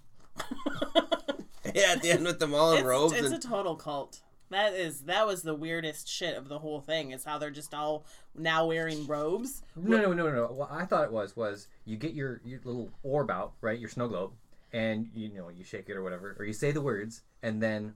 Yeah, 1.74 1.92
at 1.92 2.02
the 2.02 2.12
end 2.12 2.24
with 2.24 2.38
them 2.38 2.54
all 2.54 2.72
in 2.72 2.78
it's, 2.78 2.86
robes 2.86 3.12
it's 3.12 3.26
and 3.26 3.34
a 3.34 3.38
total 3.38 3.74
cult. 3.74 4.20
That 4.50 4.72
is 4.74 5.00
that 5.02 5.26
was 5.26 5.42
the 5.42 5.54
weirdest 5.54 6.08
shit 6.08 6.36
of 6.36 6.48
the 6.48 6.58
whole 6.58 6.80
thing. 6.80 7.10
Is 7.12 7.24
how 7.24 7.38
they're 7.38 7.50
just 7.50 7.74
all 7.74 8.04
now 8.34 8.66
wearing 8.66 9.06
robes. 9.06 9.62
No, 9.76 9.98
no, 10.00 10.12
no, 10.12 10.26
no, 10.30 10.32
no. 10.34 10.46
What 10.52 10.70
I 10.72 10.84
thought 10.84 11.04
it 11.04 11.12
was 11.12 11.36
was 11.36 11.68
you 11.84 11.96
get 11.96 12.14
your, 12.14 12.40
your 12.44 12.60
little 12.64 12.90
orb 13.02 13.30
out, 13.30 13.52
right? 13.60 13.78
Your 13.78 13.90
snow 13.90 14.08
globe, 14.08 14.32
and 14.72 15.08
you 15.14 15.28
know 15.34 15.48
you 15.50 15.64
shake 15.64 15.88
it 15.88 15.96
or 15.96 16.02
whatever, 16.02 16.34
or 16.38 16.44
you 16.44 16.52
say 16.54 16.70
the 16.72 16.80
words, 16.80 17.22
and 17.42 17.62
then 17.62 17.94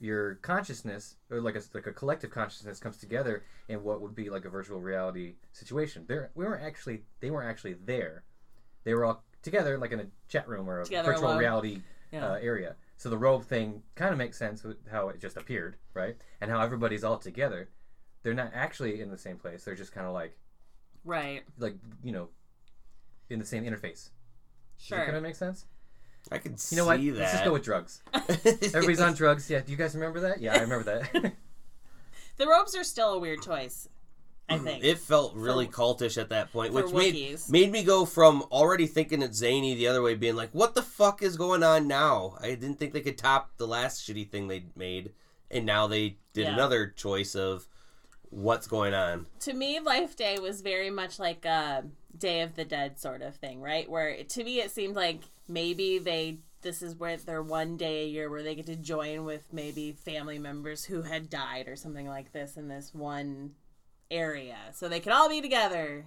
your 0.00 0.34
consciousness 0.36 1.16
or 1.30 1.40
like 1.40 1.54
a 1.54 1.62
like 1.72 1.86
a 1.86 1.92
collective 1.92 2.30
consciousness 2.30 2.80
comes 2.80 2.96
together 2.98 3.44
in 3.68 3.82
what 3.84 4.00
would 4.00 4.14
be 4.14 4.28
like 4.30 4.44
a 4.44 4.50
virtual 4.50 4.80
reality 4.80 5.34
situation. 5.52 6.04
There, 6.08 6.30
we 6.34 6.44
weren't 6.44 6.64
actually 6.64 7.02
they 7.20 7.30
weren't 7.30 7.48
actually 7.48 7.74
there. 7.84 8.24
They 8.82 8.94
were 8.94 9.04
all 9.04 9.22
together 9.42 9.78
like 9.78 9.92
in 9.92 10.00
a 10.00 10.06
chat 10.28 10.48
room 10.48 10.68
or 10.68 10.80
a 10.80 10.84
Together 10.84 11.12
virtual 11.12 11.28
alone. 11.28 11.38
reality 11.38 11.82
Yeah. 12.12 12.32
uh, 12.32 12.34
area. 12.34 12.74
So 12.96 13.10
the 13.10 13.18
robe 13.18 13.44
thing 13.44 13.82
kind 13.96 14.12
of 14.12 14.18
makes 14.18 14.36
sense 14.38 14.62
with 14.62 14.76
how 14.90 15.08
it 15.08 15.20
just 15.20 15.36
appeared, 15.36 15.76
right? 15.94 16.16
And 16.40 16.50
how 16.50 16.60
everybody's 16.60 17.04
all 17.04 17.18
together. 17.18 17.68
They're 18.22 18.34
not 18.34 18.52
actually 18.54 19.00
in 19.00 19.10
the 19.10 19.18
same 19.18 19.36
place. 19.36 19.64
They're 19.64 19.74
just 19.74 19.92
kind 19.92 20.06
of 20.06 20.12
like 20.14 20.36
Right. 21.04 21.42
like 21.58 21.76
you 22.02 22.12
know 22.12 22.28
in 23.28 23.38
the 23.38 23.44
same 23.44 23.64
interface. 23.64 24.08
Does 24.78 24.88
that 24.88 24.96
Sure. 24.96 25.04
kind 25.04 25.16
of 25.16 25.22
make 25.22 25.34
sense? 25.36 25.66
I 26.32 26.38
can 26.38 26.56
You 26.70 26.76
know 26.78 26.86
what? 26.86 26.98
see 27.00 27.12
Let's 27.12 27.32
just 27.32 27.44
go 27.44 27.52
with 27.52 27.64
drugs. 27.64 28.02
Everybody's 28.14 29.00
on 29.00 29.12
drugs. 29.14 29.50
Yeah. 29.50 29.60
Do 29.60 29.70
you 29.72 29.76
guys 29.76 29.94
remember 29.94 30.20
that? 30.20 30.40
Yeah, 30.40 30.54
I 30.54 30.60
remember 30.60 30.84
that. 31.10 31.34
The 32.36 32.48
robes 32.48 32.74
are 32.74 32.82
still 32.82 33.12
a 33.12 33.18
weird 33.20 33.42
choice. 33.42 33.88
I 34.48 34.56
mm-hmm. 34.56 34.64
think. 34.64 34.84
It 34.84 34.98
felt 34.98 35.34
really 35.34 35.66
For- 35.66 35.72
cultish 35.72 36.20
at 36.20 36.28
that 36.28 36.52
point, 36.52 36.74
which 36.74 36.92
made, 36.92 37.38
made 37.48 37.72
me 37.72 37.82
go 37.82 38.04
from 38.04 38.42
already 38.52 38.86
thinking 38.86 39.22
it's 39.22 39.38
zany 39.38 39.74
the 39.74 39.86
other 39.86 40.02
way, 40.02 40.14
being 40.14 40.36
like, 40.36 40.50
"What 40.52 40.74
the 40.74 40.82
fuck 40.82 41.22
is 41.22 41.36
going 41.36 41.62
on 41.62 41.88
now?" 41.88 42.36
I 42.40 42.48
didn't 42.48 42.74
think 42.74 42.92
they 42.92 43.00
could 43.00 43.18
top 43.18 43.56
the 43.56 43.66
last 43.66 44.06
shitty 44.06 44.28
thing 44.28 44.48
they 44.48 44.66
made, 44.76 45.12
and 45.50 45.64
now 45.64 45.86
they 45.86 46.18
did 46.32 46.44
Yeah. 46.44 46.54
another 46.54 46.88
choice 46.88 47.34
of 47.34 47.68
what's 48.30 48.66
going 48.66 48.92
on. 48.94 49.26
to 49.40 49.52
me, 49.52 49.80
Life 49.80 50.16
Day 50.16 50.38
was 50.38 50.60
very 50.60 50.90
much 50.90 51.18
like 51.18 51.44
a 51.44 51.84
Day 52.16 52.40
of 52.40 52.54
the 52.54 52.64
Dead 52.64 52.98
sort 52.98 53.22
of 53.22 53.36
thing, 53.36 53.60
right? 53.60 53.88
Where 53.88 54.22
to 54.22 54.44
me 54.44 54.60
it 54.60 54.70
seemed 54.70 54.96
like 54.96 55.22
maybe 55.48 55.98
they 55.98 56.38
this 56.62 56.82
is 56.82 56.96
where 56.96 57.16
their 57.18 57.42
one 57.42 57.76
day 57.76 58.04
a 58.04 58.08
year 58.08 58.30
where 58.30 58.42
they 58.42 58.54
get 58.54 58.66
to 58.66 58.76
join 58.76 59.24
with 59.24 59.52
maybe 59.52 59.92
family 59.92 60.38
members 60.38 60.84
who 60.84 61.02
had 61.02 61.28
died 61.28 61.68
or 61.68 61.76
something 61.76 62.08
like 62.08 62.32
this 62.32 62.56
in 62.56 62.68
this 62.68 62.92
one 62.94 63.52
area, 64.10 64.56
so 64.72 64.88
they 64.88 65.00
could 65.00 65.12
all 65.12 65.28
be 65.28 65.40
together. 65.40 66.06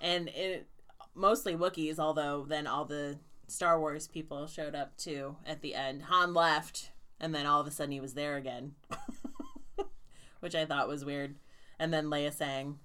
And 0.00 0.28
it 0.28 0.66
mostly 1.14 1.54
Wookiees, 1.54 1.98
although 1.98 2.44
then 2.48 2.66
all 2.66 2.84
the 2.84 3.18
Star 3.46 3.78
Wars 3.78 4.08
people 4.08 4.46
showed 4.46 4.74
up 4.74 4.96
too 4.96 5.36
at 5.46 5.60
the 5.60 5.74
end. 5.74 6.04
Han 6.04 6.34
left, 6.34 6.90
and 7.20 7.34
then 7.34 7.46
all 7.46 7.60
of 7.60 7.66
a 7.66 7.70
sudden 7.70 7.92
he 7.92 8.00
was 8.00 8.14
there 8.14 8.36
again, 8.36 8.74
which 10.40 10.54
I 10.54 10.64
thought 10.64 10.88
was 10.88 11.04
weird. 11.04 11.36
And 11.78 11.92
then 11.92 12.06
Leia 12.06 12.32
sang, 12.32 12.78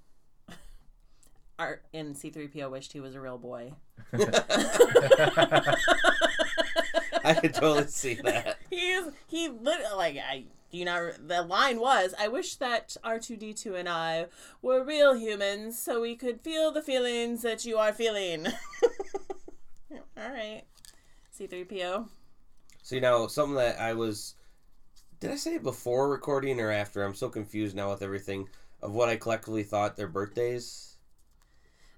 Art 1.59 1.85
in 1.93 2.13
C3PO 2.13 2.69
wished 2.69 2.93
he 2.93 2.99
was 2.99 3.15
a 3.15 3.21
real 3.21 3.37
boy. 3.37 3.73
I 7.23 7.33
could 7.33 7.53
totally 7.53 7.87
see 7.87 8.15
that. 8.15 8.57
He's 8.69 9.05
he 9.27 9.49
literally 9.49 9.95
like 9.95 10.17
I 10.17 10.45
do 10.71 10.77
you 10.77 10.85
not 10.85 11.27
the 11.27 11.41
line 11.43 11.79
was 11.79 12.13
I 12.19 12.27
wish 12.27 12.55
that 12.57 12.95
R2D2 13.03 13.75
and 13.79 13.87
I 13.89 14.25
were 14.61 14.83
real 14.83 15.15
humans 15.15 15.79
so 15.79 16.01
we 16.01 16.15
could 16.15 16.41
feel 16.41 16.71
the 16.71 16.81
feelings 16.81 17.41
that 17.43 17.65
you 17.65 17.77
are 17.77 17.93
feeling. 17.93 18.47
All 19.91 20.29
right. 20.31 20.63
C3PO. 21.37 22.07
See 22.81 22.99
now, 22.99 23.27
something 23.27 23.55
that 23.55 23.79
I 23.79 23.93
was. 23.93 24.35
Did 25.19 25.31
I 25.31 25.35
say 25.35 25.55
it 25.55 25.63
before 25.63 26.09
recording 26.09 26.59
or 26.59 26.71
after? 26.71 27.03
I'm 27.03 27.15
so 27.15 27.29
confused 27.29 27.75
now 27.75 27.89
with 27.91 28.01
everything 28.01 28.47
of 28.81 28.93
what 28.93 29.09
I 29.09 29.15
collectively 29.15 29.63
thought 29.63 29.95
their 29.95 30.07
birthdays. 30.07 30.95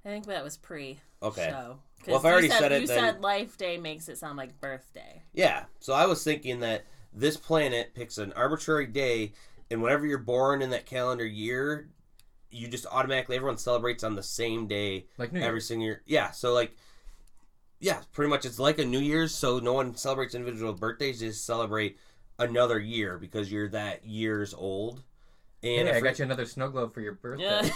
I 0.05 0.09
think 0.09 0.25
that 0.27 0.43
was 0.43 0.57
pre 0.57 0.99
Okay. 1.21 1.49
show. 1.49 1.79
Well, 2.07 2.17
if 2.17 2.25
I 2.25 2.31
already 2.31 2.47
said, 2.49 2.59
said 2.59 2.71
it, 2.71 2.81
you 2.81 2.87
then- 2.87 2.97
said 2.97 3.21
Life 3.21 3.57
Day 3.57 3.77
makes 3.77 4.07
it 4.07 4.17
sound 4.17 4.37
like 4.37 4.59
birthday. 4.61 5.21
Yeah. 5.33 5.65
So 5.79 5.93
I 5.93 6.05
was 6.05 6.23
thinking 6.23 6.61
that 6.61 6.85
this 7.13 7.37
planet 7.37 7.93
picks 7.93 8.17
an 8.17 8.33
arbitrary 8.33 8.87
day, 8.87 9.33
and 9.71 9.81
whenever 9.81 10.05
you're 10.05 10.17
born 10.17 10.61
in 10.61 10.69
that 10.71 10.85
calendar 10.85 11.25
year, 11.25 11.89
you 12.51 12.67
just 12.67 12.85
automatically 12.91 13.35
everyone 13.35 13.57
celebrates 13.57 14.03
on 14.03 14.15
the 14.15 14.23
same 14.23 14.67
day 14.67 15.05
like 15.17 15.31
New 15.31 15.39
every 15.39 15.55
Year's. 15.57 15.67
single 15.67 15.85
year. 15.85 16.01
Yeah. 16.05 16.31
So 16.31 16.53
like, 16.53 16.75
yeah, 17.79 18.01
pretty 18.11 18.29
much 18.29 18.45
it's 18.45 18.59
like 18.59 18.79
a 18.79 18.85
New 18.85 18.99
Year's. 18.99 19.33
So 19.33 19.59
no 19.59 19.73
one 19.73 19.95
celebrates 19.95 20.35
individual 20.35 20.73
birthdays; 20.73 21.19
just 21.19 21.45
celebrate 21.45 21.97
another 22.37 22.79
year 22.79 23.17
because 23.17 23.51
you're 23.51 23.69
that 23.69 24.05
years 24.05 24.53
old. 24.53 25.03
And 25.61 25.87
Hey, 25.89 25.95
I 25.97 25.99
got 25.99 26.17
you 26.19 26.25
another 26.25 26.45
snow 26.45 26.69
globe 26.69 26.93
for 26.93 27.01
your 27.01 27.13
birthday. 27.13 27.43
Yeah. 27.43 27.69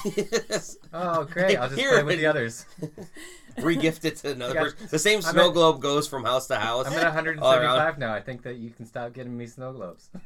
yes. 0.49 0.77
Oh, 0.93 1.25
great! 1.25 1.57
I'll 1.57 1.67
just 1.67 1.79
Here 1.79 1.91
play 1.93 2.03
with 2.03 2.19
the 2.19 2.25
others. 2.27 2.65
Regift 3.57 4.05
it 4.05 4.15
to 4.17 4.31
another 4.31 4.53
Yeah. 4.55 4.61
person. 4.63 4.87
The 4.89 4.99
same 4.99 5.17
I'm 5.17 5.21
snow 5.33 5.47
at- 5.49 5.53
globe 5.53 5.81
goes 5.81 6.07
from 6.07 6.23
house 6.23 6.47
to 6.47 6.55
house. 6.55 6.87
I'm 6.87 6.93
at 6.93 7.03
175 7.03 7.97
now. 7.99 8.13
I 8.13 8.21
think 8.21 8.43
that 8.43 8.55
you 8.55 8.69
can 8.71 8.85
stop 8.85 9.13
getting 9.13 9.37
me 9.37 9.47
snow 9.47 9.73
globes. 9.73 10.09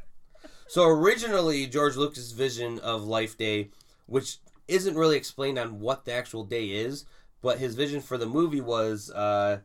So 0.69 0.83
originally, 0.85 1.65
George 1.65 1.95
Lucas' 1.95 2.33
vision 2.33 2.77
of 2.79 3.05
Life 3.05 3.37
Day, 3.37 3.69
which 4.05 4.39
isn't 4.67 4.95
really 4.97 5.15
explained 5.15 5.57
on 5.57 5.79
what 5.79 6.03
the 6.03 6.11
actual 6.11 6.43
day 6.43 6.65
is, 6.71 7.05
but 7.41 7.57
his 7.57 7.73
vision 7.73 8.01
for 8.01 8.17
the 8.17 8.25
movie 8.25 8.59
was 8.59 9.09
uh, 9.11 9.59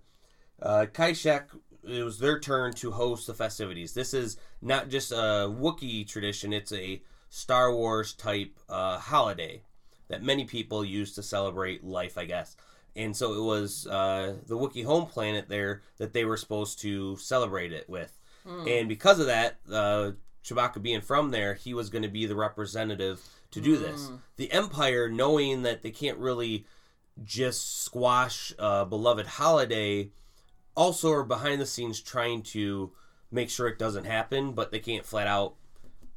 uh, 0.62 0.86
Kashyyyk. 0.93 1.47
It 1.82 2.05
was 2.05 2.20
their 2.20 2.38
turn 2.38 2.72
to 2.74 2.93
host 2.93 3.26
the 3.26 3.34
festivities. 3.34 3.95
This 3.95 4.14
is 4.14 4.36
not 4.61 4.90
just 4.90 5.11
a 5.11 5.51
Wookiee 5.51 6.07
tradition; 6.07 6.53
it's 6.53 6.70
a 6.72 7.03
Star 7.35 7.74
Wars 7.74 8.12
type 8.12 8.59
uh, 8.68 8.99
holiday 8.99 9.62
that 10.09 10.22
many 10.22 10.45
people 10.45 10.85
use 10.85 11.14
to 11.14 11.22
celebrate 11.22 11.83
life, 11.83 12.18
I 12.18 12.26
guess. 12.26 12.57
And 12.95 13.16
so 13.16 13.33
it 13.33 13.43
was 13.43 13.87
uh, 13.87 14.35
the 14.47 14.55
Wookiee 14.59 14.85
home 14.85 15.07
planet 15.07 15.49
there 15.49 15.80
that 15.97 16.12
they 16.12 16.26
were 16.26 16.37
supposed 16.37 16.78
to 16.83 17.16
celebrate 17.16 17.72
it 17.72 17.89
with. 17.89 18.18
And 18.68 18.87
because 18.87 19.18
of 19.18 19.26
that, 19.26 19.57
uh, 19.72 20.11
Chewbacca 20.45 20.83
being 20.83 21.01
from 21.01 21.30
there, 21.30 21.55
he 21.55 21.72
was 21.72 21.89
going 21.89 22.03
to 22.03 22.09
be 22.09 22.26
the 22.26 22.37
representative 22.37 23.22
to 23.53 23.62
do 23.62 23.78
this. 23.78 24.11
The 24.37 24.53
Empire, 24.53 25.09
knowing 25.09 25.62
that 25.62 25.83
they 25.83 25.91
can't 25.91 26.18
really 26.18 26.66
just 27.24 27.83
squash 27.83 28.53
a 28.59 28.85
beloved 28.85 29.26
holiday, 29.26 30.11
also 30.76 31.11
are 31.12 31.24
behind 31.24 31.62
the 31.62 31.66
scenes 31.66 31.99
trying 31.99 32.43
to 32.43 32.93
make 33.30 33.49
sure 33.49 33.68
it 33.68 33.78
doesn't 33.78 34.05
happen, 34.05 34.53
but 34.53 34.70
they 34.70 34.80
can't 34.80 35.07
flat 35.07 35.26
out 35.26 35.55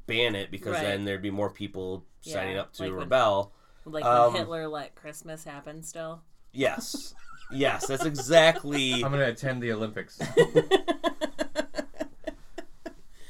ban 0.08 0.36
it 0.36 0.52
because 0.52 0.74
Right. 0.74 0.84
then 0.84 1.06
there'd 1.06 1.22
be 1.22 1.32
more 1.32 1.50
people 1.50 2.06
signing 2.22 2.58
up 2.58 2.74
to 2.74 2.84
like 2.84 2.92
when- 2.92 3.00
rebel. 3.00 3.52
Like 3.86 4.04
Um, 4.06 4.34
when 4.34 4.42
Hitler 4.42 4.68
let 4.68 4.96
Christmas 4.96 5.44
happen 5.44 5.84
still. 5.84 6.22
Yes. 6.52 7.14
yes, 7.52 7.86
that's 7.88 8.06
exactly. 8.06 8.94
I'm 9.04 9.12
gonna 9.12 9.26
attend 9.28 9.62
the 9.62 9.72
Olympics. 9.74 10.20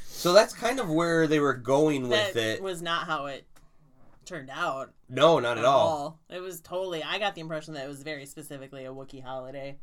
So 0.07 0.33
that's 0.33 0.55
kind 0.55 0.79
of 0.79 0.89
where 0.89 1.27
they 1.27 1.39
were 1.39 1.53
going 1.53 2.09
with 2.09 2.33
that 2.33 2.55
it. 2.55 2.61
was 2.63 2.81
not 2.81 3.05
how 3.05 3.27
it 3.27 3.45
turned 4.25 4.49
out 4.49 4.91
No, 5.07 5.37
not 5.39 5.59
at 5.59 5.65
all. 5.65 6.19
It 6.31 6.39
was 6.39 6.61
totally. 6.61 7.03
I 7.03 7.19
got 7.19 7.35
the 7.35 7.41
impression 7.41 7.75
that 7.75 7.85
it 7.85 7.87
was 7.87 8.01
very 8.01 8.25
specifically 8.25 8.85
a 8.85 8.89
Wookiee 8.91 9.21
holiday. 9.23 9.77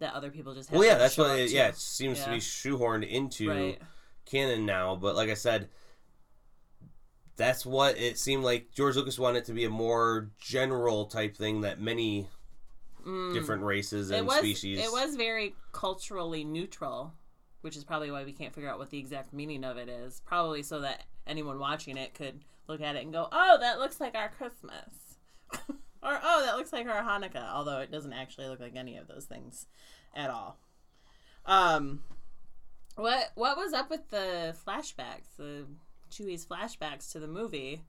That 0.00 0.14
other 0.14 0.32
people 0.32 0.52
just. 0.52 0.72
Well, 0.72 0.82
yeah, 0.84 0.94
to 0.94 0.98
that's 0.98 1.14
show 1.14 1.28
what 1.28 1.38
it, 1.38 1.52
yeah, 1.52 1.68
it 1.68 1.76
seems 1.76 2.24
to 2.24 2.30
be 2.30 2.38
shoehorned 2.38 3.08
into 3.08 3.48
Right. 3.50 3.80
Canon 4.24 4.66
now. 4.66 4.96
But 4.96 5.14
like 5.16 5.30
I 5.30 5.34
said, 5.34 5.68
that's 7.36 7.66
what 7.66 7.98
it 7.98 8.18
seemed 8.18 8.44
like. 8.44 8.70
George 8.72 8.96
Lucas 8.96 9.18
wanted 9.18 9.38
it 9.40 9.44
to 9.46 9.52
be 9.52 9.64
a 9.64 9.70
more 9.70 10.30
general 10.38 11.06
type 11.06 11.36
thing 11.36 11.62
that 11.62 11.80
many 11.80 12.28
different 13.34 13.62
races 13.62 14.10
Mm. 14.10 14.12
It 14.14 14.18
and 14.18 14.26
was. 14.26 14.38
species. 14.38 14.78
It 14.78 14.90
was 14.90 15.14
very 15.16 15.54
culturally 15.72 16.42
neutral, 16.44 17.12
which 17.60 17.76
is 17.76 17.84
probably 17.84 18.10
why 18.10 18.24
we 18.24 18.32
can't 18.32 18.54
figure 18.54 18.70
out 18.70 18.78
what 18.78 18.90
the 18.90 18.98
exact 18.98 19.32
meaning 19.32 19.62
of 19.64 19.76
it 19.76 19.88
is. 19.88 20.22
Probably 20.24 20.62
so 20.62 20.80
that 20.80 21.04
anyone 21.26 21.58
watching 21.58 21.96
it 21.98 22.14
could 22.14 22.40
look 22.66 22.80
at 22.80 22.96
it 22.96 23.02
and 23.02 23.12
go, 23.12 23.28
"Oh, 23.30 23.58
that 23.60 23.78
looks 23.78 24.00
like 24.00 24.14
our 24.14 24.30
Christmas," 24.30 25.18
Or 26.02 26.20
oh, 26.22 26.42
that 26.44 26.56
looks 26.56 26.72
like 26.72 26.86
our 26.86 27.02
Hanukkah, 27.02 27.50
although 27.50 27.78
it 27.80 27.90
doesn't 27.90 28.12
actually 28.12 28.46
look 28.48 28.60
like 28.60 28.76
any 28.76 28.96
of 28.98 29.06
those 29.08 29.24
things 29.24 29.66
at 30.14 30.28
all. 30.30 30.58
Um, 31.46 32.02
what 32.96 33.30
what 33.34 33.56
was 33.56 33.72
up 33.72 33.90
with 33.90 34.08
the 34.10 34.54
flashbacks? 34.66 35.36
The 35.36 35.66
Chewie's 36.10 36.46
flashbacks 36.46 37.10
to 37.12 37.18
the 37.20 37.26
movie, 37.26 37.82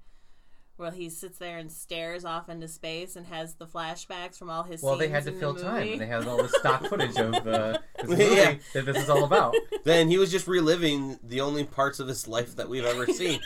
where 0.78 0.92
he 0.92 1.10
sits 1.10 1.38
there 1.38 1.58
and 1.58 1.72
stares 1.72 2.26
off 2.26 2.50
into 2.50 2.68
space 2.68 3.16
and 3.16 3.26
has 3.28 3.56
the 3.56 3.68
flashbacks 3.68 4.38
from 4.38 4.50
all 4.50 4.64
his. 4.64 4.82
Well, 4.82 4.98
they 4.98 5.08
had 5.10 5.24
to 5.26 5.32
in 5.34 5.40
fill 5.40 5.54
the 5.54 5.62
time, 5.64 5.88
and 5.94 6.02
they 6.02 6.08
had 6.08 6.28
all 6.28 6.38
the 6.38 6.50
stock 6.50 6.86
footage 6.90 7.16
of 7.18 7.36
uh, 7.48 7.78
this 8.02 8.08
movie 8.10 8.24
Yeah. 8.24 8.56
that 8.74 8.86
this 8.86 8.98
is 8.98 9.10
all 9.10 9.24
about. 9.24 9.56
Then 9.84 10.08
he 10.10 10.18
was 10.18 10.32
just 10.32 10.48
reliving 10.48 11.20
the 11.24 11.42
only 11.42 11.64
parts 11.64 12.00
of 12.00 12.08
his 12.08 12.28
life 12.28 12.56
that 12.56 12.68
we've 12.70 12.86
ever 12.86 13.06
seen. 13.08 13.40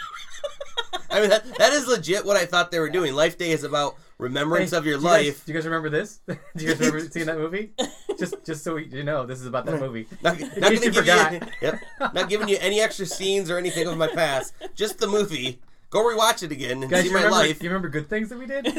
I 1.11 1.19
mean, 1.21 1.29
that, 1.31 1.43
that 1.57 1.73
is 1.73 1.87
legit 1.87 2.23
what 2.23 2.37
I 2.37 2.45
thought 2.45 2.69
they 2.71 2.79
were 2.79 2.89
doing. 2.89 3.13
Life 3.15 3.37
Day 3.37 3.51
is 3.51 3.63
about 3.63 3.95
remembrance 4.19 4.71
Hey, 4.71 4.77
of 4.77 4.85
your 4.85 4.97
do 4.97 5.03
you 5.03 5.09
guys- 5.09 5.25
life. 5.27 5.45
do 5.45 5.51
you 5.51 5.57
guys 5.57 5.65
remember 5.65 5.89
this? 5.89 6.19
do 6.27 6.37
you 6.57 6.67
guys 6.69 6.79
remember 6.79 6.99
seeing 7.09 7.25
that 7.25 7.37
movie? 7.37 7.73
Just, 8.19 8.43
just 8.45 8.63
so 8.63 8.75
you 8.77 9.03
know, 9.03 9.25
this 9.25 9.39
is 9.39 9.45
about 9.47 9.65
that 9.65 9.79
movie. 9.79 10.07
Not, 10.23 10.39
In 10.39 10.47
not 10.47 10.61
gonna 10.61 10.73
you 10.75 10.79
give 10.81 10.95
forgot. 10.95 11.33
you, 11.33 11.39
yep, 11.61 11.79
not 12.13 12.29
giving 12.29 12.49
you 12.49 12.57
any 12.59 12.81
extra 12.81 13.05
scenes 13.05 13.49
or 13.49 13.57
anything 13.57 13.87
of 13.87 13.97
my 13.97 14.07
past. 14.07 14.53
Just 14.75 14.99
the 14.99 15.07
movie. 15.07 15.59
Go 15.89 15.99
rewatch 16.03 16.43
it 16.43 16.51
again 16.51 16.83
and 16.83 16.91
Guys, 16.91 17.01
see 17.01 17.07
you 17.07 17.13
my 17.13 17.23
remember? 17.23 17.37
life. 17.47 17.59
Do 17.59 17.65
you 17.65 17.69
remember 17.71 17.89
good 17.89 18.07
things 18.09 18.29
that 18.29 18.37
we 18.37 18.45
did? 18.45 18.65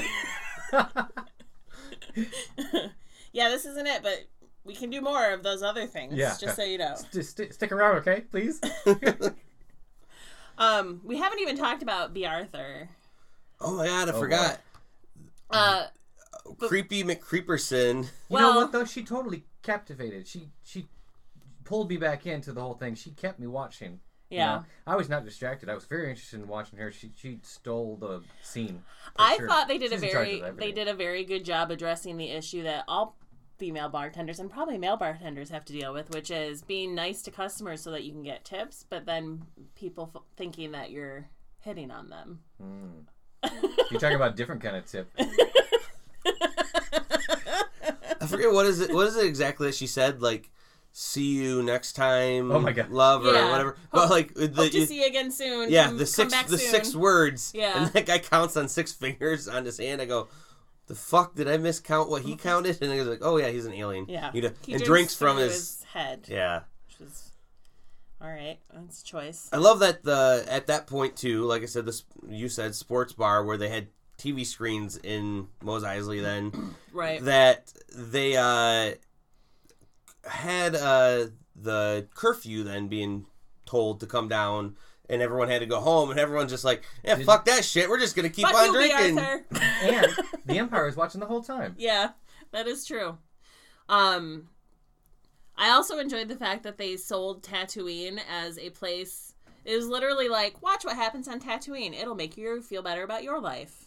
yeah, 3.32 3.48
this 3.48 3.64
isn't 3.64 3.86
it, 3.86 4.02
but 4.02 4.24
we 4.64 4.74
can 4.74 4.90
do 4.90 5.00
more 5.00 5.32
of 5.32 5.42
those 5.42 5.62
other 5.62 5.86
things. 5.86 6.14
Yeah. 6.14 6.34
just 6.40 6.56
so 6.56 6.64
you 6.64 6.78
know. 6.78 6.96
Just 7.12 7.36
st- 7.36 7.54
stick 7.54 7.72
around, 7.72 7.96
okay? 7.98 8.22
Please. 8.30 8.60
Um, 10.58 11.00
we 11.04 11.16
haven't 11.16 11.40
even 11.40 11.56
talked 11.56 11.82
about 11.82 12.12
Bea 12.12 12.26
Arthur. 12.26 12.90
Oh 13.62 13.76
my 13.76 13.86
god, 13.86 14.10
I 14.10 14.12
Oh, 14.12 14.20
forgot. 14.20 14.60
Uh, 15.50 15.86
Creepy 16.58 17.02
McCreeperson. 17.04 18.08
you 18.28 18.38
know 18.38 18.56
what 18.56 18.72
though? 18.72 18.84
She 18.84 19.02
totally 19.04 19.44
captivated. 19.62 20.26
She 20.26 20.48
she 20.62 20.88
pulled 21.64 21.88
me 21.88 21.96
back 21.96 22.26
into 22.26 22.52
the 22.52 22.60
whole 22.60 22.74
thing. 22.74 22.94
She 22.94 23.10
kept 23.10 23.38
me 23.38 23.46
watching. 23.46 24.00
you 24.30 24.38
Yeah. 24.38 24.46
know? 24.56 24.64
I 24.86 24.96
was 24.96 25.08
not 25.08 25.24
distracted. 25.24 25.68
I 25.68 25.74
was 25.74 25.84
very 25.84 26.08
interested 26.10 26.40
in 26.40 26.48
watching 26.48 26.78
her. 26.78 26.90
She 26.92 27.10
she 27.16 27.40
stole 27.42 27.96
the 27.96 28.22
scene. 28.42 28.82
I 29.16 29.36
sure. 29.36 29.48
thought 29.48 29.68
they 29.68 29.78
did 29.78 29.90
She's 29.92 30.02
a 30.02 30.06
very 30.06 30.42
they 30.56 30.72
did 30.72 30.88
a 30.88 30.94
very 30.94 31.24
good 31.24 31.44
job 31.44 31.70
addressing 31.70 32.16
the 32.16 32.30
issue 32.30 32.62
that 32.64 32.84
all 32.88 33.16
female 33.58 33.90
bartenders 33.90 34.38
and 34.38 34.50
probably 34.50 34.78
male 34.78 34.96
bartenders 34.96 35.50
have 35.50 35.64
to 35.66 35.72
deal 35.74 35.92
with, 35.92 36.08
which 36.14 36.30
is 36.30 36.62
being 36.62 36.94
nice 36.94 37.20
to 37.22 37.30
customers 37.30 37.82
so 37.82 37.90
that 37.90 38.04
you 38.04 38.12
can 38.12 38.22
get 38.22 38.42
tips, 38.44 38.86
but 38.88 39.04
then 39.04 39.42
people 39.74 40.10
f- 40.14 40.22
thinking 40.34 40.72
that 40.72 40.90
you're 40.90 41.28
hitting 41.58 41.90
on 41.90 42.08
them. 42.08 42.40
Hmm. 42.58 43.00
You're 43.90 44.00
talking 44.00 44.16
about 44.16 44.32
a 44.32 44.36
different 44.36 44.62
kind 44.62 44.76
of 44.76 44.86
tip. 44.86 45.10
I 48.20 48.26
forget 48.26 48.52
what 48.52 48.66
is 48.66 48.80
it. 48.80 48.92
What 48.92 49.06
is 49.06 49.16
it 49.16 49.26
exactly 49.26 49.66
that 49.68 49.74
she 49.74 49.86
said? 49.86 50.20
Like, 50.22 50.50
see 50.92 51.34
you 51.36 51.62
next 51.62 51.92
time. 51.94 52.50
Oh 52.52 52.58
my 52.60 52.72
God. 52.72 52.90
love 52.90 53.22
or 53.24 53.32
whatever. 53.32 53.70
Hope- 53.70 53.78
but 53.92 54.10
like 54.10 54.34
the 54.34 54.48
Hope 54.48 54.70
to 54.72 54.78
you- 54.80 54.86
see 54.86 55.00
you 55.00 55.06
again 55.06 55.30
soon. 55.30 55.70
yeah, 55.70 55.86
the 55.90 55.98
come 55.98 56.06
six 56.30 56.42
the 56.44 56.58
soon. 56.58 56.70
six 56.70 56.94
words. 56.94 57.52
Yeah. 57.54 57.84
and 57.84 57.92
that 57.92 58.06
guy 58.06 58.18
counts 58.18 58.56
on 58.56 58.68
six 58.68 58.92
fingers 59.00 59.48
on 59.48 59.64
his 59.64 59.78
hand. 59.78 60.00
I 60.02 60.04
go. 60.06 60.28
The 60.86 60.94
fuck 60.96 61.36
did 61.36 61.48
I 61.48 61.56
miscount 61.56 62.08
what 62.08 62.22
he 62.22 62.34
counted? 62.48 62.78
And 62.82 62.92
he 62.92 62.98
was 62.98 63.08
like, 63.08 63.20
"Oh 63.22 63.36
yeah, 63.36 63.48
he's 63.48 63.64
an 63.66 63.72
alien." 63.74 64.06
Yeah, 64.08 64.30
You 64.34 64.42
know, 64.42 64.50
He 64.66 64.74
and 64.74 64.82
drinks 64.82 65.14
from 65.14 65.36
through 65.36 65.44
his, 65.46 65.84
head. 65.92 66.26
yeah. 66.28 66.62
which 66.98 67.08
is 67.08 67.30
all 68.20 68.28
right. 68.28 68.58
That's 68.74 69.00
a 69.00 69.04
choice. 69.04 69.48
I 69.52 69.56
love 69.58 69.78
that 69.80 70.02
the 70.04 70.44
at 70.48 70.66
that 70.66 70.86
point 70.88 71.16
too. 71.16 71.44
Like 71.44 71.62
I 71.62 71.66
said, 71.66 71.86
this 71.86 72.04
you 72.28 72.48
said 72.48 72.74
sports 72.74 73.12
bar 73.12 73.44
where 73.44 73.56
they 73.56 73.68
had 73.68 73.86
TV 74.20 74.44
screens 74.46 74.96
in 74.98 75.48
Mos 75.62 75.82
Eisley 75.82 76.22
then. 76.22 76.52
Right. 76.92 77.22
that 77.24 77.72
they 77.94 78.36
uh, 78.36 78.94
had 80.28 80.74
uh, 80.74 81.26
the 81.54 82.08
curfew 82.14 82.64
then 82.64 82.88
being 82.88 83.26
told 83.64 84.00
to 84.00 84.06
come 84.06 84.26
down, 84.26 84.76
and 85.08 85.22
everyone 85.22 85.48
had 85.48 85.60
to 85.60 85.66
go 85.66 85.78
home, 85.78 86.10
and 86.10 86.18
everyone's 86.18 86.50
just 86.50 86.64
like, 86.64 86.82
"Yeah, 87.04 87.14
fuck 87.16 87.44
that 87.44 87.64
shit. 87.64 87.88
We're 87.88 88.00
just 88.00 88.16
gonna 88.16 88.28
keep 88.28 88.52
on 88.52 88.72
drinking." 88.72 89.18
And 89.82 90.06
the 90.46 90.58
Empire 90.58 90.88
is 90.88 90.96
watching 90.96 91.20
the 91.20 91.26
whole 91.26 91.42
time. 91.42 91.76
Yeah, 91.78 92.10
that 92.50 92.66
is 92.66 92.84
true. 92.84 93.18
Um, 93.88 94.48
I 95.56 95.70
also 95.70 95.98
enjoyed 95.98 96.28
the 96.28 96.36
fact 96.36 96.64
that 96.64 96.76
they 96.76 96.96
sold 96.96 97.42
Tatooine 97.42 98.18
as 98.28 98.58
a 98.58 98.70
place. 98.70 99.34
It 99.64 99.76
was 99.76 99.86
literally 99.86 100.28
like, 100.28 100.60
watch 100.62 100.84
what 100.84 100.96
happens 100.96 101.28
on 101.28 101.40
Tatooine. 101.40 101.94
It'll 101.94 102.14
make 102.14 102.36
you 102.36 102.62
feel 102.62 102.82
better 102.82 103.02
about 103.04 103.22
your 103.22 103.40
life. 103.40 103.86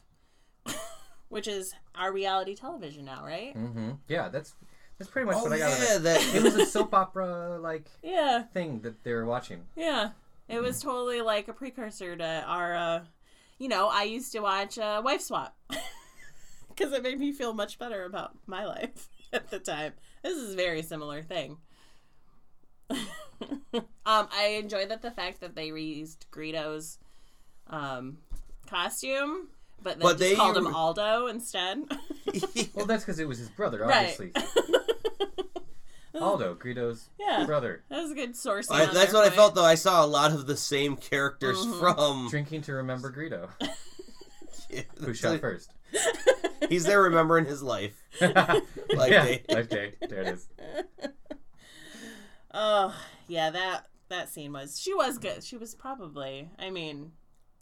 Which 1.30 1.48
is 1.48 1.74
our 1.96 2.12
reality 2.12 2.56
television 2.56 3.06
now, 3.06 3.24
right? 3.26 3.56
Mm-hmm. 3.58 3.92
Yeah, 4.08 4.30
that's 4.30 4.54
that's 4.98 5.10
pretty 5.10 5.26
much 5.26 5.38
Oh 5.40 5.44
what 5.44 5.54
I 5.54 5.58
got. 5.60 5.72
out 5.72 5.78
of 5.80 5.84
yeah, 5.84 5.96
it. 5.96 6.04
that 6.04 6.36
It 6.36 6.44
was 6.44 6.56
a 6.56 6.66
soap 6.66 6.94
opera 6.94 7.58
like 7.60 7.86
Yeah, 8.04 8.44
thing 8.54 8.82
that 8.82 9.04
they 9.04 9.14
were 9.14 9.26
watching. 9.26 9.64
yeah. 9.76 10.10
It 10.50 10.62
was 10.62 10.82
totally 10.82 11.22
like 11.22 11.48
a 11.48 11.54
precursor 11.54 12.16
to 12.18 12.44
our, 12.46 12.76
uh, 12.76 13.00
you 13.58 13.70
know, 13.70 13.88
I 13.88 14.04
used 14.04 14.34
to 14.34 14.40
watch 14.42 14.78
uh, 14.78 15.02
Wife 15.04 15.22
Swap 15.22 15.56
because 16.68 16.92
it 16.92 17.02
made 17.02 17.18
me 17.18 17.32
feel 17.32 17.54
much 17.54 17.80
better 17.80 18.04
about 18.04 18.36
my 18.46 18.66
life 18.66 19.08
at 19.32 19.50
the 19.50 19.58
time. 19.58 19.94
This 20.22 20.38
is 20.38 20.54
a 20.54 20.58
very 20.58 20.82
similar 20.84 21.24
thing. 21.24 21.58
um, 22.90 22.98
I 24.06 24.60
enjoyed 24.62 24.90
that 24.90 25.02
the 25.02 25.12
fact 25.12 25.40
that 25.42 25.56
they 25.56 25.70
reused 25.70 26.30
Greedo's 26.30 27.00
um, 27.68 28.18
costume, 28.68 29.48
but 29.84 30.00
then 30.00 30.02
But 30.02 30.18
just 30.18 30.20
they- 30.20 30.36
called 30.36 30.58
him 30.58 30.68
Aldo 30.74 31.28
instead. 31.28 31.84
Well, 32.74 32.86
that's 32.86 33.04
because 33.04 33.20
it 33.20 33.28
was 33.28 33.38
his 33.38 33.50
brother, 33.50 33.80
Right. 33.82 34.16
obviously. 34.18 34.32
Aldo, 36.20 36.56
Greedo's 36.56 37.10
Yeah. 37.20 37.46
brother, 37.46 37.84
that 37.90 38.02
was 38.02 38.12
a 38.12 38.16
good 38.16 38.36
source. 38.36 38.70
I, 38.72 38.86
that's 38.86 39.12
what 39.14 39.26
I 39.26 39.30
felt 39.30 39.56
though. 39.56 39.66
I 39.66 39.76
saw 39.76 40.06
a 40.06 40.08
lot 40.08 40.32
of 40.32 40.46
the 40.46 40.56
same 40.56 40.96
characters 40.96 41.58
Mm-hmm. 41.58 41.80
from. 41.80 42.28
drinking 42.30 42.62
to 42.64 42.74
remember 42.74 43.12
Greedo, 43.12 43.50
who 45.04 45.14
shot 45.14 45.40
first. 45.42 45.72
He's 46.70 46.86
there 46.86 47.02
remembering 47.02 47.46
his 47.46 47.62
life. 47.64 47.94
Like 48.22 48.32
yeah, 49.12 49.26
they- 49.26 49.44
Life 49.50 49.70
Day. 49.70 49.94
There 50.08 50.22
it 50.22 50.28
is. 50.28 50.48
Oh, 52.54 52.96
yeah, 53.28 53.50
that 53.50 53.88
that 54.10 54.30
scene 54.30 54.54
was 54.54 54.80
she 54.80 54.94
was 54.94 55.18
good. 55.18 55.44
She 55.44 55.58
was 55.58 55.74
probably, 55.74 56.50
I 56.60 56.70
mean, 56.70 57.14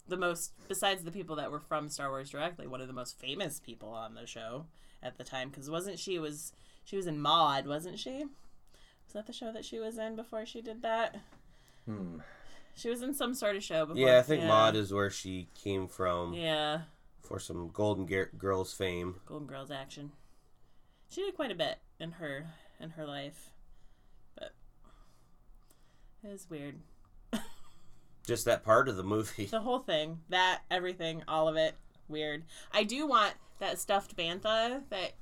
the 0.08 0.16
most 0.16 0.52
besides 0.68 1.04
the 1.04 1.12
people 1.12 1.36
that 1.36 1.50
were 1.50 1.60
from 1.60 1.88
Star 1.88 2.10
Wars 2.10 2.30
directly, 2.30 2.66
one 2.66 2.80
of 2.80 2.88
the 2.88 2.92
most 2.92 3.18
famous 3.18 3.60
people 3.60 3.90
on 3.90 4.14
the 4.14 4.26
show 4.26 4.66
at 5.02 5.18
the 5.18 5.24
time 5.24 5.50
cuz 5.50 5.70
wasn't 5.70 5.98
she 5.98 6.18
was 6.18 6.52
she 6.84 6.96
was 6.96 7.06
in 7.06 7.20
Maude, 7.20 7.66
wasn't 7.66 7.98
she? 7.98 8.24
Was 9.06 9.14
that 9.14 9.26
the 9.26 9.32
show 9.32 9.52
that 9.52 9.64
she 9.64 9.78
was 9.78 9.98
in 9.98 10.16
before 10.16 10.46
she 10.46 10.62
did 10.62 10.82
that? 10.82 11.20
Hmm. 11.86 12.18
She 12.74 12.88
was 12.88 13.02
in 13.02 13.14
some 13.14 13.34
sort 13.34 13.56
of 13.56 13.62
show 13.62 13.84
before. 13.84 14.00
Yeah, 14.00 14.18
I 14.18 14.22
think 14.22 14.42
yeah. 14.42 14.48
Maude 14.48 14.76
is 14.76 14.92
where 14.92 15.10
she 15.10 15.48
came 15.54 15.86
from 15.86 16.32
Yeah, 16.32 16.82
for 17.20 17.38
some 17.38 17.68
Golden 17.68 18.06
Ge- 18.06 18.36
Girls 18.38 18.72
fame. 18.72 19.16
Golden 19.26 19.46
Girls 19.46 19.70
action. 19.70 20.12
She 21.10 21.20
did 21.20 21.34
quite 21.34 21.50
a 21.50 21.54
bit 21.54 21.78
in 22.00 22.12
her 22.12 22.46
in 22.80 22.90
her 22.90 23.06
life. 23.06 23.50
But 24.34 24.52
it 26.24 26.28
was 26.28 26.48
weird. 26.48 26.80
Just 28.26 28.44
that 28.44 28.62
part 28.64 28.88
of 28.88 28.96
the 28.96 29.02
movie. 29.02 29.46
The 29.46 29.60
whole 29.60 29.80
thing, 29.80 30.20
that 30.28 30.60
everything, 30.70 31.22
all 31.26 31.48
of 31.48 31.56
it, 31.56 31.74
weird. 32.08 32.44
I 32.72 32.84
do 32.84 33.06
want 33.06 33.34
that 33.58 33.78
stuffed 33.78 34.16
bantha 34.16 34.82
that 34.90 35.12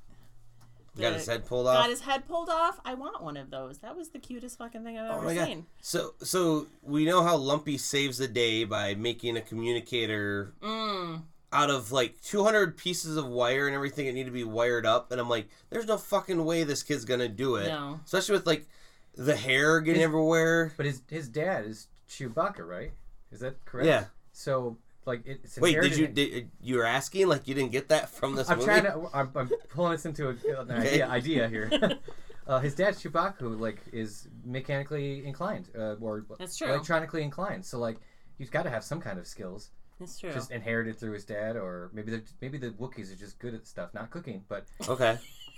Got 0.99 1.13
his 1.13 1.25
head 1.25 1.45
pulled 1.45 1.67
off. 1.67 1.75
got 1.75 1.83
off. 1.85 1.89
his 1.89 2.01
head 2.01 2.27
pulled 2.27 2.49
off. 2.49 2.79
I 2.83 2.95
want 2.95 3.23
one 3.23 3.37
of 3.37 3.49
those. 3.49 3.77
That 3.77 3.95
was 3.95 4.09
the 4.09 4.19
cutest 4.19 4.57
fucking 4.57 4.83
thing 4.83 4.97
I've 4.99 5.09
Oh 5.09 5.15
ever 5.19 5.25
my 5.25 5.33
god! 5.35 5.63
So, 5.79 6.15
so 6.21 6.67
we 6.83 7.05
know 7.05 7.23
how 7.23 7.37
Lumpy 7.37 7.77
saves 7.77 8.17
the 8.17 8.27
day 8.27 8.65
by 8.65 8.93
making 8.95 9.37
a 9.37 9.41
communicator 9.41 10.53
Mm. 10.61 11.23
out 11.53 11.69
of 11.69 11.93
like 11.93 12.19
200 12.21 12.75
pieces 12.77 13.15
of 13.15 13.25
wire 13.25 13.67
and 13.67 13.75
everything 13.75 14.05
that 14.07 14.13
need 14.13 14.25
to 14.25 14.31
be 14.31 14.43
wired 14.43 14.85
up, 14.85 15.11
and 15.13 15.21
I'm 15.21 15.29
like, 15.29 15.47
there's 15.69 15.87
no 15.87 15.97
fucking 15.97 16.43
way 16.43 16.63
this 16.65 16.83
kid's 16.83 17.05
gonna 17.05 17.29
do 17.29 17.55
it. 17.55 17.69
No. 17.69 18.01
Especially 18.03 18.33
with 18.35 18.45
like 18.45 18.67
the 19.15 19.35
hair 19.37 19.79
getting 19.79 20.01
His- 20.01 20.07
everywhere. 20.09 20.73
But 20.75 20.87
his 20.87 21.01
his 21.09 21.29
dad 21.29 21.65
is 21.67 21.87
Chewbacca, 22.11 22.67
right? 22.67 22.91
Is 23.31 23.39
that 23.39 23.63
correct? 23.65 23.87
Yeah. 23.87 24.05
So 24.33 24.77
like 25.05 25.21
it's 25.25 25.57
Wait, 25.57 25.79
did 25.81 25.95
you 25.95 26.07
did 26.07 26.49
you 26.61 26.77
were 26.77 26.85
asking 26.85 27.27
like 27.27 27.47
you 27.47 27.55
didn't 27.55 27.71
get 27.71 27.89
that 27.89 28.09
from 28.09 28.35
this 28.35 28.49
I'm 28.49 28.57
movie? 28.57 28.67
trying 28.69 28.83
to. 28.83 29.09
I'm, 29.13 29.31
I'm 29.35 29.49
pulling 29.69 29.93
this 29.93 30.05
into 30.05 30.27
a, 30.27 30.31
an 30.61 30.71
Okay. 30.71 31.01
idea, 31.01 31.07
idea 31.07 31.47
here. 31.47 31.97
uh, 32.47 32.59
his 32.59 32.75
dad 32.75 32.95
Chewbacca, 32.95 33.59
like, 33.59 33.81
is 33.93 34.27
mechanically 34.45 35.25
inclined, 35.25 35.69
uh, 35.77 35.95
or 36.01 36.25
That's 36.37 36.57
true. 36.57 36.67
electronically 36.69 37.23
inclined. 37.23 37.65
So, 37.65 37.79
like, 37.79 37.97
he's 38.37 38.49
got 38.49 38.63
to 38.63 38.69
have 38.69 38.83
some 38.83 38.99
kind 39.01 39.17
of 39.17 39.25
skills, 39.25 39.71
It's 39.99 40.19
true. 40.19 40.31
just 40.31 40.51
inherited 40.51 40.99
through 40.99 41.13
his 41.13 41.25
dad, 41.25 41.55
or 41.55 41.89
maybe 41.93 42.11
the 42.11 42.21
maybe 42.41 42.57
the 42.57 42.69
Wookiees 42.71 43.11
are 43.11 43.15
just 43.17 43.39
good 43.39 43.53
at 43.55 43.65
stuff, 43.65 43.93
not 43.93 44.11
cooking. 44.11 44.43
But 44.49 44.65
Okay. 44.87 45.17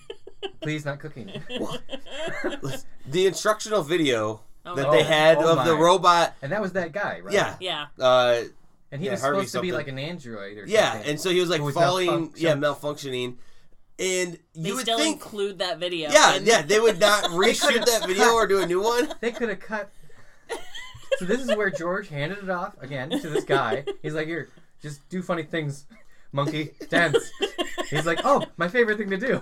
please, 0.62 0.86
not 0.86 0.99
cooking. 0.99 1.30
the 3.06 3.26
instructional 3.28 3.82
video 3.82 4.41
Oh, 4.66 4.76
that 4.76 4.88
my 4.88 4.95
they 4.97 5.03
had 5.03 5.38
Oh 5.39 5.57
of 5.59 5.66
the 5.66 5.76
robot. 5.76 6.36
and 6.41 6.51
that 6.51 6.61
was 6.61 6.72
that 6.74 6.91
guy, 6.93 7.20
right? 7.22 7.34
Yeah. 7.34 7.55
Yeah. 7.59 7.86
Uh, 7.99 8.43
And 8.91 9.01
he 9.01 9.07
Yeah, 9.07 9.14
was 9.14 9.22
Harvey 9.22 9.38
supposed 9.39 9.53
to 9.55 9.61
be 9.61 9.72
like 9.72 9.88
an 9.88 9.99
android 9.99 10.57
or 10.57 10.61
something. 10.61 10.74
yeah, 10.74 10.91
something. 10.93 11.09
and 11.09 11.20
so 11.20 11.30
he 11.32 11.39
was 11.41 11.49
like 11.49 11.61
was 11.61 11.74
falling, 11.76 12.07
malfunction- 12.07 12.41
yeah, 12.45 12.53
malfunctioning, 12.55 13.36
and 13.99 14.34
They 14.55 14.70
you 14.70 14.76
would 14.76 14.84
still 14.84 14.97
think, 14.97 15.16
include 15.18 15.59
that 15.59 15.80
video. 15.80 16.09
yeah, 16.11 16.36
in- 16.36 16.45
yeah, 16.45 16.61
they 16.61 16.80
would 16.80 16.99
not 16.99 17.24
reshoot 17.32 17.86
that 17.86 18.05
video 18.07 18.30
or 18.34 18.47
do 18.47 18.61
a 18.61 18.66
new 18.66 18.82
one. 18.82 19.09
They 19.20 19.32
could 19.32 19.49
have 19.49 19.59
cut. 19.59 19.89
So 21.20 21.26
this 21.26 21.41
is 21.41 21.55
where 21.55 21.70
George 21.70 22.09
handed 22.09 22.39
it 22.39 22.49
off 22.49 22.76
again 22.82 23.09
to 23.11 23.30
this 23.30 23.43
guy. 23.43 23.86
He's 24.01 24.16
like, 24.16 24.26
"Here, 24.26 24.49
just 24.82 25.07
do 25.09 25.22
funny 25.22 25.43
things, 25.43 25.86
monkey, 26.32 26.72
dance." 26.89 27.30
He's 27.91 28.07
like, 28.07 28.22
"Oh, 28.24 28.43
my 28.57 28.68
favorite 28.68 28.97
thing 28.97 29.11
to 29.11 29.18
do." 29.18 29.41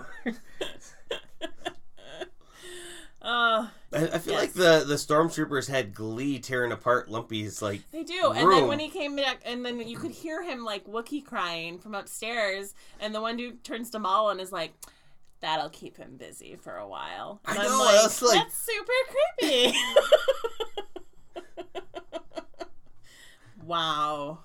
Uh, 3.21 3.67
I, 3.93 4.07
I 4.13 4.17
feel 4.17 4.33
Yes. 4.33 4.41
like 4.41 4.53
the 4.53 4.83
the 4.87 4.95
stormtroopers 4.95 5.67
had 5.69 5.93
glee 5.93 6.39
tearing 6.39 6.71
apart 6.71 7.07
Lumpy's 7.09 7.61
like 7.61 7.81
they 7.91 8.03
do. 8.03 8.31
And 8.31 8.49
then 8.51 8.67
when 8.67 8.79
he 8.79 8.89
came 8.89 9.15
back, 9.15 9.41
and 9.45 9.63
then 9.63 9.79
you 9.87 9.97
could 9.97 10.11
hear 10.11 10.41
him 10.41 10.65
like 10.65 10.87
Wookiee 10.87 11.23
crying 11.23 11.77
from 11.77 11.93
upstairs, 11.93 12.73
and 12.99 13.13
the 13.13 13.21
one 13.21 13.37
dude 13.37 13.63
turns 13.63 13.91
to 13.91 13.99
Malla 13.99 14.31
and 14.31 14.41
is 14.41 14.51
like, 14.51 14.73
"That'll 15.41 15.69
keep 15.69 15.97
him 15.97 16.17
busy 16.17 16.55
for 16.55 16.77
a 16.77 16.87
while." 16.87 17.39
I 17.45 17.51
And 17.51 17.59
I'm 17.59 17.69
know, 17.69 17.83
like, 17.83 18.01
that's 18.01 18.21
like- 18.23 18.39
that's 18.39 18.57
super 18.57 18.91
creepy. 19.39 19.77
wow. 23.63 24.39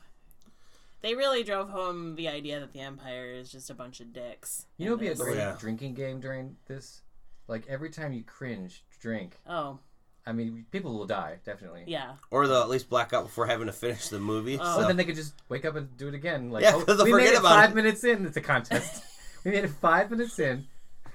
They 1.02 1.14
really 1.14 1.44
drove 1.44 1.70
home 1.70 2.16
the 2.16 2.28
idea 2.28 2.58
that 2.60 2.72
the 2.72 2.80
Empire 2.80 3.32
is 3.32 3.50
just 3.50 3.70
a 3.70 3.74
bunch 3.74 4.00
of 4.00 4.12
dicks. 4.12 4.66
You 4.76 4.86
know, 4.86 4.92
it'd 4.92 5.00
be 5.00 5.08
a 5.08 5.10
And 5.12 5.20
great 5.20 5.36
yeah. 5.36 5.56
drinking 5.58 5.94
game 5.94 6.20
during 6.20 6.56
this. 6.66 7.02
Like 7.48 7.64
every 7.68 7.90
time 7.90 8.12
you 8.12 8.22
cringe, 8.24 8.84
drink. 9.00 9.36
Oh, 9.48 9.78
I 10.26 10.32
mean, 10.32 10.66
people 10.72 10.92
will 10.98 11.06
die 11.06 11.36
definitely. 11.44 11.84
yeah. 11.86 12.14
or 12.32 12.48
they'll 12.48 12.62
at 12.62 12.68
least 12.68 12.90
black 12.90 13.12
out 13.12 13.24
before 13.26 13.46
having 13.46 13.66
to 13.68 13.72
finish 13.72 14.08
the 14.08 14.18
movie. 14.18 14.58
Oh. 14.60 14.64
so- 14.64 14.80
But 14.80 14.88
then 14.88 14.96
they 14.96 15.04
could 15.04 15.14
just 15.14 15.34
wake 15.48 15.64
up 15.64 15.76
and 15.76 15.96
do 15.96 16.08
it 16.08 16.14
again. 16.14 16.50
Like, 16.50 16.64
Yeah, 16.64 16.72
oh, 16.74 16.82
'cause 16.84 16.96
they'll 16.96 17.06
we 17.06 17.12
made 17.14 17.28
it 17.28 17.38
about 17.38 17.50
five 17.54 17.70
it. 17.70 17.74
minutes 17.76 18.02
in. 18.02 18.26
It's 18.26 18.36
a 18.36 18.40
contest. 18.40 19.04
we 19.44 19.52
made 19.52 19.64
it 19.64 19.70
five 19.70 20.10
minutes 20.10 20.38
in. 20.38 20.66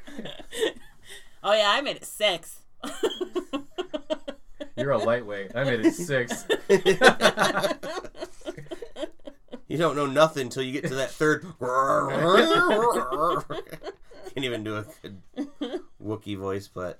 Oh 1.44 1.54
yeah, 1.54 1.72
I 1.72 1.82
made 1.82 1.96
it 1.96 2.06
six. 2.06 2.60
You're 4.78 4.92
a 4.92 4.98
lightweight. 5.00 5.56
I 5.56 5.64
made 5.64 5.84
it 5.84 5.94
six. 5.94 6.46
you 9.72 9.78
don't 9.78 9.96
know 9.96 10.06
nothing 10.06 10.44
until 10.44 10.64
you 10.64 10.74
get 10.74 10.88
to 10.90 10.96
that 10.96 11.12
third. 11.12 11.46
Can't 14.34 14.46
even 14.46 14.64
do 14.64 14.78
a 14.78 14.86
good 15.02 15.22
Wookiee 16.04 16.38
voice, 16.38 16.68
but 16.68 17.00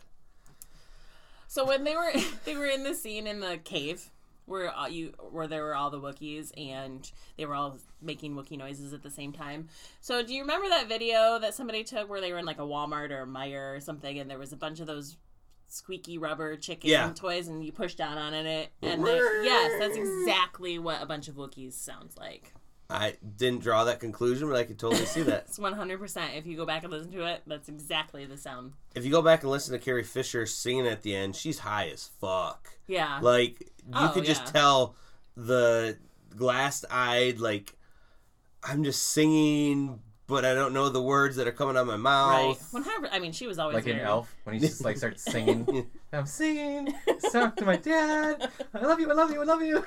So 1.48 1.66
when 1.66 1.84
they 1.84 1.96
were 1.96 2.12
they 2.46 2.56
were 2.56 2.66
in 2.68 2.84
the 2.84 2.94
scene 2.94 3.28
in 3.28 3.40
the 3.40 3.58
cave 3.58 4.10
where 4.46 4.76
uh, 4.76 4.88
you 4.88 5.14
where 5.32 5.48
there 5.48 5.64
were 5.64 5.76
all 5.76 5.90
the 5.90 6.00
Wookiees 6.00 6.52
and 6.58 7.10
they 7.38 7.46
were 7.46 7.56
all 7.56 7.78
making 8.02 8.36
Wookiee 8.36 8.58
noises 8.58 8.94
at 8.94 9.04
the 9.04 9.12
same 9.12 9.32
time. 9.34 9.70
So 10.02 10.24
do 10.24 10.34
you 10.34 10.42
remember 10.42 10.68
that 10.70 10.88
video 10.90 11.40
that 11.40 11.54
somebody 11.54 11.84
took 11.84 12.10
where 12.10 12.22
they 12.22 12.32
were 12.32 12.40
in 12.40 12.46
like 12.46 12.60
a 12.60 12.64
Walmart 12.64 13.12
or 13.12 13.22
a 13.24 13.28
Meijer 13.28 13.76
or 13.78 13.80
something 13.80 14.18
and 14.20 14.30
there 14.30 14.40
was 14.40 14.52
a 14.54 14.58
bunch 14.58 14.80
of 14.80 14.88
those 14.88 15.18
squeaky 15.68 16.18
rubber 16.18 16.58
chicken 16.58 16.90
Yeah. 16.90 17.14
toys 17.16 17.48
and 17.48 17.64
you 17.64 17.72
push 17.72 17.96
down 17.96 18.18
on 18.18 18.34
it 18.34 18.72
and 18.82 19.06
they, 19.06 19.16
yes, 19.44 19.72
that's 19.80 19.96
exactly 19.96 20.78
what 20.80 21.02
a 21.02 21.06
bunch 21.06 21.30
of 21.30 21.36
Wookiees 21.36 21.74
sounds 21.74 22.18
like. 22.18 22.52
I 22.92 23.16
didn't 23.38 23.62
draw 23.62 23.84
that 23.86 24.00
conclusion, 24.00 24.48
but 24.50 24.58
I 24.58 24.64
could 24.64 24.78
totally 24.78 25.06
see 25.06 25.22
that. 25.24 25.46
It's 25.48 25.58
100%. 25.60 26.38
If 26.38 26.46
you 26.46 26.58
go 26.58 26.66
back 26.66 26.84
and 26.84 26.92
listen 26.92 27.12
to 27.14 27.26
it, 27.26 27.42
that's 27.48 27.70
exactly 27.70 28.26
the 28.26 28.38
sound. 28.38 28.74
if 28.96 29.06
you 29.06 29.12
go 29.12 29.22
back 29.22 29.42
and 29.44 29.52
listen 29.52 29.74
to 29.74 29.80
Carrie 29.80 30.04
Fisher 30.04 30.46
singing 30.46 30.88
at 30.88 31.02
the 31.02 31.16
end, 31.16 31.36
she's 31.36 31.60
high 31.60 31.90
as 31.90 32.10
fuck. 32.20 32.70
Yeah. 32.88 33.20
Like 33.22 33.62
you 33.62 33.94
Oh, 33.94 34.12
could 34.14 34.26
just 34.26 34.46
yeah. 34.48 34.52
tell 34.52 34.96
the 35.36 35.98
glass 36.36 36.84
eyed, 36.92 37.40
like 37.40 37.76
I'm 38.64 38.84
just 38.84 39.02
singing 39.04 40.00
but 40.28 40.46
I 40.46 40.54
don't 40.54 40.72
know 40.74 40.88
the 40.88 41.02
words 41.02 41.36
that 41.36 41.46
are 41.48 41.52
coming 41.52 41.76
out 41.76 41.82
of 41.82 41.88
my 41.88 41.94
right. 41.96 42.48
mouth. 42.48 42.68
100 42.72 43.10
I 43.12 43.20
mean, 43.20 43.34
she 43.34 43.48
was 43.48 43.60
always 43.60 43.76
like 43.76 43.86
in 43.88 43.98
very- 43.98 44.08
Elf 44.08 44.34
when 44.46 44.54
he 44.56 44.62
just 44.62 44.82
like 44.82 44.96
starts 44.98 45.24
singing. 45.30 45.90
I'm 46.14 46.26
singing 46.26 46.94
song 47.30 47.52
to 47.58 47.66
my 47.66 47.76
dad. 47.76 48.50
I 48.74 48.80
love 48.80 49.00
you. 49.02 49.10
I 49.10 49.14
love 49.14 49.32
you. 49.32 49.42
I 49.42 49.44
love 49.44 49.62
you. 49.62 49.84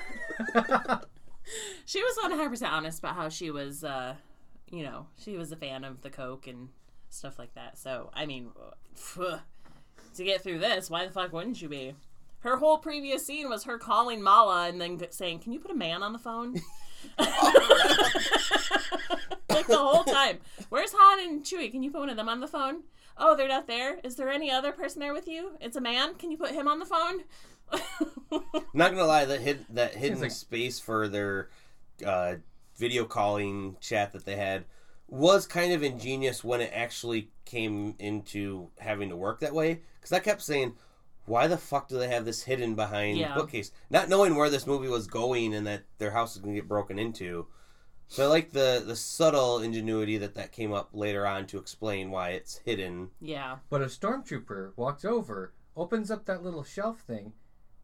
She 1.85 2.01
was 2.01 2.17
100% 2.17 2.67
honest 2.67 2.99
about 2.99 3.15
how 3.15 3.29
she 3.29 3.51
was, 3.51 3.83
uh, 3.83 4.15
you 4.71 4.83
know, 4.83 5.05
she 5.19 5.37
was 5.37 5.51
a 5.51 5.55
fan 5.55 5.83
of 5.83 6.01
the 6.01 6.09
Coke 6.09 6.47
and 6.47 6.69
stuff 7.09 7.37
like 7.37 7.53
that. 7.53 7.77
So, 7.77 8.09
I 8.13 8.25
mean, 8.25 8.49
to 9.15 10.23
get 10.23 10.41
through 10.41 10.59
this, 10.59 10.89
why 10.89 11.05
the 11.05 11.11
fuck 11.11 11.31
wouldn't 11.31 11.61
you 11.61 11.69
be? 11.69 11.93
Her 12.39 12.57
whole 12.57 12.77
previous 12.77 13.25
scene 13.25 13.49
was 13.49 13.63
her 13.63 13.77
calling 13.77 14.21
Malla 14.21 14.67
and 14.67 14.79
then 14.79 14.99
saying, 15.11 15.39
Can 15.39 15.51
you 15.51 15.59
put 15.59 15.71
a 15.71 15.75
man 15.75 16.03
on 16.03 16.13
the 16.13 16.19
phone? 16.19 16.53
like 19.49 19.67
the 19.67 19.77
whole 19.77 20.03
time. 20.03 20.37
Where's 20.69 20.93
Han 20.93 21.19
and 21.27 21.43
Chewie? 21.43 21.71
Can 21.71 21.81
you 21.81 21.89
put 21.89 22.01
one 22.01 22.09
of 22.09 22.17
them 22.17 22.29
on 22.29 22.41
the 22.41 22.47
phone? 22.47 22.83
Oh, 23.17 23.35
they're 23.35 23.47
not 23.47 23.67
there. 23.67 23.99
Is 24.03 24.15
there 24.15 24.29
any 24.29 24.51
other 24.51 24.71
person 24.71 24.99
there 24.99 25.13
with 25.13 25.27
you? 25.27 25.57
It's 25.61 25.77
a 25.77 25.81
man. 25.81 26.15
Can 26.15 26.31
you 26.31 26.37
put 26.37 26.51
him 26.51 26.67
on 26.67 26.79
the 26.79 26.85
phone? 26.85 27.23
Not 28.73 28.91
gonna 28.91 29.05
lie, 29.05 29.25
that 29.25 29.41
hid 29.41 29.65
that 29.71 29.95
hidden 29.95 30.19
like- 30.21 30.31
space 30.31 30.79
for 30.79 31.07
their 31.07 31.49
uh, 32.05 32.35
video 32.77 33.05
calling 33.05 33.77
chat 33.79 34.11
that 34.13 34.25
they 34.25 34.35
had 34.35 34.65
was 35.07 35.45
kind 35.47 35.71
of 35.71 35.83
ingenious 35.83 36.43
when 36.43 36.61
it 36.61 36.71
actually 36.73 37.29
came 37.45 37.95
into 37.99 38.69
having 38.79 39.09
to 39.09 39.15
work 39.15 39.39
that 39.39 39.53
way. 39.53 39.81
Because 39.99 40.11
I 40.11 40.19
kept 40.19 40.41
saying, 40.41 40.75
"Why 41.25 41.47
the 41.47 41.57
fuck 41.57 41.87
do 41.87 41.97
they 41.97 42.09
have 42.09 42.25
this 42.25 42.43
hidden 42.43 42.75
behind 42.75 43.17
Yeah. 43.17 43.35
bookcase?" 43.35 43.71
Not 43.89 44.09
knowing 44.09 44.35
where 44.35 44.49
this 44.49 44.67
movie 44.67 44.87
was 44.89 45.07
going 45.07 45.53
and 45.53 45.65
that 45.67 45.83
their 45.99 46.11
house 46.11 46.35
is 46.35 46.41
gonna 46.41 46.55
get 46.55 46.67
broken 46.67 46.99
into. 46.99 47.47
So 48.07 48.25
I 48.25 48.27
like 48.27 48.51
the 48.51 48.83
the 48.85 48.95
subtle 48.95 49.59
ingenuity 49.59 50.17
that 50.17 50.35
that 50.35 50.51
came 50.51 50.73
up 50.73 50.89
later 50.93 51.25
on 51.25 51.47
to 51.47 51.57
explain 51.57 52.11
why 52.11 52.31
it's 52.31 52.57
hidden. 52.57 53.11
yeah. 53.21 53.57
But 53.69 53.81
a 53.81 53.85
stormtrooper 53.85 54.73
walks 54.75 55.05
over, 55.05 55.53
opens 55.77 56.11
up 56.11 56.25
that 56.25 56.43
little 56.43 56.63
shelf 56.63 56.99
thing, 57.01 57.33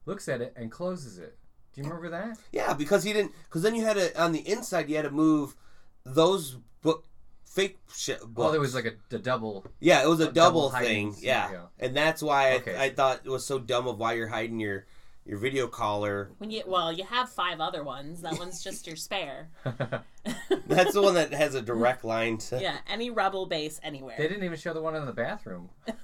looks 0.05 0.27
at 0.29 0.41
it, 0.41 0.53
and 0.55 0.71
closes 0.71 1.17
it. 1.17 1.37
Do 1.73 1.81
you 1.81 1.87
remember 1.87 2.09
that? 2.09 2.37
Yeah, 2.51 2.73
because 2.73 3.03
he 3.03 3.13
didn't. 3.13 3.31
Because 3.45 3.61
then 3.61 3.75
you 3.75 3.85
had 3.85 3.95
to 3.97 4.21
on 4.21 4.31
the 4.33 4.47
inside 4.47 4.89
you 4.89 4.95
had 4.97 5.03
to 5.05 5.11
move 5.11 5.55
those 6.03 6.57
book 6.81 7.05
fake 7.45 7.77
shit. 7.95 8.19
Oh, 8.21 8.25
books. 8.27 8.37
Well, 8.37 8.51
there 8.51 8.59
was 8.61 8.75
like 8.75 8.85
a, 8.85 9.15
a 9.15 9.19
double. 9.19 9.65
yeah, 9.79 10.03
it 10.03 10.07
was 10.09 10.19
a, 10.19 10.23
a 10.29 10.31
double, 10.31 10.61
double 10.63 10.69
hiding 10.71 11.13
thing. 11.13 11.23
Yeah, 11.23 11.45
scenario. 11.47 11.69
and 11.79 11.95
that's 11.95 12.21
why 12.21 12.55
Okay. 12.55 12.75
I, 12.75 12.85
I 12.85 12.89
thought 12.89 13.21
it 13.23 13.29
was 13.29 13.45
so 13.45 13.57
dumb 13.59 13.87
of 13.87 13.97
why 13.97 14.13
you're 14.13 14.27
hiding 14.27 14.59
your 14.59 14.85
your 15.25 15.37
video 15.37 15.67
caller. 15.67 16.31
When 16.39 16.49
you 16.51 16.63
well, 16.65 16.91
you 16.91 17.05
have 17.05 17.29
five 17.29 17.61
other 17.61 17.83
ones. 17.83 18.21
That 18.21 18.37
one's 18.37 18.61
just 18.63 18.87
your 18.87 18.95
spare. 18.97 19.49
That's 20.67 20.93
the 20.93 21.01
one 21.01 21.13
that 21.15 21.33
has 21.33 21.55
a 21.55 21.61
direct 21.61 22.03
line 22.03 22.37
to. 22.39 22.61
Yeah, 22.61 22.77
any 22.87 23.09
rebel 23.09 23.45
base 23.45 23.79
anywhere. 23.83 24.15
They 24.17 24.27
didn't 24.27 24.43
even 24.43 24.57
show 24.57 24.73
the 24.73 24.81
one 24.81 24.95
in 24.95 25.05
the 25.05 25.13
bathroom. 25.13 25.69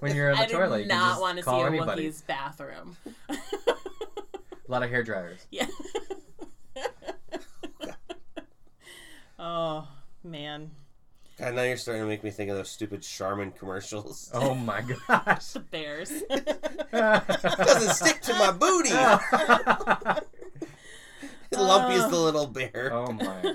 when 0.00 0.14
you're 0.14 0.30
in 0.30 0.36
the 0.36 0.42
I 0.42 0.46
toilet, 0.46 0.78
did 0.78 0.82
you 0.84 0.88
not 0.88 1.20
want 1.20 1.38
to 1.38 1.42
see 1.42 1.50
call 1.50 1.64
a 1.64 1.66
anybody. 1.66 2.08
Wookiee's 2.08 2.22
bathroom. 2.22 2.96
A 3.28 3.36
lot 4.68 4.82
of 4.82 4.90
hair 4.90 5.02
dryers. 5.02 5.46
yeah. 5.50 5.66
oh 9.38 9.86
man, 10.24 10.70
God, 11.38 11.54
now 11.54 11.62
you're 11.62 11.76
starting 11.76 12.02
to 12.02 12.08
make 12.08 12.24
me 12.24 12.30
think 12.30 12.50
of 12.50 12.56
those 12.56 12.70
stupid 12.70 13.02
Charmin 13.02 13.52
commercials. 13.52 14.30
Oh 14.34 14.54
my 14.54 14.82
gosh. 14.82 15.52
the 15.52 15.60
bears. 15.60 16.10
Doesn't 16.92 17.94
stick 17.94 18.20
to 18.22 18.34
my 18.34 18.52
booty. 18.52 18.90
Lumpy 21.52 21.94
is 21.94 22.10
the 22.10 22.18
little 22.18 22.46
bear. 22.46 22.92
oh 22.92 23.12
my. 23.12 23.54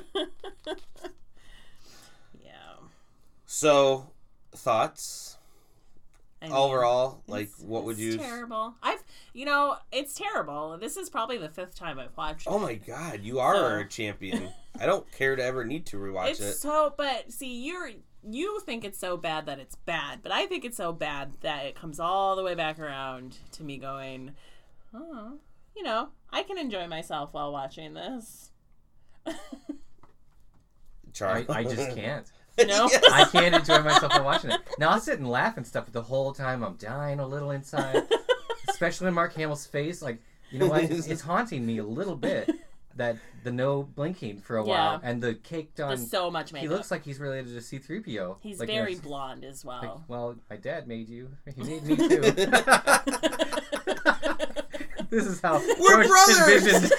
yeah. 2.41 2.73
So, 3.45 4.07
thoughts 4.55 5.37
I 6.41 6.45
mean, 6.47 6.53
overall? 6.55 7.21
Like, 7.27 7.43
it's- 7.47 7.59
what 7.61 7.83
would 7.83 7.93
it's 7.99 8.01
you? 8.01 8.17
Terrible. 8.17 8.73
I've, 8.81 9.03
you 9.33 9.45
know, 9.45 9.77
it's 9.91 10.13
terrible. 10.13 10.77
This 10.79 10.97
is 10.97 11.09
probably 11.09 11.37
the 11.37 11.49
fifth 11.49 11.75
time 11.75 11.99
I've 11.99 12.15
watched. 12.17 12.47
Oh 12.49 12.57
it. 12.57 12.61
my 12.61 12.73
god, 12.75 13.21
you 13.21 13.39
are 13.39 13.55
So- 13.55 13.79
a 13.79 13.85
champion. 13.85 14.49
I 14.79 14.85
don't 14.85 15.09
care 15.11 15.35
to 15.35 15.43
ever 15.43 15.63
need 15.65 15.85
to 15.87 15.97
rewatch 15.97 16.29
it's 16.31 16.39
it. 16.39 16.53
so 16.53 16.93
but 16.97 17.31
see 17.31 17.61
you're 17.65 17.91
you 18.27 18.59
think 18.61 18.85
it's 18.85 18.97
so 18.97 19.17
bad 19.17 19.45
that 19.47 19.59
it's 19.59 19.75
bad 19.75 20.19
but 20.23 20.31
i 20.31 20.45
think 20.45 20.63
it's 20.63 20.77
so 20.77 20.93
bad 20.93 21.33
that 21.41 21.65
it 21.65 21.75
comes 21.75 21.99
all 21.99 22.35
the 22.37 22.41
way 22.43 22.55
back 22.55 22.79
around 22.79 23.37
to 23.51 23.63
me 23.63 23.77
going 23.77 24.31
oh 24.93 25.33
you 25.75 25.83
know 25.83 26.07
i 26.31 26.41
can 26.41 26.57
enjoy 26.57 26.87
myself 26.87 27.33
while 27.33 27.51
watching 27.51 27.93
this 27.93 28.51
Charlie. 31.13 31.45
I, 31.49 31.59
I 31.59 31.63
just 31.63 31.95
can't. 31.95 32.31
No? 32.71 32.87
Yes. 32.91 33.03
I 33.11 33.25
can't 33.25 33.55
enjoy 33.55 33.81
myself 33.81 34.13
while 34.13 34.23
watching 34.23 34.51
it. 34.51 34.61
Now 34.77 34.91
I'll 34.91 34.99
sit 34.99 35.19
and 35.19 35.29
laugh 35.29 35.57
and 35.57 35.65
stuff, 35.65 35.85
but 35.85 35.93
the 35.93 36.01
whole 36.01 36.31
time 36.33 36.63
I'm 36.63 36.75
dying 36.75 37.19
a 37.19 37.27
little 37.27 37.51
inside. 37.51 38.03
Especially 38.69 39.07
in 39.07 39.13
Mark 39.13 39.33
Hamill's 39.33 39.65
face, 39.65 40.01
like 40.01 40.21
you 40.51 40.59
know 40.59 40.67
what? 40.69 40.83
It's, 40.83 41.07
it's 41.07 41.21
haunting 41.21 41.65
me 41.65 41.79
a 41.79 41.83
little 41.83 42.15
bit 42.15 42.49
that 42.95 43.17
the 43.43 43.51
no 43.51 43.83
blinking 43.83 44.39
for 44.41 44.57
a 44.57 44.63
while 44.63 44.99
and 45.03 45.21
the 45.21 45.33
caked 45.33 45.79
on. 45.79 45.89
there's 45.89 46.09
so 46.09 46.29
much 46.29 46.53
makeup 46.53 46.69
he 46.69 46.69
looks 46.69 46.91
like 46.91 47.03
he's 47.03 47.19
related 47.19 47.53
to 47.53 47.61
C-3PO. 47.61 48.37
he's 48.41 48.59
like, 48.59 48.67
very 48.67 48.91
you 48.91 48.97
know, 48.97 49.03
blonde 49.03 49.45
as 49.45 49.63
like, 49.65 49.81
well 49.81 50.03
well, 50.07 50.35
my 50.49 50.57
dad 50.57 50.87
made 50.87 51.07
you. 51.09 51.29
He 51.55 51.63
made 51.63 51.83
me 51.83 51.95
too. 51.95 52.21
this 55.09 55.25
is 55.25 55.41
how 55.41 55.59
We're 55.79 56.03
George 56.03 56.07
brothers! 56.07 56.91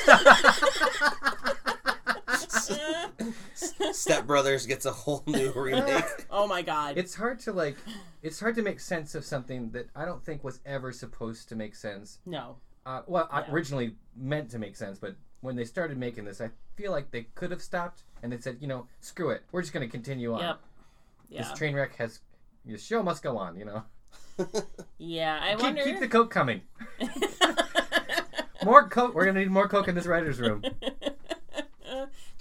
envisioned. 3.20 3.94
Step 3.94 4.26
Brothers 4.26 4.66
gets 4.66 4.86
a 4.86 4.92
whole 4.92 5.22
new 5.26 5.52
remake. 5.56 6.04
Oh 6.30 6.46
my 6.46 6.62
god. 6.62 6.98
It's 6.98 7.14
hard 7.14 7.38
to 7.40 7.52
like. 7.52 7.76
It's 8.22 8.38
hard 8.40 8.54
to 8.56 8.62
make 8.62 8.80
sense 8.80 9.14
of 9.14 9.24
something 9.24 9.70
that 9.70 9.88
I 9.96 10.04
don't 10.04 10.24
think 10.24 10.42
was 10.44 10.60
ever 10.66 10.92
supposed 10.92 11.48
to 11.50 11.56
make 11.56 11.74
sense. 11.74 12.18
no. 12.26 12.56
Uh, 12.84 13.02
well, 13.06 13.28
Yeah. 13.32 13.44
originally 13.52 13.94
meant 14.16 14.50
to 14.50 14.58
make 14.58 14.74
sense, 14.74 14.98
but 14.98 15.14
when 15.40 15.54
they 15.54 15.64
started 15.64 15.96
making 15.98 16.24
this, 16.24 16.40
I 16.40 16.50
feel 16.76 16.90
like 16.90 17.12
they 17.12 17.28
could 17.36 17.52
have 17.52 17.62
stopped 17.62 18.02
and 18.24 18.32
they 18.32 18.38
said, 18.38 18.56
you 18.60 18.66
know, 18.66 18.88
screw 19.00 19.30
it, 19.30 19.42
we're 19.52 19.60
just 19.60 19.72
going 19.72 19.86
to 19.86 19.90
continue 19.90 20.32
on. 20.34 20.40
Yep. 20.40 20.60
Yeah. 21.28 21.42
This 21.42 21.52
train 21.56 21.74
wreck 21.76 21.94
has. 21.96 22.18
The 22.64 22.76
show 22.78 23.00
must 23.04 23.22
go 23.22 23.38
on, 23.38 23.56
you 23.56 23.64
know. 23.66 23.84
Yeah. 24.98 25.38
I 25.42 25.52
Keep, 25.54 25.62
wonder. 25.62 25.82
keep 25.84 26.00
the 26.00 26.08
coke 26.08 26.30
coming. 26.30 26.62
More 28.64 28.88
coke. 28.88 29.14
We're 29.14 29.26
gonna 29.26 29.40
need 29.40 29.50
more 29.50 29.68
coke 29.68 29.88
in 29.88 29.94
this 29.96 30.06
writer's 30.06 30.38
room. 30.40 30.62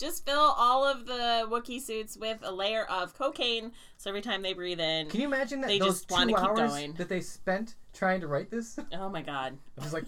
Just 0.02 0.26
fill 0.26 0.40
all 0.58 0.84
of 0.84 1.06
the 1.06 1.46
Wookiee 1.48 1.80
suits 1.80 2.18
with 2.18 2.40
a 2.42 2.52
layer 2.52 2.86
of 2.86 3.14
cocaine, 3.16 3.72
so 3.98 4.10
every 4.10 4.22
time 4.22 4.42
they 4.42 4.54
breathe 4.54 4.80
in. 4.80 5.08
Can 5.10 5.22
you 5.22 5.28
imagine 5.28 5.62
that 5.62 5.68
They 5.68 5.78
those 5.78 6.00
just 6.00 6.10
two 6.10 6.16
wanna 6.16 6.34
keep 6.34 6.40
hours 6.40 6.58
going. 6.72 6.94
that 6.94 7.08
they 7.08 7.22
spent 7.22 7.76
trying 7.94 8.20
to 8.22 8.28
write 8.28 8.50
this? 8.50 8.80
Oh 8.94 9.10
my 9.10 9.22
god. 9.22 9.58
I 9.80 9.84
was 9.84 9.94
like, 9.94 10.06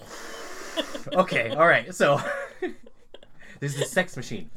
okay, 1.13 1.51
all 1.51 1.67
right. 1.67 1.93
So 1.93 2.19
this 3.59 3.75
is 3.75 3.81
a 3.81 3.85
sex 3.85 4.17
machine. 4.17 4.49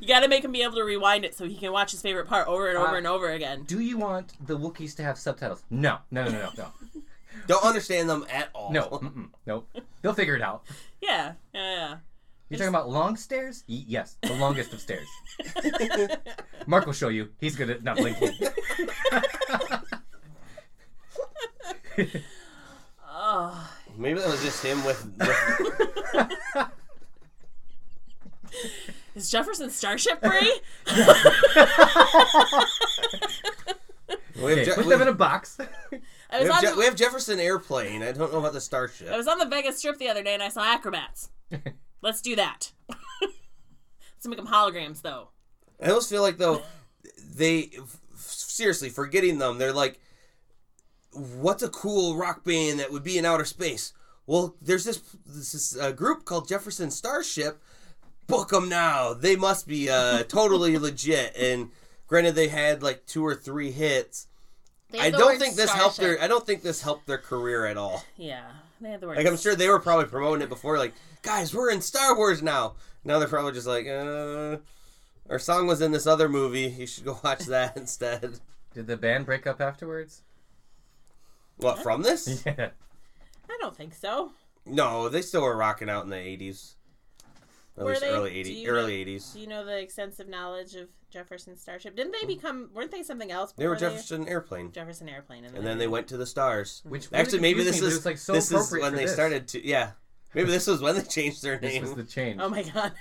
You 0.00 0.08
got 0.08 0.20
to 0.20 0.28
make 0.28 0.42
him 0.44 0.52
be 0.52 0.62
able 0.62 0.74
to 0.76 0.82
rewind 0.84 1.24
it 1.24 1.34
so 1.36 1.46
he 1.46 1.54
can 1.54 1.70
watch 1.70 1.90
his 1.92 2.00
favorite 2.00 2.26
part 2.26 2.48
over 2.48 2.68
and 2.68 2.78
over 2.78 2.94
Uh, 2.94 2.98
and 2.98 3.06
over 3.06 3.30
again. 3.30 3.62
Do 3.64 3.78
you 3.80 3.98
want 3.98 4.32
the 4.46 4.58
Wookiees 4.58 4.96
to 4.96 5.02
have 5.02 5.18
subtitles? 5.18 5.62
No, 5.70 5.98
no, 6.10 6.24
no, 6.24 6.30
no, 6.30 6.38
no, 6.38 6.50
no. 6.56 7.02
Don't 7.46 7.62
understand 7.64 8.08
them 8.08 8.24
at 8.32 8.48
all. 8.54 8.72
No, 8.72 8.84
mm-mm, 8.88 9.28
nope. 9.46 9.68
They'll 10.02 10.14
figure 10.14 10.34
it 10.34 10.42
out. 10.42 10.64
Yeah, 11.00 11.34
Yeah. 11.54 11.60
Yeah. 11.76 11.96
You're 12.50 12.58
talking 12.58 12.68
about 12.74 12.90
long 12.90 13.16
stairs? 13.16 13.64
Y- 13.68 13.84
yes, 13.86 14.16
the 14.22 14.34
longest 14.34 14.72
of 14.74 14.80
stairs. 14.80 15.06
Mark 16.66 16.84
will 16.84 16.92
show 16.92 17.08
you. 17.08 17.30
He's 17.40 17.56
good 17.56 17.70
at 17.70 17.82
not 17.82 17.96
blinking. 17.96 18.32
Oh. 23.22 23.70
Maybe 23.98 24.18
that 24.18 24.28
was 24.28 24.42
just 24.42 24.64
him 24.64 24.82
with. 24.84 25.04
with 25.18 25.36
Is 29.14 29.30
Jefferson 29.30 29.68
Starship 29.70 30.20
free? 30.24 30.60
we 30.86 30.92
have 30.94 31.16
Okay, 34.42 34.64
Je- 34.64 34.72
put 34.74 34.84
we- 34.86 34.90
them 34.90 35.02
in 35.02 35.08
a 35.08 35.12
box. 35.12 35.58
I 35.60 35.66
we 36.38 36.38
was 36.38 36.48
have, 36.48 36.56
on 36.56 36.62
Je- 36.62 36.70
the, 36.70 36.76
we 36.78 36.84
have 36.86 36.94
Jefferson 36.96 37.38
Airplane. 37.40 38.02
I 38.02 38.12
don't 38.12 38.32
know 38.32 38.38
about 38.38 38.52
the 38.54 38.60
Starship. 38.60 39.08
I 39.10 39.16
was 39.16 39.26
on 39.28 39.38
the 39.38 39.46
Vegas 39.46 39.78
Strip 39.78 39.98
the 39.98 40.08
other 40.08 40.22
day 40.22 40.34
and 40.34 40.42
I 40.42 40.48
saw 40.48 40.62
acrobats. 40.64 41.28
Let's 42.02 42.20
do 42.20 42.36
that. 42.36 42.72
Let's 43.20 44.26
make 44.26 44.36
them 44.36 44.46
holograms 44.46 45.02
though. 45.02 45.28
I 45.82 45.88
almost 45.88 46.10
feel 46.10 46.22
like 46.22 46.38
though 46.38 46.62
they 47.34 47.70
seriously 48.16 48.90
forgetting 48.90 49.38
them. 49.38 49.58
They're 49.58 49.72
like, 49.72 49.98
what's 51.12 51.62
a 51.62 51.68
cool 51.68 52.16
rock 52.16 52.44
band 52.44 52.80
that 52.80 52.92
would 52.92 53.02
be 53.02 53.18
in 53.18 53.24
outer 53.24 53.44
space? 53.44 53.92
Well, 54.26 54.54
there's 54.60 54.84
this 54.84 55.00
this 55.26 55.54
is 55.54 55.76
a 55.76 55.92
group 55.92 56.24
called 56.24 56.48
Jefferson 56.48 56.90
Starship. 56.90 57.62
Book 58.26 58.50
them 58.50 58.68
now. 58.68 59.12
They 59.12 59.34
must 59.34 59.66
be 59.66 59.90
uh, 59.90 60.22
totally 60.28 60.78
legit. 60.78 61.34
And 61.36 61.70
granted, 62.06 62.34
they 62.34 62.48
had 62.48 62.82
like 62.82 63.06
two 63.06 63.24
or 63.26 63.34
three 63.34 63.72
hits. 63.72 64.28
I 64.98 65.10
don't 65.10 65.38
think 65.38 65.56
this 65.56 65.72
helped 65.72 65.98
their. 65.98 66.20
I 66.20 66.28
don't 66.28 66.44
think 66.44 66.62
this 66.62 66.82
helped 66.82 67.06
their 67.06 67.18
career 67.18 67.66
at 67.66 67.76
all. 67.76 68.04
Yeah, 68.16 68.50
they 68.80 68.90
have 68.90 69.00
the 69.00 69.08
word. 69.08 69.16
Like 69.16 69.26
I'm 69.26 69.36
sure 69.36 69.54
they 69.54 69.68
were 69.68 69.80
probably 69.80 70.06
promoting 70.06 70.42
it 70.42 70.48
before. 70.48 70.78
Like, 70.78 70.94
guys, 71.22 71.54
we're 71.54 71.70
in 71.70 71.80
Star 71.80 72.16
Wars 72.16 72.42
now. 72.42 72.74
Now 73.04 73.18
they're 73.18 73.28
probably 73.28 73.52
just 73.52 73.66
like, 73.66 73.86
uh, 73.86 74.58
our 75.28 75.38
song 75.38 75.66
was 75.66 75.80
in 75.80 75.92
this 75.92 76.06
other 76.06 76.28
movie. 76.28 76.74
You 76.78 76.86
should 76.86 77.04
go 77.04 77.18
watch 77.22 77.40
that 77.46 77.76
instead. 77.76 78.40
Did 78.74 78.86
the 78.86 78.96
band 78.96 79.26
break 79.26 79.46
up 79.46 79.60
afterwards? 79.60 80.22
What 81.56 81.82
from 81.82 82.02
this? 82.02 82.42
Yeah. 82.46 82.70
I 83.48 83.58
don't 83.60 83.76
think 83.76 83.94
so. 83.94 84.32
No, 84.64 85.08
they 85.08 85.22
still 85.22 85.42
were 85.42 85.56
rocking 85.56 85.90
out 85.90 86.04
in 86.04 86.10
the 86.10 86.16
'80s. 86.16 86.74
At 87.76 87.84
Were 87.84 87.90
least 87.90 88.00
they? 88.02 88.08
early 88.08 88.42
Do 88.42 88.50
'80s. 88.50 88.68
Early 88.68 89.04
know- 89.04 89.10
'80s. 89.10 89.32
Do 89.32 89.40
you 89.40 89.46
know 89.46 89.64
the 89.64 89.78
extensive 89.78 90.28
knowledge 90.28 90.74
of 90.76 90.88
Jefferson 91.10 91.56
Starship? 91.56 91.96
Didn't 91.96 92.14
they 92.18 92.26
become? 92.26 92.70
Weren't 92.72 92.90
they 92.90 93.02
something 93.02 93.30
else? 93.30 93.52
They 93.52 93.66
were 93.66 93.74
before 93.74 93.90
Jefferson 93.90 94.28
Airplane, 94.28 94.70
Jefferson 94.72 95.08
Airplane, 95.08 95.44
and, 95.44 95.56
and 95.56 95.66
then 95.66 95.78
they 95.78 95.88
went 95.88 96.06
to 96.08 96.16
the 96.16 96.26
stars. 96.26 96.82
Which 96.84 97.08
Actually, 97.12 97.40
maybe 97.40 97.64
this 97.64 97.82
is 97.82 98.06
like, 98.06 98.18
so 98.18 98.32
this 98.32 98.52
is 98.52 98.70
when 98.72 98.94
they 98.94 99.04
this. 99.04 99.12
started 99.12 99.48
to. 99.48 99.66
Yeah, 99.66 99.90
maybe 100.34 100.50
this 100.50 100.66
was 100.66 100.80
when 100.80 100.94
they 100.96 101.02
changed 101.02 101.42
their 101.42 101.60
name. 101.60 101.82
This 101.82 101.94
was 101.94 101.96
the 101.96 102.04
change. 102.04 102.40
Oh 102.42 102.48
my 102.48 102.62
god. 102.62 102.92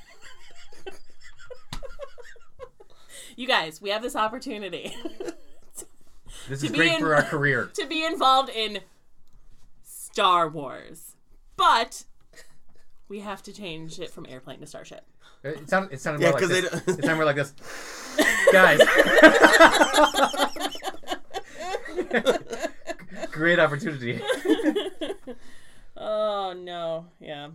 you 3.36 3.48
guys, 3.48 3.82
we 3.82 3.90
have 3.90 4.02
this 4.02 4.16
opportunity 4.16 4.94
this 6.48 6.60
to 6.60 6.66
is 6.68 6.72
be 6.72 6.78
great 6.78 6.94
in- 6.94 7.00
for 7.00 7.16
our 7.16 7.24
career. 7.24 7.70
to 7.74 7.88
be 7.88 8.06
involved 8.06 8.50
in 8.50 8.80
Star 9.84 10.48
Wars, 10.50 11.16
but 11.58 12.04
we 13.08 13.20
have 13.22 13.42
to 13.44 13.54
change 13.54 14.00
it 14.00 14.12
from 14.12 14.26
airplane 14.28 14.60
to 14.60 14.68
starship. 14.68 15.06
It 15.44 15.70
sounded, 15.70 15.94
it 15.94 16.02
sounded 16.02 16.22
Yeah, 16.22 16.32
more 16.32 16.40
like 16.40 16.42
'cause 16.42 16.50
they 16.52 16.62
this. 16.62 16.72
don't- 16.72 17.00
It 17.00 17.06
sounded 17.06 17.16
more 17.16 17.26
like 17.26 17.36
this. 17.38 17.54
Guys. 18.52 18.82
Great 23.32 23.60
opportunity. 23.60 24.20
Oh 26.00 26.54
no, 26.54 27.08
yeah. 27.20 27.50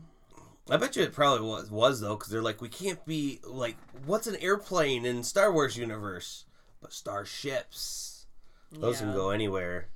I 0.70 0.76
bet 0.76 0.96
you 0.96 1.02
it 1.02 1.12
probably 1.12 1.46
was, 1.46 1.70
was 1.70 2.00
though, 2.00 2.16
because 2.16 2.30
they're 2.30 2.42
like, 2.42 2.60
we 2.60 2.68
can't 2.68 3.04
be 3.04 3.40
like, 3.44 3.76
what's 4.06 4.26
an 4.26 4.36
airplane 4.36 5.04
in 5.04 5.22
Star 5.22 5.52
Wars 5.52 5.76
universe? 5.76 6.44
But 6.80 6.92
starships, 6.92 8.26
those 8.72 9.00
can 9.00 9.12
go 9.12 9.30
anywhere. 9.30 9.88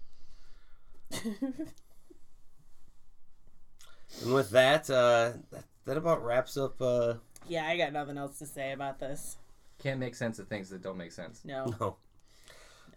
and 1.25 1.55
with 4.33 4.51
that, 4.51 4.91
uh, 4.91 5.33
that, 5.51 5.65
that 5.85 5.97
about 5.97 6.25
wraps 6.25 6.57
up. 6.57 6.81
Uh, 6.81 7.15
Yeah, 7.49 7.67
I 7.67 7.77
got 7.77 7.93
nothing 7.93 8.19
else 8.19 8.39
to 8.39 8.47
say 8.47 8.73
about 8.73 8.99
this. 9.01 9.37
Can't 9.79 10.01
make 10.01 10.15
sense 10.15 10.39
of 10.39 10.49
things 10.49 10.71
that 10.71 10.83
don't 10.83 10.97
make 10.99 11.13
sense. 11.13 11.43
No. 11.45 11.75
no. 11.81 11.97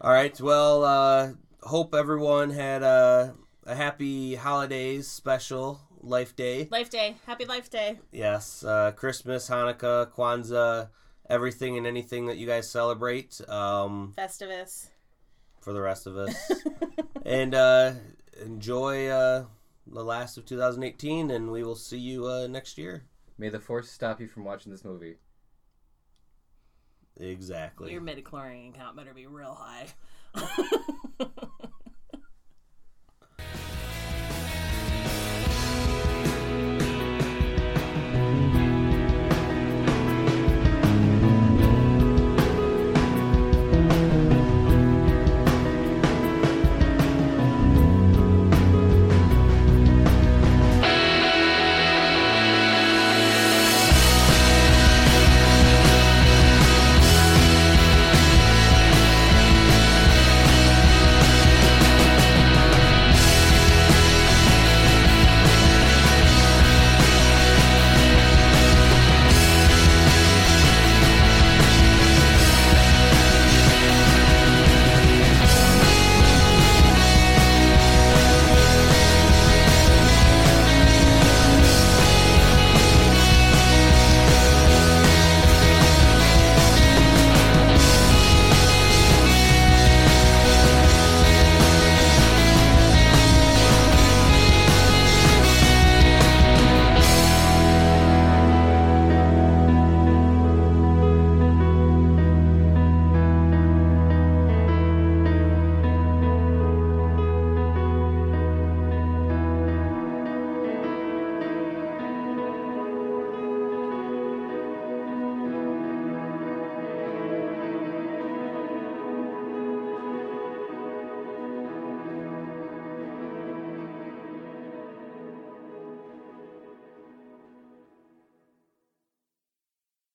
All 0.02 0.12
right. 0.12 0.40
Well, 0.42 0.84
uh, 0.84 1.32
hope 1.62 1.94
everyone 1.94 2.50
had 2.50 2.84
a, 2.84 3.34
a 3.66 3.76
happy 3.76 4.36
holidays 4.36 5.08
special 5.08 5.82
Life 6.02 6.36
Day. 6.36 6.68
Life 6.72 6.90
Day. 6.90 7.18
Happy 7.26 7.46
Life 7.46 7.70
Day. 7.70 8.00
Yes, 8.12 8.64
uh, 8.64 8.92
Christmas, 8.92 9.50
Hanukkah, 9.50 10.12
Kwanzaa, 10.12 10.90
everything 11.30 11.78
and 11.78 11.86
anything 11.86 12.26
that 12.26 12.38
you 12.38 12.48
guys 12.48 12.70
celebrate 12.70 13.40
um, 13.48 14.14
Festivus. 14.18 14.88
for 15.60 15.74
the 15.74 15.82
rest 15.82 16.08
of 16.08 16.18
us. 16.18 16.52
and 17.26 17.54
uh, 17.54 17.94
enjoy 18.42 19.08
uh, 19.08 19.46
the 19.86 20.04
last 20.04 20.38
of 20.38 20.46
2018, 20.46 21.32
and 21.32 21.52
we 21.52 21.64
will 21.64 21.76
see 21.76 22.00
you 22.00 22.26
uh, 22.26 22.48
next 22.48 22.78
year. 22.78 23.04
May 23.38 23.50
the 23.50 23.60
force 23.60 23.90
stop 23.90 24.20
you 24.20 24.28
from 24.28 24.44
watching 24.44 24.72
this 24.72 24.84
movie. 24.84 25.18
Exactly. 27.20 27.92
Your 27.92 28.02
midichlorian 28.02 28.74
count 28.74 28.96
better 28.96 29.14
be 29.14 29.28
real 29.28 29.54
high. 29.54 29.88